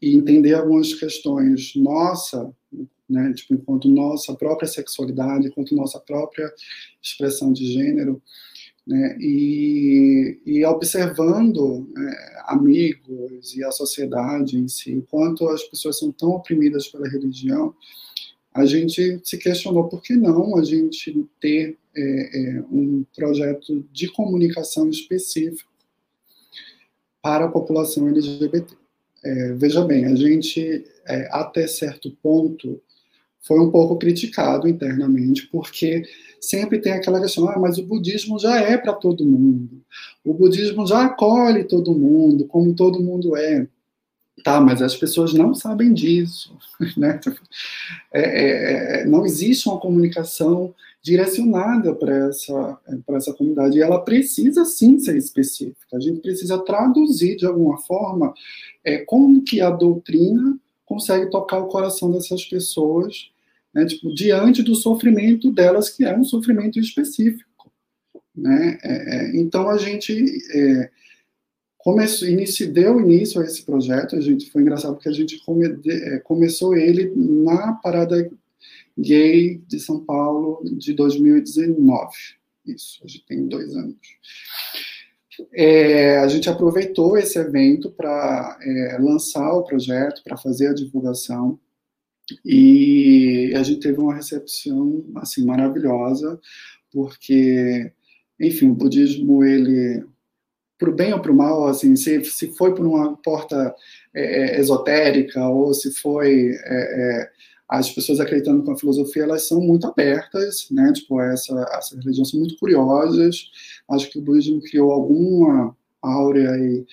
e 0.00 0.14
entender 0.16 0.54
algumas 0.54 0.94
questões 0.94 1.74
nossa, 1.74 2.52
né? 3.08 3.32
tipo, 3.32 3.54
enquanto 3.54 3.88
nossa 3.88 4.34
própria 4.34 4.68
sexualidade, 4.68 5.48
enquanto 5.48 5.74
nossa 5.74 5.98
própria 5.98 6.52
expressão 7.02 7.52
de 7.52 7.72
gênero, 7.72 8.20
né? 8.86 9.16
e, 9.18 10.38
e 10.44 10.64
observando 10.64 11.88
é, 11.96 12.42
amigos 12.46 13.56
e 13.56 13.64
a 13.64 13.70
sociedade 13.70 14.58
em 14.58 14.68
si, 14.68 14.92
enquanto 14.92 15.48
as 15.48 15.62
pessoas 15.64 15.98
são 15.98 16.12
tão 16.12 16.30
oprimidas 16.30 16.86
pela 16.86 17.08
religião, 17.08 17.74
a 18.52 18.64
gente 18.64 19.20
se 19.22 19.36
questionou 19.36 19.88
por 19.88 20.02
que 20.02 20.14
não 20.14 20.56
a 20.56 20.64
gente 20.64 21.26
ter 21.40 21.76
é, 21.96 22.40
é, 22.40 22.60
um 22.70 23.04
projeto 23.16 23.84
de 23.90 24.08
comunicação 24.08 24.88
específico 24.90 25.70
para 27.22 27.46
a 27.46 27.50
população 27.50 28.08
LGBT. 28.08 28.74
É, 29.24 29.52
veja 29.54 29.84
bem, 29.84 30.04
a 30.04 30.14
gente, 30.14 30.84
é, 31.06 31.28
até 31.32 31.66
certo 31.66 32.10
ponto, 32.22 32.80
foi 33.40 33.60
um 33.60 33.70
pouco 33.70 33.96
criticado 33.96 34.68
internamente, 34.68 35.46
porque 35.46 36.02
sempre 36.40 36.80
tem 36.80 36.92
aquela 36.92 37.20
questão, 37.20 37.48
ah, 37.48 37.58
mas 37.58 37.78
o 37.78 37.86
budismo 37.86 38.38
já 38.38 38.60
é 38.60 38.76
para 38.76 38.92
todo 38.92 39.24
mundo, 39.24 39.82
o 40.24 40.34
budismo 40.34 40.86
já 40.86 41.04
acolhe 41.04 41.64
todo 41.64 41.94
mundo, 41.94 42.46
como 42.46 42.74
todo 42.74 43.02
mundo 43.02 43.36
é. 43.36 43.66
Tá, 44.44 44.60
mas 44.60 44.82
as 44.82 44.94
pessoas 44.94 45.32
não 45.32 45.54
sabem 45.54 45.92
disso, 45.94 46.56
né? 46.96 47.18
É, 48.12 48.20
é, 48.20 49.00
é, 49.00 49.06
não 49.06 49.24
existe 49.24 49.68
uma 49.68 49.80
comunicação 49.80 50.74
direcionada 51.06 51.94
para 51.94 52.26
essa, 52.26 52.78
essa 53.10 53.32
comunidade, 53.32 53.78
e 53.78 53.80
ela 53.80 54.02
precisa 54.02 54.64
sim 54.64 54.98
ser 54.98 55.16
específica. 55.16 55.96
A 55.96 56.00
gente 56.00 56.20
precisa 56.20 56.58
traduzir 56.58 57.36
de 57.36 57.46
alguma 57.46 57.78
forma 57.78 58.34
é, 58.84 58.98
como 59.04 59.40
que 59.44 59.60
a 59.60 59.70
doutrina 59.70 60.58
consegue 60.84 61.30
tocar 61.30 61.60
o 61.60 61.68
coração 61.68 62.10
dessas 62.10 62.44
pessoas, 62.44 63.30
né, 63.72 63.86
tipo, 63.86 64.12
diante 64.12 64.64
do 64.64 64.74
sofrimento 64.74 65.52
delas, 65.52 65.90
que 65.90 66.04
é 66.04 66.18
um 66.18 66.24
sofrimento 66.24 66.80
específico. 66.80 67.70
Né? 68.34 68.76
É, 68.82 69.16
é 69.16 69.36
então 69.36 69.68
a 69.68 69.78
gente 69.78 70.12
é, 70.52 70.90
começou, 71.78 72.26
inicio, 72.26 72.72
deu 72.72 73.00
início 73.00 73.40
a 73.40 73.44
esse 73.44 73.62
projeto. 73.62 74.16
A 74.16 74.20
gente 74.20 74.50
foi 74.50 74.62
engraçado 74.62 74.94
porque 74.94 75.08
a 75.08 75.12
gente 75.12 75.38
come, 75.44 75.66
é, 75.86 76.18
começou 76.18 76.74
ele 76.76 77.12
na 77.14 77.74
parada 77.74 78.28
gay 78.98 79.58
de 79.66 79.78
São 79.78 80.04
Paulo 80.04 80.62
de 80.64 80.92
2019. 80.92 82.10
Isso, 82.66 83.00
a 83.04 83.06
gente 83.06 83.26
tem 83.26 83.46
dois 83.46 83.76
anos. 83.76 83.96
É, 85.52 86.18
a 86.18 86.28
gente 86.28 86.48
aproveitou 86.48 87.16
esse 87.16 87.38
evento 87.38 87.90
para 87.90 88.58
é, 88.60 88.98
lançar 88.98 89.52
o 89.52 89.64
projeto, 89.64 90.22
para 90.24 90.36
fazer 90.36 90.68
a 90.68 90.74
divulgação, 90.74 91.58
e 92.44 93.52
a 93.54 93.62
gente 93.62 93.80
teve 93.80 94.00
uma 94.00 94.14
recepção 94.14 95.04
assim 95.16 95.44
maravilhosa, 95.44 96.40
porque, 96.92 97.92
enfim, 98.40 98.70
o 98.70 98.74
budismo 98.74 99.44
ele 99.44 100.04
para 100.78 100.90
o 100.90 100.94
bem 100.94 101.12
ou 101.12 101.20
para 101.20 101.32
o 101.32 101.36
mal, 101.36 101.66
assim, 101.66 101.96
se, 101.96 102.22
se 102.24 102.54
foi 102.54 102.74
por 102.74 102.86
uma 102.86 103.16
porta 103.16 103.74
é, 104.14 104.56
é, 104.56 104.60
esotérica 104.60 105.48
ou 105.48 105.72
se 105.72 105.92
foi 105.94 106.50
é, 106.50 107.20
é, 107.22 107.30
as 107.68 107.90
pessoas 107.90 108.20
acreditando 108.20 108.62
com 108.62 108.72
a 108.72 108.78
filosofia, 108.78 109.24
elas 109.24 109.48
são 109.48 109.60
muito 109.60 109.86
abertas, 109.86 110.68
né? 110.70 110.92
Tipo, 110.92 111.20
essa, 111.20 111.52
essas 111.72 111.98
religiões 111.98 112.30
são 112.30 112.38
muito 112.38 112.56
curiosas. 112.58 113.50
Acho 113.90 114.10
que 114.10 114.18
o 114.18 114.22
budismo 114.22 114.60
criou 114.60 114.92
alguma 114.92 115.76
áurea 116.00 116.50
aí, 116.52 116.86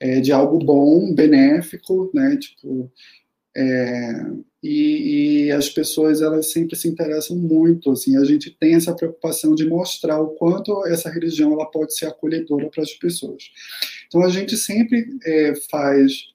é, 0.00 0.20
de 0.20 0.32
algo 0.32 0.58
bom, 0.58 1.14
benéfico, 1.14 2.10
né? 2.14 2.36
Tipo, 2.38 2.90
é, 3.56 4.26
e, 4.62 5.46
e, 5.46 5.52
as 5.52 5.68
pessoas 5.68 6.20
elas 6.20 6.50
sempre 6.50 6.74
se 6.74 6.88
interessam 6.88 7.36
muito 7.36 7.92
assim 7.92 8.16
a 8.16 8.24
gente 8.24 8.50
tem 8.50 8.74
essa 8.74 8.92
preocupação 8.92 9.54
de 9.54 9.64
mostrar 9.64 10.20
o 10.20 10.30
quanto 10.30 10.84
essa 10.86 11.08
religião 11.08 11.52
ela 11.52 11.66
pode 11.66 11.94
ser 11.94 12.06
acolhedora 12.06 12.68
para 12.68 12.82
as 12.82 12.92
pessoas 12.94 13.52
então 14.08 14.22
a 14.22 14.28
gente 14.28 14.56
sempre 14.56 15.06
é, 15.24 15.54
faz 15.70 16.32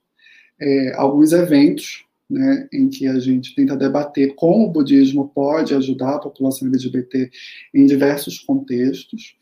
é, 0.62 0.94
alguns 0.96 1.34
eventos 1.34 2.06
né, 2.30 2.68
em 2.72 2.90
que 2.90 3.08
a 3.08 3.20
gente 3.20 3.56
tenta 3.56 3.76
debater 3.76 4.36
como 4.36 4.66
o 4.66 4.72
budismo 4.72 5.30
pode 5.30 5.74
ajudar 5.74 6.16
a 6.16 6.20
população 6.20 6.68
LGBT 6.68 7.30
em 7.74 7.86
diversos 7.86 8.40
contextos 8.40 9.36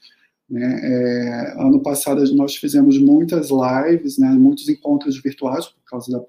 né? 0.49 0.79
É, 0.81 1.53
ano 1.61 1.81
passado 1.81 2.23
nós 2.33 2.55
fizemos 2.55 2.97
muitas 2.97 3.49
lives, 3.49 4.17
né, 4.17 4.29
muitos 4.29 4.69
encontros 4.69 5.21
virtuais 5.21 5.65
por 5.65 5.83
causa 5.85 6.09
da 6.11 6.23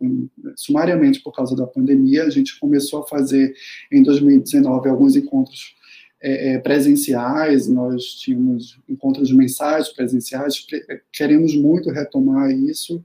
sumariamente 0.56 1.20
por 1.20 1.32
causa 1.32 1.54
da 1.54 1.66
pandemia. 1.66 2.24
A 2.24 2.30
gente 2.30 2.58
começou 2.58 3.02
a 3.02 3.06
fazer 3.06 3.54
em 3.92 4.02
2019 4.02 4.88
alguns 4.88 5.14
encontros 5.14 5.76
é, 6.20 6.54
é, 6.54 6.58
presenciais. 6.58 7.68
Nós 7.68 8.06
tínhamos 8.14 8.80
encontros 8.88 9.32
mensais 9.32 9.88
presenciais. 9.88 10.66
Queremos 11.12 11.54
muito 11.54 11.90
retomar 11.90 12.50
isso. 12.50 13.04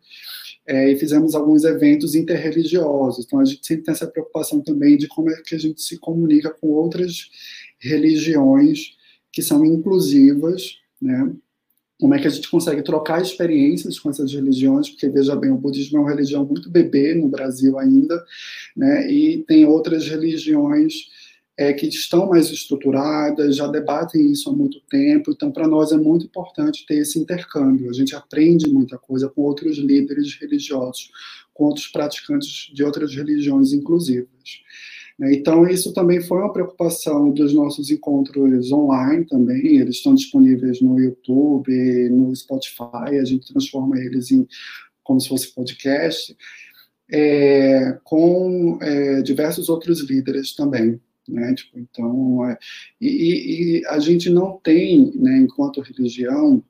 É, 0.65 0.91
e 0.91 0.95
fizemos 0.97 1.35
alguns 1.35 1.65
eventos 1.65 2.15
interreligiosos. 2.15 3.25
Então, 3.25 3.39
a 3.39 3.45
gente 3.45 3.65
sempre 3.65 3.83
tem 3.83 3.91
essa 3.93 4.07
preocupação 4.07 4.61
também 4.61 4.97
de 4.97 5.07
como 5.07 5.29
é 5.29 5.41
que 5.41 5.55
a 5.55 5.59
gente 5.59 5.81
se 5.81 5.97
comunica 5.97 6.49
com 6.49 6.67
outras 6.67 7.29
religiões 7.79 8.95
que 9.31 9.41
são 9.41 9.65
inclusivas 9.65 10.83
né? 11.03 11.33
Como 11.99 12.15
é 12.15 12.19
que 12.19 12.27
a 12.27 12.29
gente 12.29 12.49
consegue 12.49 12.81
trocar 12.81 13.21
experiências 13.21 13.99
com 13.99 14.09
essas 14.09 14.33
religiões? 14.33 14.89
Porque, 14.89 15.07
veja 15.09 15.35
bem, 15.35 15.51
o 15.51 15.57
budismo 15.57 15.97
é 15.97 16.01
uma 16.01 16.09
religião 16.09 16.45
muito 16.45 16.69
bebê 16.69 17.13
no 17.13 17.27
Brasil 17.27 17.77
ainda, 17.77 18.23
né? 18.75 19.11
e 19.11 19.43
tem 19.43 19.65
outras 19.65 20.07
religiões 20.07 20.93
é, 21.57 21.71
que 21.73 21.87
estão 21.87 22.29
mais 22.29 22.49
estruturadas, 22.49 23.55
já 23.55 23.67
debatem 23.67 24.31
isso 24.31 24.49
há 24.49 24.53
muito 24.53 24.79
tempo, 24.89 25.31
então 25.31 25.51
para 25.51 25.67
nós 25.67 25.91
é 25.91 25.97
muito 25.97 26.25
importante 26.25 26.85
ter 26.87 26.95
esse 26.95 27.19
intercâmbio. 27.19 27.89
A 27.89 27.93
gente 27.93 28.15
aprende 28.15 28.67
muita 28.67 28.97
coisa 28.97 29.29
com 29.29 29.41
outros 29.41 29.77
líderes 29.77 30.35
religiosos, 30.39 31.11
com 31.53 31.65
outros 31.65 31.87
praticantes 31.87 32.71
de 32.73 32.83
outras 32.83 33.13
religiões 33.13 33.71
inclusivas. 33.71 34.63
Né? 35.19 35.35
Então, 35.35 35.67
isso 35.67 35.93
também 35.93 36.21
foi 36.21 36.39
uma 36.39 36.51
preocupação 36.51 37.29
dos 37.31 37.53
nossos 37.53 37.91
encontros 37.91 38.71
online 38.71 39.25
também. 39.25 39.77
Eles 39.77 39.97
estão 39.97 40.15
disponíveis 40.15 40.81
no 40.81 40.99
YouTube, 40.99 42.09
no 42.09 42.35
Spotify, 42.35 43.19
a 43.21 43.25
gente 43.25 43.51
transforma 43.51 43.99
eles 43.99 44.31
em 44.31 44.47
como 45.03 45.19
se 45.19 45.27
fosse 45.27 45.53
podcast, 45.53 46.35
é, 47.11 47.99
com 48.03 48.79
é, 48.81 49.21
diversos 49.21 49.69
outros 49.69 50.01
líderes 50.01 50.55
também. 50.55 50.99
Né? 51.27 51.53
Tipo, 51.53 51.79
então, 51.79 52.49
é, 52.49 52.57
e, 52.99 53.79
e, 53.79 53.85
a 53.87 53.99
gente 53.99 54.29
não 54.29 54.59
tem, 54.63 55.11
né, 55.15 55.37
enquanto 55.37 55.81
religião, 55.81 56.63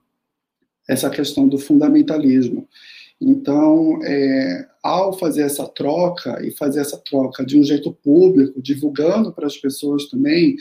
essa 0.87 1.09
questão 1.09 1.47
do 1.47 1.57
fundamentalismo. 1.57 2.67
Então, 3.19 3.99
é, 4.03 4.67
ao 4.83 5.17
fazer 5.17 5.43
essa 5.43 5.65
troca 5.65 6.45
e 6.45 6.51
fazer 6.51 6.81
essa 6.81 6.97
troca 6.97 7.45
de 7.45 7.57
um 7.57 7.63
jeito 7.63 7.93
público, 8.03 8.61
divulgando 8.61 9.31
para 9.31 9.47
as 9.47 9.57
pessoas 9.57 10.09
também, 10.09 10.57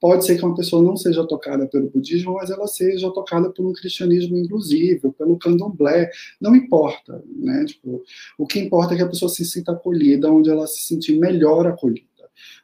pode 0.00 0.24
ser 0.24 0.36
que 0.36 0.44
uma 0.44 0.54
pessoa 0.54 0.82
não 0.82 0.96
seja 0.96 1.26
tocada 1.26 1.66
pelo 1.66 1.90
budismo, 1.90 2.34
mas 2.34 2.50
ela 2.50 2.66
seja 2.66 3.10
tocada 3.10 3.50
por 3.50 3.66
um 3.66 3.72
cristianismo 3.72 4.36
inclusivo, 4.36 5.12
pelo 5.12 5.36
candomblé, 5.36 6.10
não 6.40 6.56
importa, 6.56 7.22
né? 7.36 7.64
Tipo, 7.66 8.02
o 8.38 8.46
que 8.46 8.60
importa 8.60 8.94
é 8.94 8.96
que 8.96 9.02
a 9.02 9.08
pessoa 9.08 9.28
se 9.28 9.44
sinta 9.44 9.72
acolhida, 9.72 10.32
onde 10.32 10.48
ela 10.48 10.66
se 10.66 10.86
sentir 10.86 11.18
melhor 11.18 11.66
acolhida. 11.66 12.06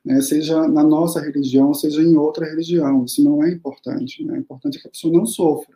Né, 0.04 0.20
seja 0.20 0.66
na 0.68 0.82
nossa 0.82 1.20
religião, 1.20 1.72
seja 1.72 2.02
em 2.02 2.16
outra 2.16 2.46
religião, 2.46 3.04
isso 3.04 3.22
não 3.22 3.42
é 3.42 3.50
importante. 3.50 4.24
Né? 4.24 4.36
É 4.36 4.38
importante 4.38 4.80
que 4.80 4.88
a 4.88 4.90
pessoa 4.90 5.12
não 5.12 5.26
sofra. 5.26 5.74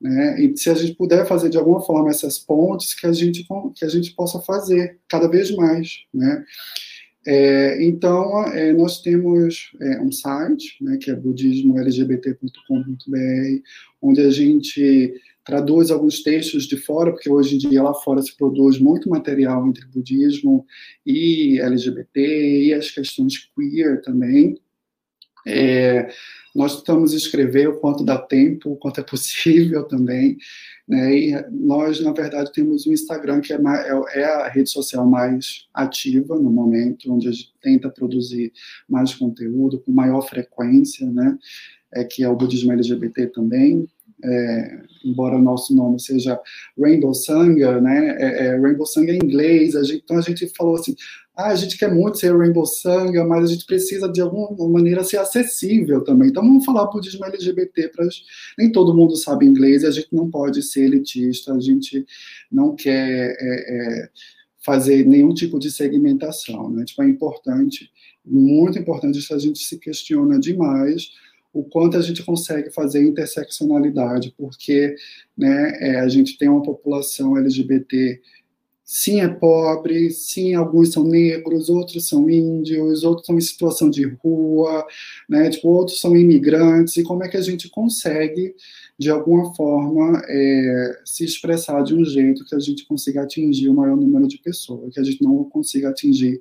Né? 0.00 0.42
E 0.42 0.56
se 0.56 0.70
a 0.70 0.74
gente 0.74 0.94
puder 0.94 1.26
fazer 1.26 1.50
de 1.50 1.58
alguma 1.58 1.80
forma 1.80 2.10
essas 2.10 2.38
pontes, 2.38 2.94
que 2.94 3.06
a 3.06 3.12
gente, 3.12 3.46
que 3.74 3.84
a 3.84 3.88
gente 3.88 4.14
possa 4.14 4.40
fazer 4.40 4.98
cada 5.08 5.28
vez 5.28 5.54
mais. 5.54 6.04
Né? 6.12 6.44
É, 7.26 7.84
então, 7.84 8.44
é, 8.46 8.72
nós 8.72 9.02
temos 9.02 9.72
é, 9.80 10.00
um 10.00 10.10
site, 10.10 10.76
né, 10.80 10.96
que 10.96 11.10
é 11.10 11.14
budismolgbt.com.br, 11.14 13.62
onde 14.00 14.22
a 14.22 14.30
gente 14.30 15.12
traduz 15.50 15.90
alguns 15.90 16.22
textos 16.22 16.64
de 16.64 16.76
fora, 16.76 17.10
porque 17.10 17.28
hoje 17.28 17.56
em 17.56 17.58
dia 17.58 17.82
lá 17.82 17.92
fora 17.92 18.22
se 18.22 18.36
produz 18.36 18.78
muito 18.78 19.10
material 19.10 19.66
entre 19.66 19.84
budismo 19.86 20.64
e 21.04 21.58
LGBT, 21.60 22.66
e 22.66 22.72
as 22.72 22.88
questões 22.88 23.50
queer 23.52 24.00
também. 24.00 24.56
É, 25.44 26.08
nós 26.54 26.76
tentamos 26.76 27.12
escrever 27.12 27.68
o 27.68 27.80
quanto 27.80 28.04
dá 28.04 28.16
tempo, 28.16 28.70
o 28.70 28.76
quanto 28.76 29.00
é 29.00 29.02
possível 29.02 29.82
também. 29.84 30.36
Né? 30.86 31.18
E 31.18 31.46
nós, 31.50 32.00
na 32.00 32.12
verdade, 32.12 32.52
temos 32.52 32.86
o 32.86 32.92
Instagram, 32.92 33.40
que 33.40 33.52
é, 33.52 33.56
é, 33.56 34.20
é, 34.20 34.24
a 34.24 34.48
rede 34.48 34.70
social 34.70 35.04
mais 35.04 35.66
ativa 35.74 36.38
no 36.38 36.50
momento, 36.50 37.12
onde 37.12 37.26
a 37.28 37.32
gente 37.32 37.52
tenta 37.60 37.90
produzir 37.90 38.52
mais 38.88 39.14
conteúdo 39.14 39.80
com 39.80 39.90
maior 39.90 40.20
frequência, 40.22 41.10
né? 41.10 41.36
é, 41.92 42.04
que 42.04 42.22
é 42.22 42.28
o 42.28 42.36
budismo 42.36 42.72
LGBT 42.72 43.28
também. 43.28 43.88
É, 44.24 44.82
embora 45.04 45.36
o 45.36 45.42
nosso 45.42 45.74
nome 45.74 46.00
seja 46.00 46.38
Rainbow 46.78 47.14
Sangha, 47.14 47.80
né? 47.80 48.16
É, 48.18 48.46
é, 48.46 48.60
Rainbow 48.60 48.86
Sangha 48.86 49.12
é 49.12 49.16
em 49.16 49.24
inglês, 49.24 49.74
a 49.74 49.82
gente, 49.82 50.02
então 50.04 50.18
a 50.18 50.20
gente 50.20 50.46
falou 50.56 50.74
assim, 50.74 50.94
ah, 51.36 51.48
a 51.48 51.54
gente 51.54 51.78
quer 51.78 51.92
muito 51.92 52.18
ser 52.18 52.36
Rainbow 52.36 52.66
Sangha, 52.66 53.24
mas 53.24 53.44
a 53.44 53.52
gente 53.52 53.64
precisa 53.64 54.08
de 54.08 54.20
alguma 54.20 54.68
maneira 54.68 55.02
ser 55.02 55.16
acessível 55.16 56.02
também. 56.04 56.28
Então 56.28 56.42
vamos 56.42 56.64
falar 56.64 56.86
budismo 56.86 57.24
LGBT 57.24 57.88
para 57.88 58.06
nem 58.58 58.70
todo 58.70 58.94
mundo 58.94 59.16
sabe 59.16 59.46
inglês, 59.46 59.84
a 59.84 59.90
gente 59.90 60.08
não 60.12 60.30
pode 60.30 60.62
ser 60.62 60.84
elitista, 60.84 61.54
a 61.54 61.60
gente 61.60 62.04
não 62.52 62.74
quer 62.74 63.36
é, 63.40 64.02
é, 64.02 64.08
fazer 64.64 65.06
nenhum 65.06 65.32
tipo 65.32 65.58
de 65.58 65.70
segmentação, 65.70 66.70
né? 66.70 66.84
Tipo, 66.84 67.02
é 67.02 67.08
importante 67.08 67.90
Muito 68.24 68.78
importante 68.78 69.18
isso, 69.18 69.34
a 69.34 69.38
gente 69.38 69.60
se 69.60 69.78
questiona 69.78 70.38
demais 70.38 71.10
o 71.52 71.64
quanto 71.64 71.96
a 71.96 72.02
gente 72.02 72.22
consegue 72.22 72.70
fazer 72.70 73.02
interseccionalidade, 73.02 74.32
porque 74.36 74.94
né, 75.36 75.72
é, 75.80 76.00
a 76.00 76.08
gente 76.08 76.38
tem 76.38 76.48
uma 76.48 76.62
população 76.62 77.36
LGBT 77.36 78.20
sim 78.92 79.20
é 79.20 79.28
pobre, 79.28 80.10
sim 80.10 80.52
alguns 80.52 80.90
são 80.92 81.04
negros, 81.04 81.68
outros 81.68 82.08
são 82.08 82.28
índios, 82.28 83.04
outros 83.04 83.24
são 83.24 83.38
em 83.38 83.40
situação 83.40 83.88
de 83.88 84.04
rua, 84.20 84.84
né, 85.28 85.48
tipo, 85.48 85.68
outros 85.68 86.00
são 86.00 86.16
imigrantes, 86.16 86.96
e 86.96 87.04
como 87.04 87.22
é 87.22 87.28
que 87.28 87.36
a 87.36 87.40
gente 87.40 87.70
consegue, 87.70 88.52
de 88.98 89.08
alguma 89.08 89.54
forma, 89.54 90.20
é, 90.26 91.00
se 91.04 91.24
expressar 91.24 91.84
de 91.84 91.94
um 91.94 92.04
jeito 92.04 92.44
que 92.44 92.52
a 92.52 92.58
gente 92.58 92.84
consiga 92.84 93.22
atingir 93.22 93.68
o 93.68 93.74
maior 93.74 93.96
número 93.96 94.26
de 94.26 94.38
pessoas, 94.38 94.92
que 94.92 94.98
a 94.98 95.04
gente 95.04 95.22
não 95.22 95.44
consiga 95.44 95.90
atingir 95.90 96.40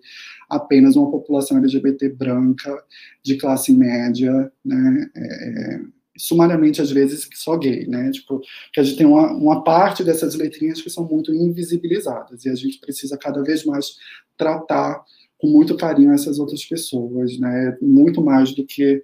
apenas 0.49 0.95
uma 0.95 1.11
população 1.11 1.59
LGBT 1.59 2.09
branca, 2.09 2.83
de 3.21 3.37
classe 3.37 3.71
média, 3.71 4.51
né, 4.65 5.07
é, 5.15 5.81
sumariamente, 6.19 6.81
às 6.81 6.91
vezes, 6.91 7.27
só 7.33 7.57
gay, 7.57 7.87
né? 7.87 8.11
Tipo, 8.11 8.41
que 8.73 8.79
a 8.79 8.83
gente 8.83 8.97
tem 8.97 9.07
uma, 9.07 9.31
uma 9.31 9.63
parte 9.63 10.03
dessas 10.03 10.35
letrinhas 10.35 10.81
que 10.81 10.89
são 10.89 11.07
muito 11.07 11.33
invisibilizadas 11.33 12.45
e 12.45 12.49
a 12.49 12.55
gente 12.55 12.79
precisa 12.79 13.17
cada 13.17 13.41
vez 13.41 13.63
mais 13.63 13.95
tratar 14.37 15.03
com 15.37 15.47
muito 15.47 15.77
carinho 15.77 16.11
essas 16.11 16.37
outras 16.37 16.63
pessoas, 16.65 17.39
né? 17.39 17.77
Muito 17.81 18.21
mais 18.21 18.53
do 18.53 18.65
que 18.65 19.01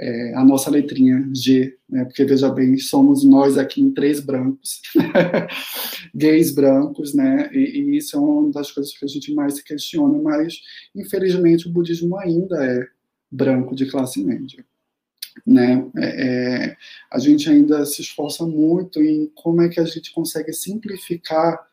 é, 0.00 0.34
a 0.34 0.44
nossa 0.44 0.70
letrinha 0.70 1.28
G, 1.32 1.76
né? 1.88 2.04
Porque 2.04 2.24
veja 2.24 2.50
bem, 2.50 2.76
somos 2.78 3.22
nós 3.24 3.56
aqui 3.56 3.80
em 3.80 3.92
três 3.92 4.20
brancos, 4.20 4.80
gays 6.12 6.52
brancos, 6.52 7.14
né? 7.14 7.48
E, 7.52 7.58
e, 7.58 7.96
isso 7.96 8.16
é 8.16 8.20
uma 8.20 8.50
das 8.50 8.72
coisas 8.72 8.96
que 8.96 9.04
a 9.04 9.08
gente 9.08 9.32
mais 9.32 9.54
se 9.54 9.64
questiona, 9.64 10.18
mas 10.20 10.60
infelizmente 10.94 11.68
o 11.68 11.72
budismo 11.72 12.18
ainda 12.18 12.64
é 12.64 12.84
branco 13.30 13.76
de 13.76 13.86
classe 13.86 14.22
média 14.24 14.64
né? 15.46 15.86
É, 15.96 16.06
é, 16.06 16.76
a 17.10 17.18
gente 17.18 17.48
ainda 17.48 17.84
se 17.84 18.02
esforça 18.02 18.46
muito 18.46 19.02
em 19.02 19.30
como 19.34 19.62
é 19.62 19.68
que 19.68 19.80
a 19.80 19.84
gente 19.84 20.12
consegue 20.12 20.52
simplificar 20.52 21.66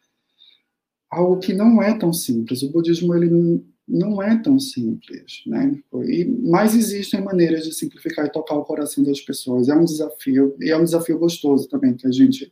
algo 1.09 1.39
que 1.39 1.53
não 1.53 1.82
é 1.82 1.97
tão 1.97 2.11
simples. 2.11 2.61
O 2.61 2.72
budismo 2.72 3.16
ele 3.16 3.63
não 3.88 4.22
é 4.22 4.38
tão 4.38 4.59
simples, 4.59 5.43
né? 5.45 5.78
E, 6.07 6.26
mas 6.26 6.76
existem 6.76 7.22
maneiras 7.22 7.63
de 7.63 7.74
simplificar 7.74 8.26
e 8.26 8.32
tocar 8.32 8.55
o 8.55 8.66
coração 8.66 9.03
das 9.03 9.22
pessoas. 9.22 9.70
É 9.70 9.76
um 9.76 9.86
desafio 9.86 10.55
e 10.59 10.72
é 10.72 10.78
um 10.78 10.84
desafio 10.84 11.20
gostoso 11.20 11.68
também 11.70 11.93
que 11.93 12.07
a 12.07 12.11
gente 12.11 12.51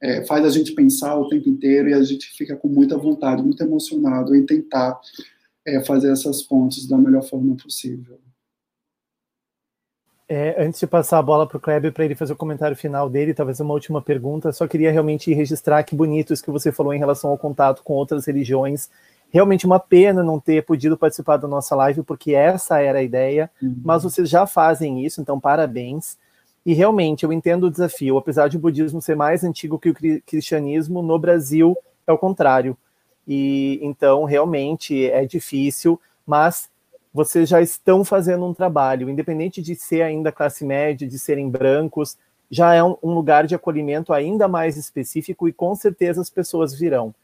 é, 0.00 0.24
faz 0.24 0.44
a 0.44 0.50
gente 0.50 0.72
pensar 0.72 1.16
o 1.16 1.28
tempo 1.28 1.48
inteiro 1.48 1.88
e 1.88 1.94
a 1.94 2.02
gente 2.02 2.26
fica 2.36 2.56
com 2.56 2.68
muita 2.68 2.96
vontade, 2.96 3.42
muito 3.42 3.62
emocionado 3.62 4.34
em 4.34 4.44
tentar 4.44 5.00
é, 5.64 5.82
fazer 5.84 6.10
essas 6.10 6.42
pontes 6.42 6.86
da 6.86 6.98
melhor 6.98 7.22
forma 7.22 7.56
possível. 7.56 8.18
É, 10.34 10.64
antes 10.64 10.80
de 10.80 10.86
passar 10.86 11.18
a 11.18 11.22
bola 11.22 11.46
para 11.46 11.58
o 11.58 11.60
Kleber 11.60 11.92
para 11.92 12.06
ele 12.06 12.14
fazer 12.14 12.32
o 12.32 12.36
comentário 12.36 12.74
final 12.74 13.06
dele, 13.10 13.34
talvez 13.34 13.60
uma 13.60 13.74
última 13.74 14.00
pergunta, 14.00 14.50
só 14.50 14.66
queria 14.66 14.90
realmente 14.90 15.30
registrar 15.34 15.82
que 15.82 15.94
bonito 15.94 16.32
isso 16.32 16.42
que 16.42 16.50
você 16.50 16.72
falou 16.72 16.94
em 16.94 16.98
relação 16.98 17.28
ao 17.28 17.36
contato 17.36 17.82
com 17.82 17.92
outras 17.92 18.24
religiões. 18.24 18.88
Realmente 19.30 19.66
uma 19.66 19.78
pena 19.78 20.22
não 20.22 20.40
ter 20.40 20.64
podido 20.64 20.96
participar 20.96 21.36
da 21.36 21.46
nossa 21.46 21.76
live, 21.76 22.02
porque 22.02 22.34
essa 22.34 22.80
era 22.80 23.00
a 23.00 23.02
ideia, 23.02 23.50
uhum. 23.62 23.76
mas 23.84 24.04
vocês 24.04 24.26
já 24.26 24.46
fazem 24.46 25.04
isso, 25.04 25.20
então 25.20 25.38
parabéns. 25.38 26.16
E 26.64 26.72
realmente 26.72 27.24
eu 27.24 27.32
entendo 27.32 27.64
o 27.64 27.70
desafio, 27.70 28.16
apesar 28.16 28.48
de 28.48 28.56
o 28.56 28.60
budismo 28.60 29.02
ser 29.02 29.14
mais 29.14 29.44
antigo 29.44 29.78
que 29.78 29.90
o 29.90 29.94
cristianismo, 30.24 31.02
no 31.02 31.18
Brasil 31.18 31.76
é 32.06 32.12
o 32.12 32.16
contrário. 32.16 32.74
E 33.28 33.78
então 33.82 34.24
realmente 34.24 35.10
é 35.10 35.26
difícil, 35.26 36.00
mas 36.26 36.70
vocês 37.12 37.48
já 37.48 37.60
estão 37.60 38.04
fazendo 38.04 38.44
um 38.46 38.54
trabalho, 38.54 39.10
independente 39.10 39.60
de 39.60 39.74
ser 39.74 40.02
ainda 40.02 40.32
classe 40.32 40.64
média, 40.64 41.06
de 41.06 41.18
serem 41.18 41.48
brancos, 41.48 42.16
já 42.50 42.74
é 42.74 42.82
um, 42.82 42.96
um 43.02 43.14
lugar 43.14 43.46
de 43.46 43.54
acolhimento 43.54 44.12
ainda 44.12 44.46
mais 44.46 44.76
específico 44.76 45.48
e 45.48 45.52
com 45.52 45.74
certeza 45.74 46.20
as 46.20 46.30
pessoas 46.30 46.74
virão. 46.74 47.14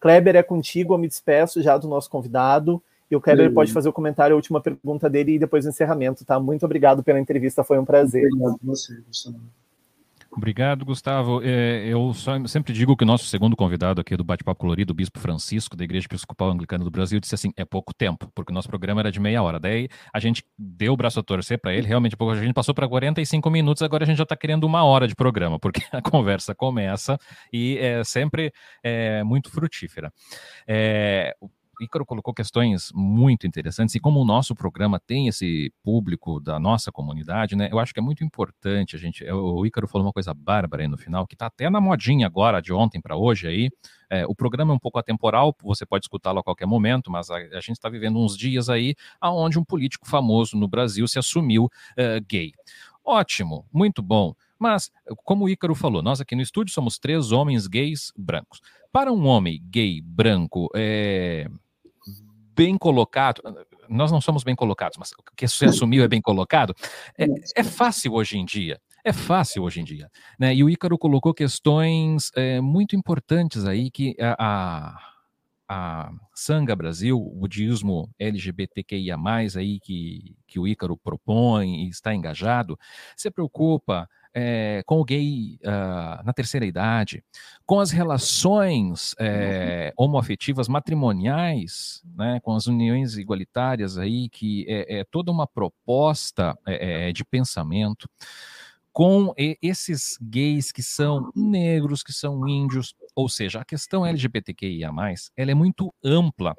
Kleber 0.00 0.36
é 0.36 0.42
contigo, 0.42 0.94
eu 0.94 0.98
me 0.98 1.08
despeço 1.08 1.62
já 1.62 1.76
do 1.76 1.88
nosso 1.88 2.08
convidado. 2.08 2.82
E 3.10 3.14
o 3.14 3.20
Kleber 3.20 3.52
pode 3.52 3.72
fazer 3.72 3.88
o 3.88 3.92
comentário, 3.92 4.34
a 4.34 4.36
última 4.36 4.60
pergunta 4.60 5.08
dele 5.08 5.34
e 5.34 5.38
depois 5.38 5.64
o 5.64 5.68
encerramento, 5.68 6.24
tá? 6.24 6.40
Muito 6.40 6.64
obrigado 6.64 7.04
pela 7.04 7.20
entrevista, 7.20 7.62
foi 7.62 7.78
um 7.78 7.84
prazer. 7.84 8.26
Obrigado 8.26 8.54
a 8.54 8.66
você, 8.66 9.00
Gustavo. 9.06 9.38
Obrigado, 10.36 10.84
Gustavo. 10.84 11.40
É, 11.42 11.86
eu 11.86 12.12
sempre 12.46 12.74
digo 12.74 12.94
que 12.94 13.04
o 13.04 13.06
nosso 13.06 13.24
segundo 13.24 13.56
convidado 13.56 14.02
aqui 14.02 14.14
do 14.18 14.22
Bate-Papo 14.22 14.60
Colorido, 14.60 14.92
o 14.92 14.94
Bispo 14.94 15.18
Francisco, 15.18 15.74
da 15.74 15.82
Igreja 15.82 16.04
Episcopal 16.06 16.50
Anglicana 16.50 16.84
do 16.84 16.90
Brasil, 16.90 17.18
disse 17.18 17.34
assim: 17.34 17.54
é 17.56 17.64
pouco 17.64 17.94
tempo, 17.94 18.30
porque 18.34 18.52
o 18.52 18.54
nosso 18.54 18.68
programa 18.68 19.00
era 19.00 19.10
de 19.10 19.18
meia 19.18 19.42
hora. 19.42 19.58
Daí 19.58 19.88
a 20.12 20.20
gente 20.20 20.44
deu 20.58 20.92
o 20.92 20.96
braço 20.96 21.18
a 21.18 21.22
torcer 21.22 21.58
para 21.58 21.72
ele, 21.72 21.86
realmente 21.86 22.14
pouco. 22.18 22.34
A 22.34 22.36
gente 22.42 22.52
passou 22.52 22.74
para 22.74 22.86
45 22.86 23.48
minutos, 23.48 23.82
agora 23.82 24.04
a 24.04 24.06
gente 24.06 24.18
já 24.18 24.24
está 24.24 24.36
querendo 24.36 24.64
uma 24.64 24.84
hora 24.84 25.08
de 25.08 25.14
programa, 25.14 25.58
porque 25.58 25.80
a 25.90 26.02
conversa 26.02 26.54
começa 26.54 27.18
e 27.50 27.78
é 27.78 28.04
sempre 28.04 28.52
é, 28.82 29.24
muito 29.24 29.50
frutífera. 29.50 30.12
É, 30.68 31.34
Ícaro 31.80 32.06
colocou 32.06 32.32
questões 32.32 32.90
muito 32.94 33.46
interessantes 33.46 33.94
e 33.94 34.00
como 34.00 34.20
o 34.20 34.24
nosso 34.24 34.54
programa 34.54 34.98
tem 34.98 35.28
esse 35.28 35.72
público 35.82 36.40
da 36.40 36.58
nossa 36.58 36.90
comunidade, 36.90 37.56
né? 37.56 37.68
Eu 37.70 37.78
acho 37.78 37.92
que 37.92 38.00
é 38.00 38.02
muito 38.02 38.24
importante 38.24 38.96
a 38.96 38.98
gente. 38.98 39.24
O 39.30 39.64
Ícaro 39.66 39.86
falou 39.86 40.06
uma 40.06 40.12
coisa 40.12 40.32
bárbara 40.32 40.82
aí 40.82 40.88
no 40.88 40.96
final, 40.96 41.26
que 41.26 41.34
está 41.34 41.46
até 41.46 41.68
na 41.68 41.80
modinha 41.80 42.26
agora, 42.26 42.60
de 42.60 42.72
ontem 42.72 43.00
para 43.00 43.16
hoje 43.16 43.46
aí. 43.46 43.70
É, 44.08 44.26
o 44.26 44.34
programa 44.34 44.72
é 44.72 44.76
um 44.76 44.78
pouco 44.78 44.98
atemporal, 44.98 45.54
você 45.62 45.84
pode 45.84 46.04
escutá-lo 46.04 46.38
a 46.38 46.42
qualquer 46.42 46.66
momento, 46.66 47.10
mas 47.10 47.30
a, 47.30 47.36
a 47.36 47.60
gente 47.60 47.72
está 47.72 47.88
vivendo 47.88 48.18
uns 48.18 48.36
dias 48.36 48.68
aí 48.68 48.94
aonde 49.20 49.58
um 49.58 49.64
político 49.64 50.06
famoso 50.08 50.56
no 50.56 50.68
Brasil 50.68 51.06
se 51.08 51.18
assumiu 51.18 51.64
uh, 51.64 52.24
gay. 52.28 52.52
Ótimo, 53.04 53.64
muito 53.72 54.02
bom. 54.02 54.34
Mas, 54.58 54.90
como 55.24 55.44
o 55.44 55.48
Ícaro 55.48 55.74
falou, 55.74 56.02
nós 56.02 56.20
aqui 56.20 56.34
no 56.34 56.42
estúdio 56.42 56.72
somos 56.72 56.98
três 56.98 57.30
homens 57.30 57.66
gays 57.66 58.12
brancos. 58.16 58.60
Para 58.90 59.12
um 59.12 59.26
homem 59.26 59.62
gay 59.70 60.00
branco, 60.00 60.68
é, 60.74 61.48
bem 62.56 62.78
colocado, 62.78 63.42
nós 63.88 64.10
não 64.10 64.20
somos 64.20 64.42
bem 64.42 64.56
colocados, 64.56 64.96
mas 64.98 65.12
o 65.12 65.36
que 65.36 65.46
você 65.46 65.66
assumiu 65.66 66.02
é 66.02 66.08
bem 66.08 66.20
colocado, 66.20 66.74
é, 67.18 67.26
é 67.54 67.62
fácil 67.62 68.14
hoje 68.14 68.38
em 68.38 68.44
dia. 68.44 68.80
É 69.04 69.12
fácil 69.12 69.62
hoje 69.62 69.80
em 69.80 69.84
dia. 69.84 70.10
Né? 70.36 70.52
E 70.52 70.64
o 70.64 70.68
Ícaro 70.68 70.98
colocou 70.98 71.32
questões 71.32 72.32
é, 72.34 72.60
muito 72.60 72.96
importantes 72.96 73.64
aí 73.64 73.88
que 73.88 74.16
a, 74.18 74.34
a, 74.36 74.98
a 75.68 76.12
Sanga 76.34 76.74
Brasil, 76.74 77.16
o 77.16 77.36
budismo 77.36 78.10
LGBTQIA, 78.18 79.16
aí 79.56 79.78
que, 79.78 80.36
que 80.44 80.58
o 80.58 80.66
Ícaro 80.66 80.96
propõe 80.96 81.84
e 81.84 81.88
está 81.88 82.12
engajado, 82.16 82.76
se 83.16 83.30
preocupa 83.30 84.08
é, 84.38 84.82
com 84.84 85.00
o 85.00 85.04
gay 85.04 85.58
uh, 85.64 86.22
na 86.22 86.32
terceira 86.34 86.66
idade, 86.66 87.24
com 87.64 87.80
as 87.80 87.90
relações 87.90 89.14
é, 89.18 89.94
homoafetivas 89.96 90.68
matrimoniais, 90.68 92.02
né, 92.14 92.38
com 92.42 92.54
as 92.54 92.66
uniões 92.66 93.16
igualitárias 93.16 93.96
aí, 93.96 94.28
que 94.28 94.66
é, 94.68 94.98
é 94.98 95.04
toda 95.04 95.32
uma 95.32 95.46
proposta 95.46 96.54
é, 96.66 97.10
de 97.12 97.24
pensamento, 97.24 98.06
com 98.92 99.34
esses 99.36 100.18
gays 100.20 100.70
que 100.70 100.82
são 100.82 101.30
negros, 101.34 102.02
que 102.02 102.12
são 102.12 102.46
índios, 102.46 102.94
ou 103.14 103.28
seja, 103.28 103.60
a 103.60 103.64
questão 103.64 104.06
LGBTQIA+, 104.06 104.90
ela 105.36 105.50
é 105.50 105.54
muito 105.54 105.94
ampla, 106.02 106.54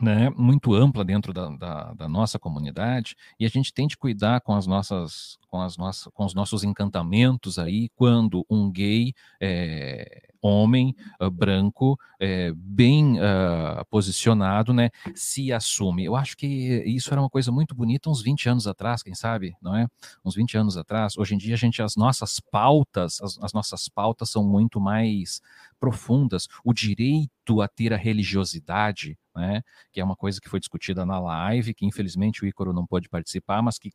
né, 0.00 0.30
muito 0.30 0.74
ampla 0.74 1.04
dentro 1.04 1.32
da, 1.32 1.48
da, 1.50 1.92
da, 1.92 2.08
nossa 2.08 2.38
comunidade 2.38 3.14
e 3.38 3.44
a 3.44 3.48
gente 3.48 3.72
tem 3.72 3.86
de 3.86 3.96
cuidar 3.96 4.40
com 4.40 4.54
as 4.54 4.66
nossas 4.66 5.38
com 5.48 5.60
as 5.60 5.76
nossas 5.76 6.10
com 6.14 6.24
os 6.24 6.34
nossos 6.34 6.64
encantamentos 6.64 7.58
aí 7.58 7.88
quando 7.90 8.46
um 8.48 8.70
gay 8.70 9.12
é, 9.40 10.29
homem 10.42 10.94
uh, 11.20 11.30
branco 11.30 11.98
é, 12.18 12.52
bem 12.54 13.18
uh, 13.18 13.84
posicionado 13.88 14.72
né 14.72 14.90
se 15.14 15.52
assume. 15.52 16.04
Eu 16.04 16.16
acho 16.16 16.36
que 16.36 16.46
isso 16.86 17.12
era 17.12 17.20
uma 17.20 17.30
coisa 17.30 17.50
muito 17.50 17.74
bonita 17.74 18.10
uns 18.10 18.22
20 18.22 18.48
anos 18.48 18.66
atrás 18.66 19.02
quem 19.02 19.14
sabe 19.14 19.54
não 19.60 19.76
é? 19.76 19.86
Uns 20.24 20.34
20 20.34 20.56
anos 20.56 20.76
atrás. 20.76 21.16
Hoje 21.16 21.34
em 21.34 21.38
dia 21.38 21.54
a 21.54 21.58
gente 21.58 21.82
as 21.82 21.96
nossas 21.96 22.40
pautas 22.40 23.20
as, 23.20 23.38
as 23.42 23.52
nossas 23.52 23.88
pautas 23.88 24.30
são 24.30 24.44
muito 24.44 24.80
mais 24.80 25.40
profundas. 25.78 26.46
O 26.64 26.72
direito 26.72 27.60
a 27.60 27.68
ter 27.68 27.92
a 27.92 27.96
religiosidade 27.96 29.18
né, 29.34 29.62
que 29.92 30.00
é 30.00 30.04
uma 30.04 30.16
coisa 30.16 30.40
que 30.40 30.48
foi 30.48 30.60
discutida 30.60 31.06
na 31.06 31.18
live, 31.18 31.74
que 31.74 31.86
infelizmente 31.86 32.42
o 32.42 32.46
Ícaro 32.46 32.72
não 32.72 32.86
pôde 32.86 33.08
participar, 33.08 33.62
mas 33.62 33.78
que 33.78 33.92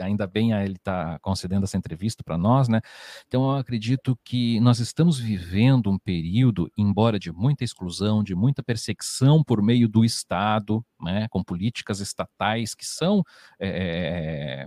ainda 0.00 0.26
bem 0.26 0.52
ele 0.52 0.74
está 0.74 1.18
concedendo 1.20 1.64
essa 1.64 1.76
entrevista 1.76 2.22
para 2.24 2.38
nós, 2.38 2.68
né? 2.68 2.80
Então 3.26 3.50
eu 3.50 3.56
acredito 3.56 4.18
que 4.24 4.60
nós 4.60 4.78
estamos 4.78 5.18
vivendo 5.18 5.90
um 5.90 5.98
período, 5.98 6.70
embora 6.76 7.18
de 7.18 7.32
muita 7.32 7.64
exclusão, 7.64 8.22
de 8.22 8.34
muita 8.34 8.62
perseguição 8.62 9.42
por 9.42 9.62
meio 9.62 9.88
do 9.88 10.04
Estado, 10.04 10.84
né? 11.00 11.26
Com 11.30 11.42
políticas 11.42 12.00
estatais 12.00 12.74
que 12.74 12.86
são 12.86 13.22
é, 13.60 14.66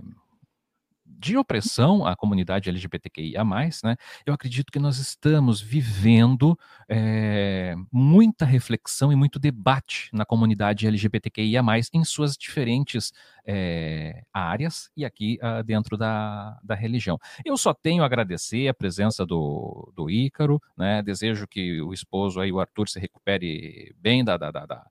de 1.06 1.36
opressão 1.36 2.06
à 2.06 2.14
comunidade 2.14 2.68
LGBTQIA+, 2.68 3.44
né, 3.82 3.96
eu 4.24 4.34
acredito 4.34 4.70
que 4.70 4.78
nós 4.78 4.98
estamos 4.98 5.60
vivendo 5.60 6.58
é, 6.88 7.74
muita 7.90 8.44
reflexão 8.44 9.12
e 9.12 9.16
muito 9.16 9.38
debate 9.38 10.10
na 10.12 10.24
comunidade 10.24 10.86
LGBTQIA+, 10.86 11.62
em 11.92 12.04
suas 12.04 12.36
diferentes 12.36 13.12
é, 13.46 14.22
áreas 14.32 14.90
e 14.96 15.04
aqui 15.04 15.38
uh, 15.42 15.62
dentro 15.62 15.96
da, 15.96 16.58
da 16.62 16.74
religião. 16.74 17.18
Eu 17.44 17.56
só 17.56 17.72
tenho 17.72 18.02
a 18.02 18.06
agradecer 18.06 18.68
a 18.68 18.74
presença 18.74 19.24
do, 19.24 19.92
do 19.94 20.10
Ícaro, 20.10 20.60
né, 20.76 21.02
desejo 21.02 21.46
que 21.46 21.80
o 21.80 21.92
esposo 21.92 22.40
aí, 22.40 22.52
o 22.52 22.60
Arthur, 22.60 22.88
se 22.88 22.98
recupere 22.98 23.94
bem 23.98 24.24
da, 24.24 24.36
da, 24.36 24.50
da, 24.50 24.66
da 24.66 24.86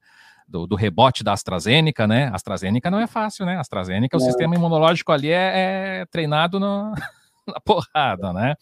do, 0.48 0.68
do, 0.68 0.76
rebote 0.76 1.24
da 1.24 1.34
AstraZeneca, 1.34 2.08
né? 2.08 2.30
AstraZeneca 2.34 2.92
não 2.92 3.00
é 3.00 3.08
fácil, 3.08 3.46
né? 3.46 3.58
AstraZeneca, 3.58 4.16
é. 4.16 4.20
o 4.20 4.22
sistema 4.22 4.56
imunológico 4.56 5.12
ali 5.12 5.30
é, 5.30 6.02
é 6.02 6.06
treinado 6.06 6.60
no, 6.60 6.94
na 7.48 7.60
porrada, 7.60 8.34
né? 8.34 8.56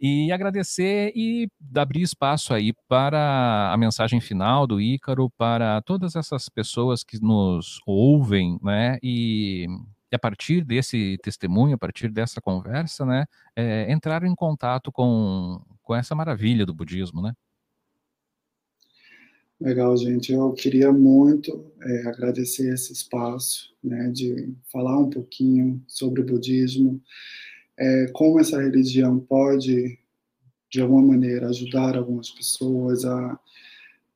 E 0.00 0.30
agradecer 0.32 1.12
e 1.14 1.48
abrir 1.76 2.02
espaço 2.02 2.54
aí 2.54 2.72
para 2.88 3.72
a 3.72 3.76
mensagem 3.76 4.20
final 4.20 4.66
do 4.66 4.80
Ícaro, 4.80 5.30
para 5.36 5.82
todas 5.82 6.16
essas 6.16 6.48
pessoas 6.48 7.02
que 7.02 7.20
nos 7.20 7.80
ouvem, 7.86 8.58
né? 8.62 8.98
E, 9.02 9.66
e 10.10 10.14
a 10.14 10.18
partir 10.18 10.64
desse 10.64 11.18
testemunho, 11.22 11.74
a 11.74 11.78
partir 11.78 12.08
dessa 12.08 12.40
conversa, 12.40 13.04
né? 13.04 13.26
É, 13.56 13.92
entraram 13.92 14.26
em 14.26 14.34
contato 14.34 14.92
com, 14.92 15.60
com 15.82 15.94
essa 15.94 16.14
maravilha 16.14 16.64
do 16.64 16.74
budismo, 16.74 17.20
né? 17.20 17.32
Legal, 19.64 19.96
gente. 19.96 20.30
Eu 20.30 20.52
queria 20.52 20.92
muito 20.92 21.72
é, 21.82 22.06
agradecer 22.06 22.70
esse 22.70 22.92
espaço, 22.92 23.74
né, 23.82 24.10
de 24.10 24.52
falar 24.70 24.98
um 24.98 25.08
pouquinho 25.08 25.82
sobre 25.88 26.20
o 26.20 26.26
budismo, 26.26 27.00
é, 27.78 28.08
como 28.12 28.38
essa 28.38 28.60
religião 28.60 29.18
pode, 29.18 29.98
de 30.68 30.82
alguma 30.82 31.00
maneira, 31.00 31.48
ajudar 31.48 31.96
algumas 31.96 32.28
pessoas 32.28 33.06
a, 33.06 33.40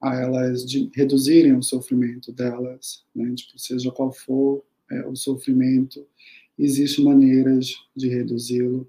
a 0.03 0.17
elas 0.17 0.67
de, 0.67 0.91
reduzirem 0.95 1.57
o 1.57 1.63
sofrimento 1.63 2.31
delas, 2.31 3.07
né, 3.17 3.35
tipo, 3.35 3.59
seja 3.59 3.91
qual 3.91 4.13
for 4.13 4.63
é, 4.93 5.07
o 5.07 5.17
sofrimento, 5.17 6.07
existem 6.59 7.07
maneiras 7.07 7.73
de 7.97 8.07
reduzi-lo. 8.11 8.87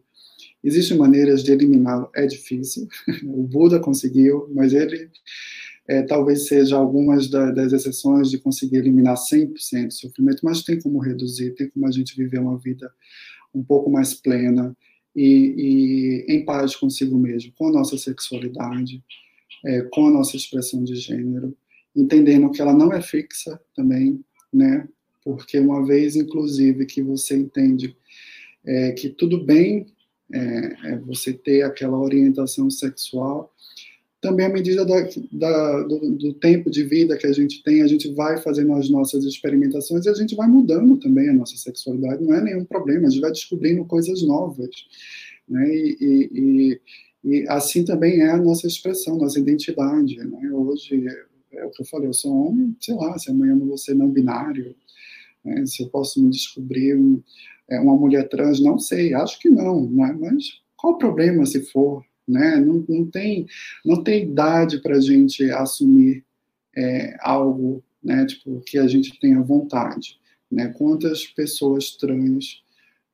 Existem 0.61 0.97
maneiras 0.97 1.41
de 1.41 1.53
eliminá-lo. 1.53 2.09
É 2.13 2.27
difícil. 2.27 2.85
o 3.23 3.43
Buda 3.43 3.79
conseguiu, 3.79 4.51
mas 4.53 4.73
ele 4.73 5.09
é, 5.89 6.03
talvez 6.03 6.47
seja 6.47 6.77
algumas 6.77 7.27
da, 7.27 7.49
das 7.49 7.73
exceções 7.73 8.29
de 8.29 8.37
conseguir 8.37 8.77
eliminar 8.77 9.15
100% 9.15 9.87
do 9.87 9.93
sofrimento, 9.93 10.41
mas 10.43 10.61
tem 10.61 10.79
como 10.79 10.99
reduzir, 10.99 11.55
tem 11.55 11.67
como 11.67 11.87
a 11.87 11.91
gente 11.91 12.15
viver 12.15 12.39
uma 12.39 12.59
vida 12.59 12.93
um 13.51 13.63
pouco 13.63 13.89
mais 13.89 14.13
plena 14.13 14.77
e, 15.15 16.25
e 16.27 16.33
em 16.35 16.45
paz 16.45 16.75
consigo 16.75 17.17
mesmo, 17.17 17.51
com 17.57 17.69
a 17.69 17.71
nossa 17.71 17.97
sexualidade, 17.97 19.03
é, 19.65 19.81
com 19.91 20.05
a 20.05 20.11
nossa 20.11 20.37
expressão 20.37 20.83
de 20.83 20.93
gênero, 20.93 21.57
entendendo 21.95 22.51
que 22.51 22.61
ela 22.61 22.73
não 22.73 22.93
é 22.93 23.01
fixa 23.01 23.59
também, 23.75 24.23
né? 24.53 24.87
Porque 25.23 25.57
uma 25.57 25.83
vez, 25.83 26.15
inclusive, 26.15 26.85
que 26.85 27.01
você 27.01 27.35
entende 27.35 27.97
é, 28.63 28.91
que 28.91 29.09
tudo 29.09 29.43
bem 29.43 29.87
é, 30.31 30.91
é 30.91 30.97
você 30.99 31.33
ter 31.33 31.63
aquela 31.63 31.97
orientação 31.97 32.69
sexual, 32.69 33.51
também 34.21 34.45
à 34.45 34.49
medida 34.49 34.85
da, 34.85 35.07
da, 35.31 35.83
do, 35.83 36.11
do, 36.17 36.33
tempo 36.33 36.69
de 36.69 36.83
vida 36.83 37.17
que 37.17 37.25
a 37.25 37.31
gente 37.31 37.63
tem, 37.63 37.81
a 37.81 37.87
gente 37.87 38.11
vai 38.13 38.37
fazendo 38.37 38.73
as 38.73 38.89
nossas 38.89 39.23
experimentações 39.23 40.05
e 40.05 40.09
a 40.09 40.13
gente 40.13 40.35
vai 40.35 40.47
mudando 40.47 40.97
também 40.97 41.29
a 41.29 41.33
nossa 41.33 41.55
sexualidade, 41.55 42.23
não 42.23 42.33
é 42.33 42.41
nenhum 42.41 42.65
problema, 42.65 43.07
a 43.07 43.09
gente 43.09 43.21
vai 43.21 43.31
descobrindo 43.31 43.85
coisas 43.85 44.21
novas. 44.21 44.69
Né? 45.47 45.69
E, 45.69 45.97
e, 46.01 46.29
e, 46.33 46.81
e 47.23 47.45
assim 47.47 47.85
também 47.85 48.19
é 48.19 48.31
a 48.31 48.37
nossa 48.37 48.67
expressão, 48.67 49.17
nossa 49.17 49.39
identidade. 49.39 50.17
Né? 50.17 50.51
Hoje, 50.51 51.05
é 51.53 51.65
o 51.65 51.71
que 51.71 51.81
eu 51.81 51.85
falei, 51.85 52.09
eu 52.09 52.13
sou 52.13 52.47
homem, 52.47 52.75
sei 52.79 52.95
lá, 52.95 53.17
se 53.17 53.31
amanhã 53.31 53.53
eu 53.53 53.65
vou 53.65 53.77
ser 53.77 53.95
não 53.95 54.11
binário, 54.11 54.75
né? 55.45 55.65
se 55.65 55.81
eu 55.81 55.89
posso 55.89 56.21
me 56.21 56.29
descobrir 56.29 56.95
um, 56.95 57.21
é, 57.69 57.79
uma 57.79 57.95
mulher 57.95 58.27
trans, 58.27 58.59
não 58.59 58.77
sei, 58.77 59.13
acho 59.13 59.39
que 59.39 59.49
não, 59.49 59.89
né? 59.89 60.15
mas 60.19 60.61
qual 60.75 60.93
o 60.93 60.97
problema 60.97 61.45
se 61.45 61.61
for? 61.61 62.03
Né? 62.29 62.57
Não, 62.57 62.85
não 62.87 63.05
tem 63.05 63.47
não 63.83 64.03
tem 64.03 64.23
idade 64.23 64.79
para 64.81 64.97
a 64.97 65.01
gente 65.01 65.49
assumir 65.51 66.23
é, 66.75 67.17
algo, 67.21 67.83
né? 68.03 68.25
Tipo 68.25 68.61
que 68.61 68.77
a 68.77 68.87
gente 68.87 69.19
tenha 69.19 69.41
vontade, 69.41 70.19
né? 70.51 70.67
Quantas 70.77 71.25
pessoas 71.25 71.91
trans 71.91 72.63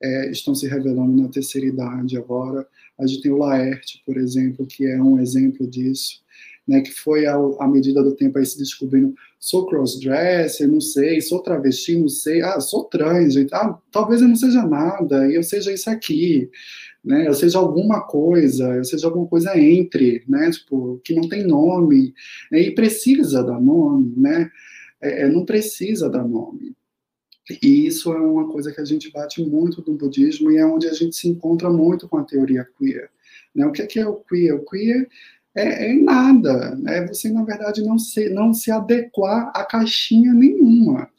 é, 0.01 0.29
estão 0.29 0.53
se 0.53 0.67
revelando 0.67 1.21
na 1.21 1.29
terceira 1.29 1.67
idade 1.67 2.17
agora? 2.17 2.67
A 2.97 3.05
gente 3.05 3.21
tem 3.21 3.31
o 3.31 3.37
Laerte, 3.37 4.01
por 4.05 4.17
exemplo, 4.17 4.65
que 4.65 4.85
é 4.85 5.01
um 5.01 5.19
exemplo 5.19 5.67
disso. 5.67 6.23
Né, 6.67 6.81
que 6.81 6.91
foi 6.91 7.27
à 7.27 7.67
medida 7.67 8.01
do 8.01 8.15
tempo 8.15 8.39
aí 8.39 8.45
se 8.45 8.57
descobrindo, 8.57 9.13
sou 9.39 9.67
crossdresser, 9.67 10.67
não 10.67 10.81
sei, 10.81 11.21
sou 11.21 11.39
travesti, 11.39 11.95
não 11.95 12.07
sei, 12.07 12.41
ah, 12.41 12.59
sou 12.59 12.85
trans, 12.85 13.35
gente, 13.35 13.53
ah, 13.53 13.77
talvez 13.91 14.19
eu 14.19 14.27
não 14.27 14.35
seja 14.35 14.65
nada, 14.65 15.31
eu 15.31 15.43
seja 15.43 15.71
isso 15.71 15.87
aqui, 15.87 16.49
né? 17.03 17.27
Ou 17.27 17.35
seja, 17.35 17.59
alguma 17.59 18.01
coisa, 18.01 18.77
ou 18.77 18.83
seja, 18.83 19.05
alguma 19.05 19.27
coisa 19.27 19.55
entre, 19.59 20.23
né? 20.27 20.49
Tipo, 20.49 20.99
que 21.03 21.13
não 21.13 21.29
tem 21.29 21.45
nome, 21.45 22.15
né? 22.51 22.61
e 22.61 22.71
precisa 22.73 23.43
dar 23.43 23.61
nome, 23.61 24.11
né? 24.17 24.49
É, 24.99 25.21
é, 25.21 25.29
não 25.29 25.45
precisa 25.45 26.09
dar 26.09 26.27
nome. 26.27 26.75
E 27.61 27.85
isso 27.85 28.11
é 28.11 28.19
uma 28.19 28.49
coisa 28.51 28.71
que 28.71 28.81
a 28.81 28.85
gente 28.85 29.11
bate 29.11 29.39
muito 29.43 29.83
no 29.85 29.95
budismo 29.95 30.51
e 30.51 30.57
é 30.57 30.65
onde 30.65 30.87
a 30.87 30.93
gente 30.93 31.15
se 31.15 31.27
encontra 31.27 31.69
muito 31.69 32.09
com 32.09 32.17
a 32.17 32.23
teoria 32.23 32.67
queer. 32.77 33.11
Né? 33.53 33.67
O 33.67 33.71
que 33.71 33.83
é, 33.83 33.85
que 33.85 33.99
é 33.99 34.07
o 34.07 34.15
queer? 34.15 34.55
O 34.55 34.65
queer 34.65 35.07
é, 35.55 35.91
é 35.91 35.93
nada, 35.93 36.75
né? 36.75 37.07
Você, 37.07 37.29
na 37.29 37.43
verdade, 37.43 37.81
não 37.81 37.97
se, 37.97 38.29
não 38.29 38.53
se 38.53 38.69
adequar 38.69 39.51
a 39.55 39.63
caixinha 39.63 40.33
nenhuma. 40.33 41.09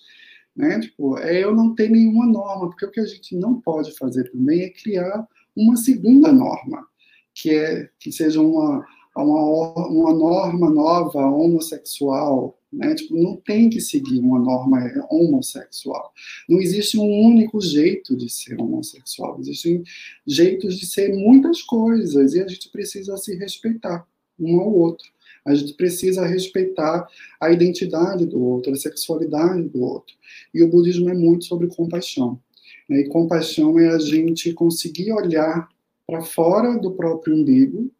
Né? 0.54 0.80
Tipo, 0.80 1.18
é 1.18 1.42
eu 1.42 1.54
não 1.54 1.74
ter 1.74 1.90
nenhuma 1.90 2.26
norma, 2.26 2.68
porque 2.68 2.86
o 2.86 2.90
que 2.90 3.00
a 3.00 3.06
gente 3.06 3.34
não 3.34 3.60
pode 3.60 3.96
fazer 3.96 4.30
também 4.30 4.62
é 4.62 4.70
criar 4.70 5.26
uma 5.54 5.76
segunda 5.76 6.32
norma, 6.32 6.86
que 7.34 7.50
é 7.50 7.88
que 7.98 8.12
seja 8.12 8.40
uma, 8.40 8.86
uma, 9.14 9.88
uma 9.88 10.14
norma 10.14 10.70
nova 10.70 11.26
homossexual, 11.26 12.58
né? 12.72 12.94
Tipo, 12.94 13.16
não 13.16 13.36
tem 13.36 13.70
que 13.70 13.80
seguir 13.80 14.18
uma 14.18 14.38
norma 14.38 14.78
homossexual. 15.10 16.12
Não 16.48 16.60
existe 16.60 16.98
um 16.98 17.26
único 17.26 17.60
jeito 17.60 18.16
de 18.16 18.28
ser 18.30 18.60
homossexual. 18.60 19.38
Existem 19.40 19.82
jeitos 20.26 20.78
de 20.78 20.86
ser 20.86 21.14
muitas 21.14 21.62
coisas 21.62 22.34
e 22.34 22.42
a 22.42 22.46
gente 22.46 22.68
precisa 22.70 23.16
se 23.16 23.34
respeitar 23.36 24.06
um 24.38 24.60
ao 24.60 24.72
outro. 24.72 25.06
A 25.44 25.54
gente 25.54 25.74
precisa 25.74 26.26
respeitar 26.26 27.06
a 27.40 27.50
identidade 27.50 28.26
do 28.26 28.42
outro, 28.42 28.72
a 28.72 28.76
sexualidade 28.76 29.62
do 29.68 29.80
outro. 29.80 30.14
E 30.52 30.62
o 30.62 30.68
budismo 30.68 31.08
é 31.08 31.14
muito 31.14 31.44
sobre 31.44 31.68
compaixão. 31.68 32.40
Né? 32.88 33.02
E 33.02 33.08
compaixão 33.08 33.78
é 33.78 33.88
a 33.88 33.98
gente 33.98 34.52
conseguir 34.52 35.12
olhar 35.12 35.68
para 36.06 36.22
fora 36.22 36.78
do 36.78 36.92
próprio 36.92 37.34
umbigo, 37.34 37.90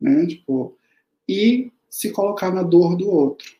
né? 0.00 0.26
Tipo, 0.26 0.76
e 1.28 1.70
se 1.90 2.10
colocar 2.10 2.52
na 2.52 2.62
dor 2.62 2.96
do 2.96 3.08
outro, 3.08 3.52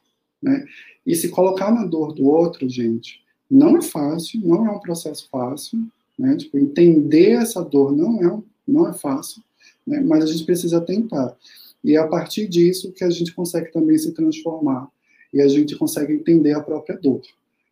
né? 0.42 0.64
E 1.06 1.14
se 1.14 1.28
colocar 1.28 1.70
na 1.70 1.84
dor 1.84 2.12
do 2.14 2.26
outro, 2.26 2.68
gente, 2.68 3.22
não 3.50 3.76
é 3.76 3.82
fácil, 3.82 4.40
não 4.40 4.66
é 4.66 4.70
um 4.70 4.80
processo 4.80 5.28
fácil, 5.30 5.86
né? 6.18 6.36
Tipo, 6.36 6.58
entender 6.58 7.32
essa 7.32 7.62
dor 7.62 7.94
não 7.94 8.22
é, 8.22 8.42
não 8.66 8.88
é 8.88 8.92
fácil, 8.92 9.42
né? 9.86 10.00
Mas 10.00 10.24
a 10.24 10.26
gente 10.26 10.44
precisa 10.44 10.80
tentar. 10.80 11.36
E 11.84 11.94
é 11.94 11.98
a 11.98 12.06
partir 12.06 12.48
disso 12.48 12.92
que 12.92 13.04
a 13.04 13.10
gente 13.10 13.34
consegue 13.34 13.70
também 13.70 13.98
se 13.98 14.12
transformar 14.14 14.88
e 15.32 15.42
a 15.42 15.48
gente 15.48 15.76
consegue 15.76 16.14
entender 16.14 16.52
a 16.52 16.62
própria 16.62 16.96
dor, 16.96 17.20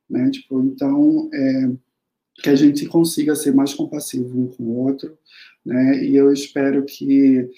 né? 0.08 0.30
Tipo, 0.30 0.60
então, 0.60 1.30
é, 1.32 1.70
que 2.42 2.50
a 2.50 2.54
gente 2.54 2.84
consiga 2.86 3.34
ser 3.34 3.54
mais 3.54 3.72
compassivo 3.72 4.38
um 4.38 4.48
com 4.48 4.64
o 4.64 4.78
outro, 4.84 5.16
né? 5.64 6.04
E 6.04 6.14
eu 6.14 6.32
espero 6.32 6.84
que 6.84 7.48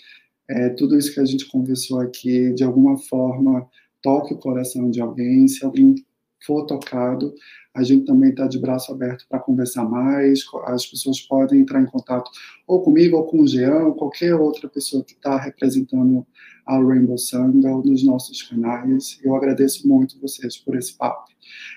é, 0.48 0.68
tudo 0.70 0.96
isso 0.96 1.12
que 1.12 1.20
a 1.20 1.24
gente 1.24 1.46
conversou 1.46 2.00
aqui, 2.00 2.52
de 2.52 2.62
alguma 2.62 2.98
forma, 2.98 3.66
toque 4.02 4.34
o 4.34 4.38
coração 4.38 4.90
de 4.90 5.00
alguém. 5.00 5.48
Se 5.48 5.64
alguém 5.64 5.94
for 6.44 6.66
tocado, 6.66 7.34
a 7.74 7.82
gente 7.82 8.04
também 8.04 8.30
está 8.30 8.46
de 8.46 8.58
braço 8.58 8.92
aberto 8.92 9.26
para 9.28 9.40
conversar 9.40 9.84
mais. 9.84 10.44
As 10.66 10.86
pessoas 10.86 11.20
podem 11.20 11.60
entrar 11.60 11.82
em 11.82 11.86
contato 11.86 12.30
ou 12.66 12.82
comigo 12.82 13.16
ou 13.16 13.24
com 13.24 13.40
o 13.40 13.46
Jean, 13.48 13.86
ou 13.86 13.94
qualquer 13.94 14.34
outra 14.34 14.68
pessoa 14.68 15.02
que 15.02 15.12
está 15.12 15.36
representando 15.36 16.24
a 16.64 16.78
Rainbow 16.78 17.18
Sandal 17.18 17.82
nos 17.84 18.04
nossos 18.04 18.42
canais. 18.42 19.18
Eu 19.22 19.34
agradeço 19.34 19.88
muito 19.88 20.20
vocês 20.20 20.56
por 20.56 20.76
esse 20.76 20.96
papo. 20.96 21.24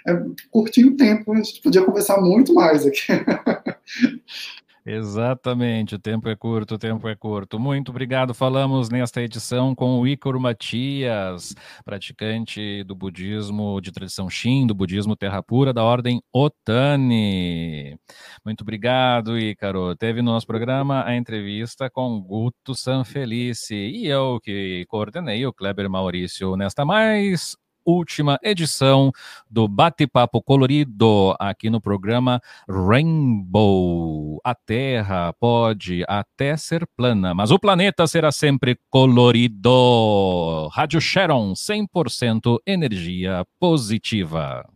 É 0.07 0.13
curtinho 0.51 0.89
o 0.89 0.95
tempo, 0.95 1.34
a 1.34 1.38
gente 1.38 1.61
podia 1.61 1.84
conversar 1.84 2.22
muito 2.22 2.53
mais 2.53 2.86
aqui. 2.86 3.07
Exatamente, 4.90 5.96
o 5.96 6.00
tempo 6.00 6.30
é 6.30 6.36
curto, 6.38 6.76
o 6.76 6.78
tempo 6.78 7.10
é 7.10 7.16
curto. 7.16 7.60
Muito 7.60 7.90
obrigado. 7.90 8.34
Falamos 8.34 8.90
nesta 8.90 9.22
edição 9.22 9.76
com 9.76 10.00
o 10.00 10.08
Ícaro 10.08 10.40
Matias, 10.40 11.54
praticante 11.84 12.86
do 12.86 12.96
budismo 12.96 13.82
de 13.82 13.92
tradição 13.92 14.30
Shin, 14.30 14.66
do 14.66 14.74
budismo 14.74 15.14
Terra 15.14 15.44
Pura, 15.44 15.74
da 15.74 15.84
ordem 15.84 16.22
Otani. 16.32 18.00
Muito 18.46 18.62
obrigado, 18.62 19.38
Ícaro. 19.38 19.94
Teve 19.94 20.22
no 20.22 20.32
nosso 20.32 20.48
programa 20.48 21.04
a 21.06 21.18
entrevista 21.18 21.90
com 21.90 22.22
Guto 22.22 22.74
Sanfelice 22.74 23.76
e 23.76 24.08
eu 24.08 24.40
que 24.42 24.86
coordenei 24.88 25.46
o 25.46 25.52
Kleber 25.52 25.90
Maurício 25.90 26.56
nesta 26.56 26.86
mais 26.86 27.58
última 27.88 28.38
edição 28.44 29.12
do 29.50 29.68
Bate-Papo 29.68 30.44
Colorido 30.44 31.34
aqui 31.40 31.70
no 31.70 31.80
programa 31.80 32.42
Rainbow. 32.70 34.42
A 34.44 34.54
Terra 34.54 35.34
pode 35.40 36.04
até 36.08 36.58
ser 36.58 36.86
plana, 36.98 37.34
mas 37.34 37.50
o 37.50 37.58
planeta 37.58 38.06
será 38.06 38.32
sempre 38.32 38.78
colorido. 38.90 40.68
Rádio 40.74 41.00
Sharon, 41.00 41.54
100% 41.54 42.58
energia 42.68 43.46
positiva. 43.58 44.68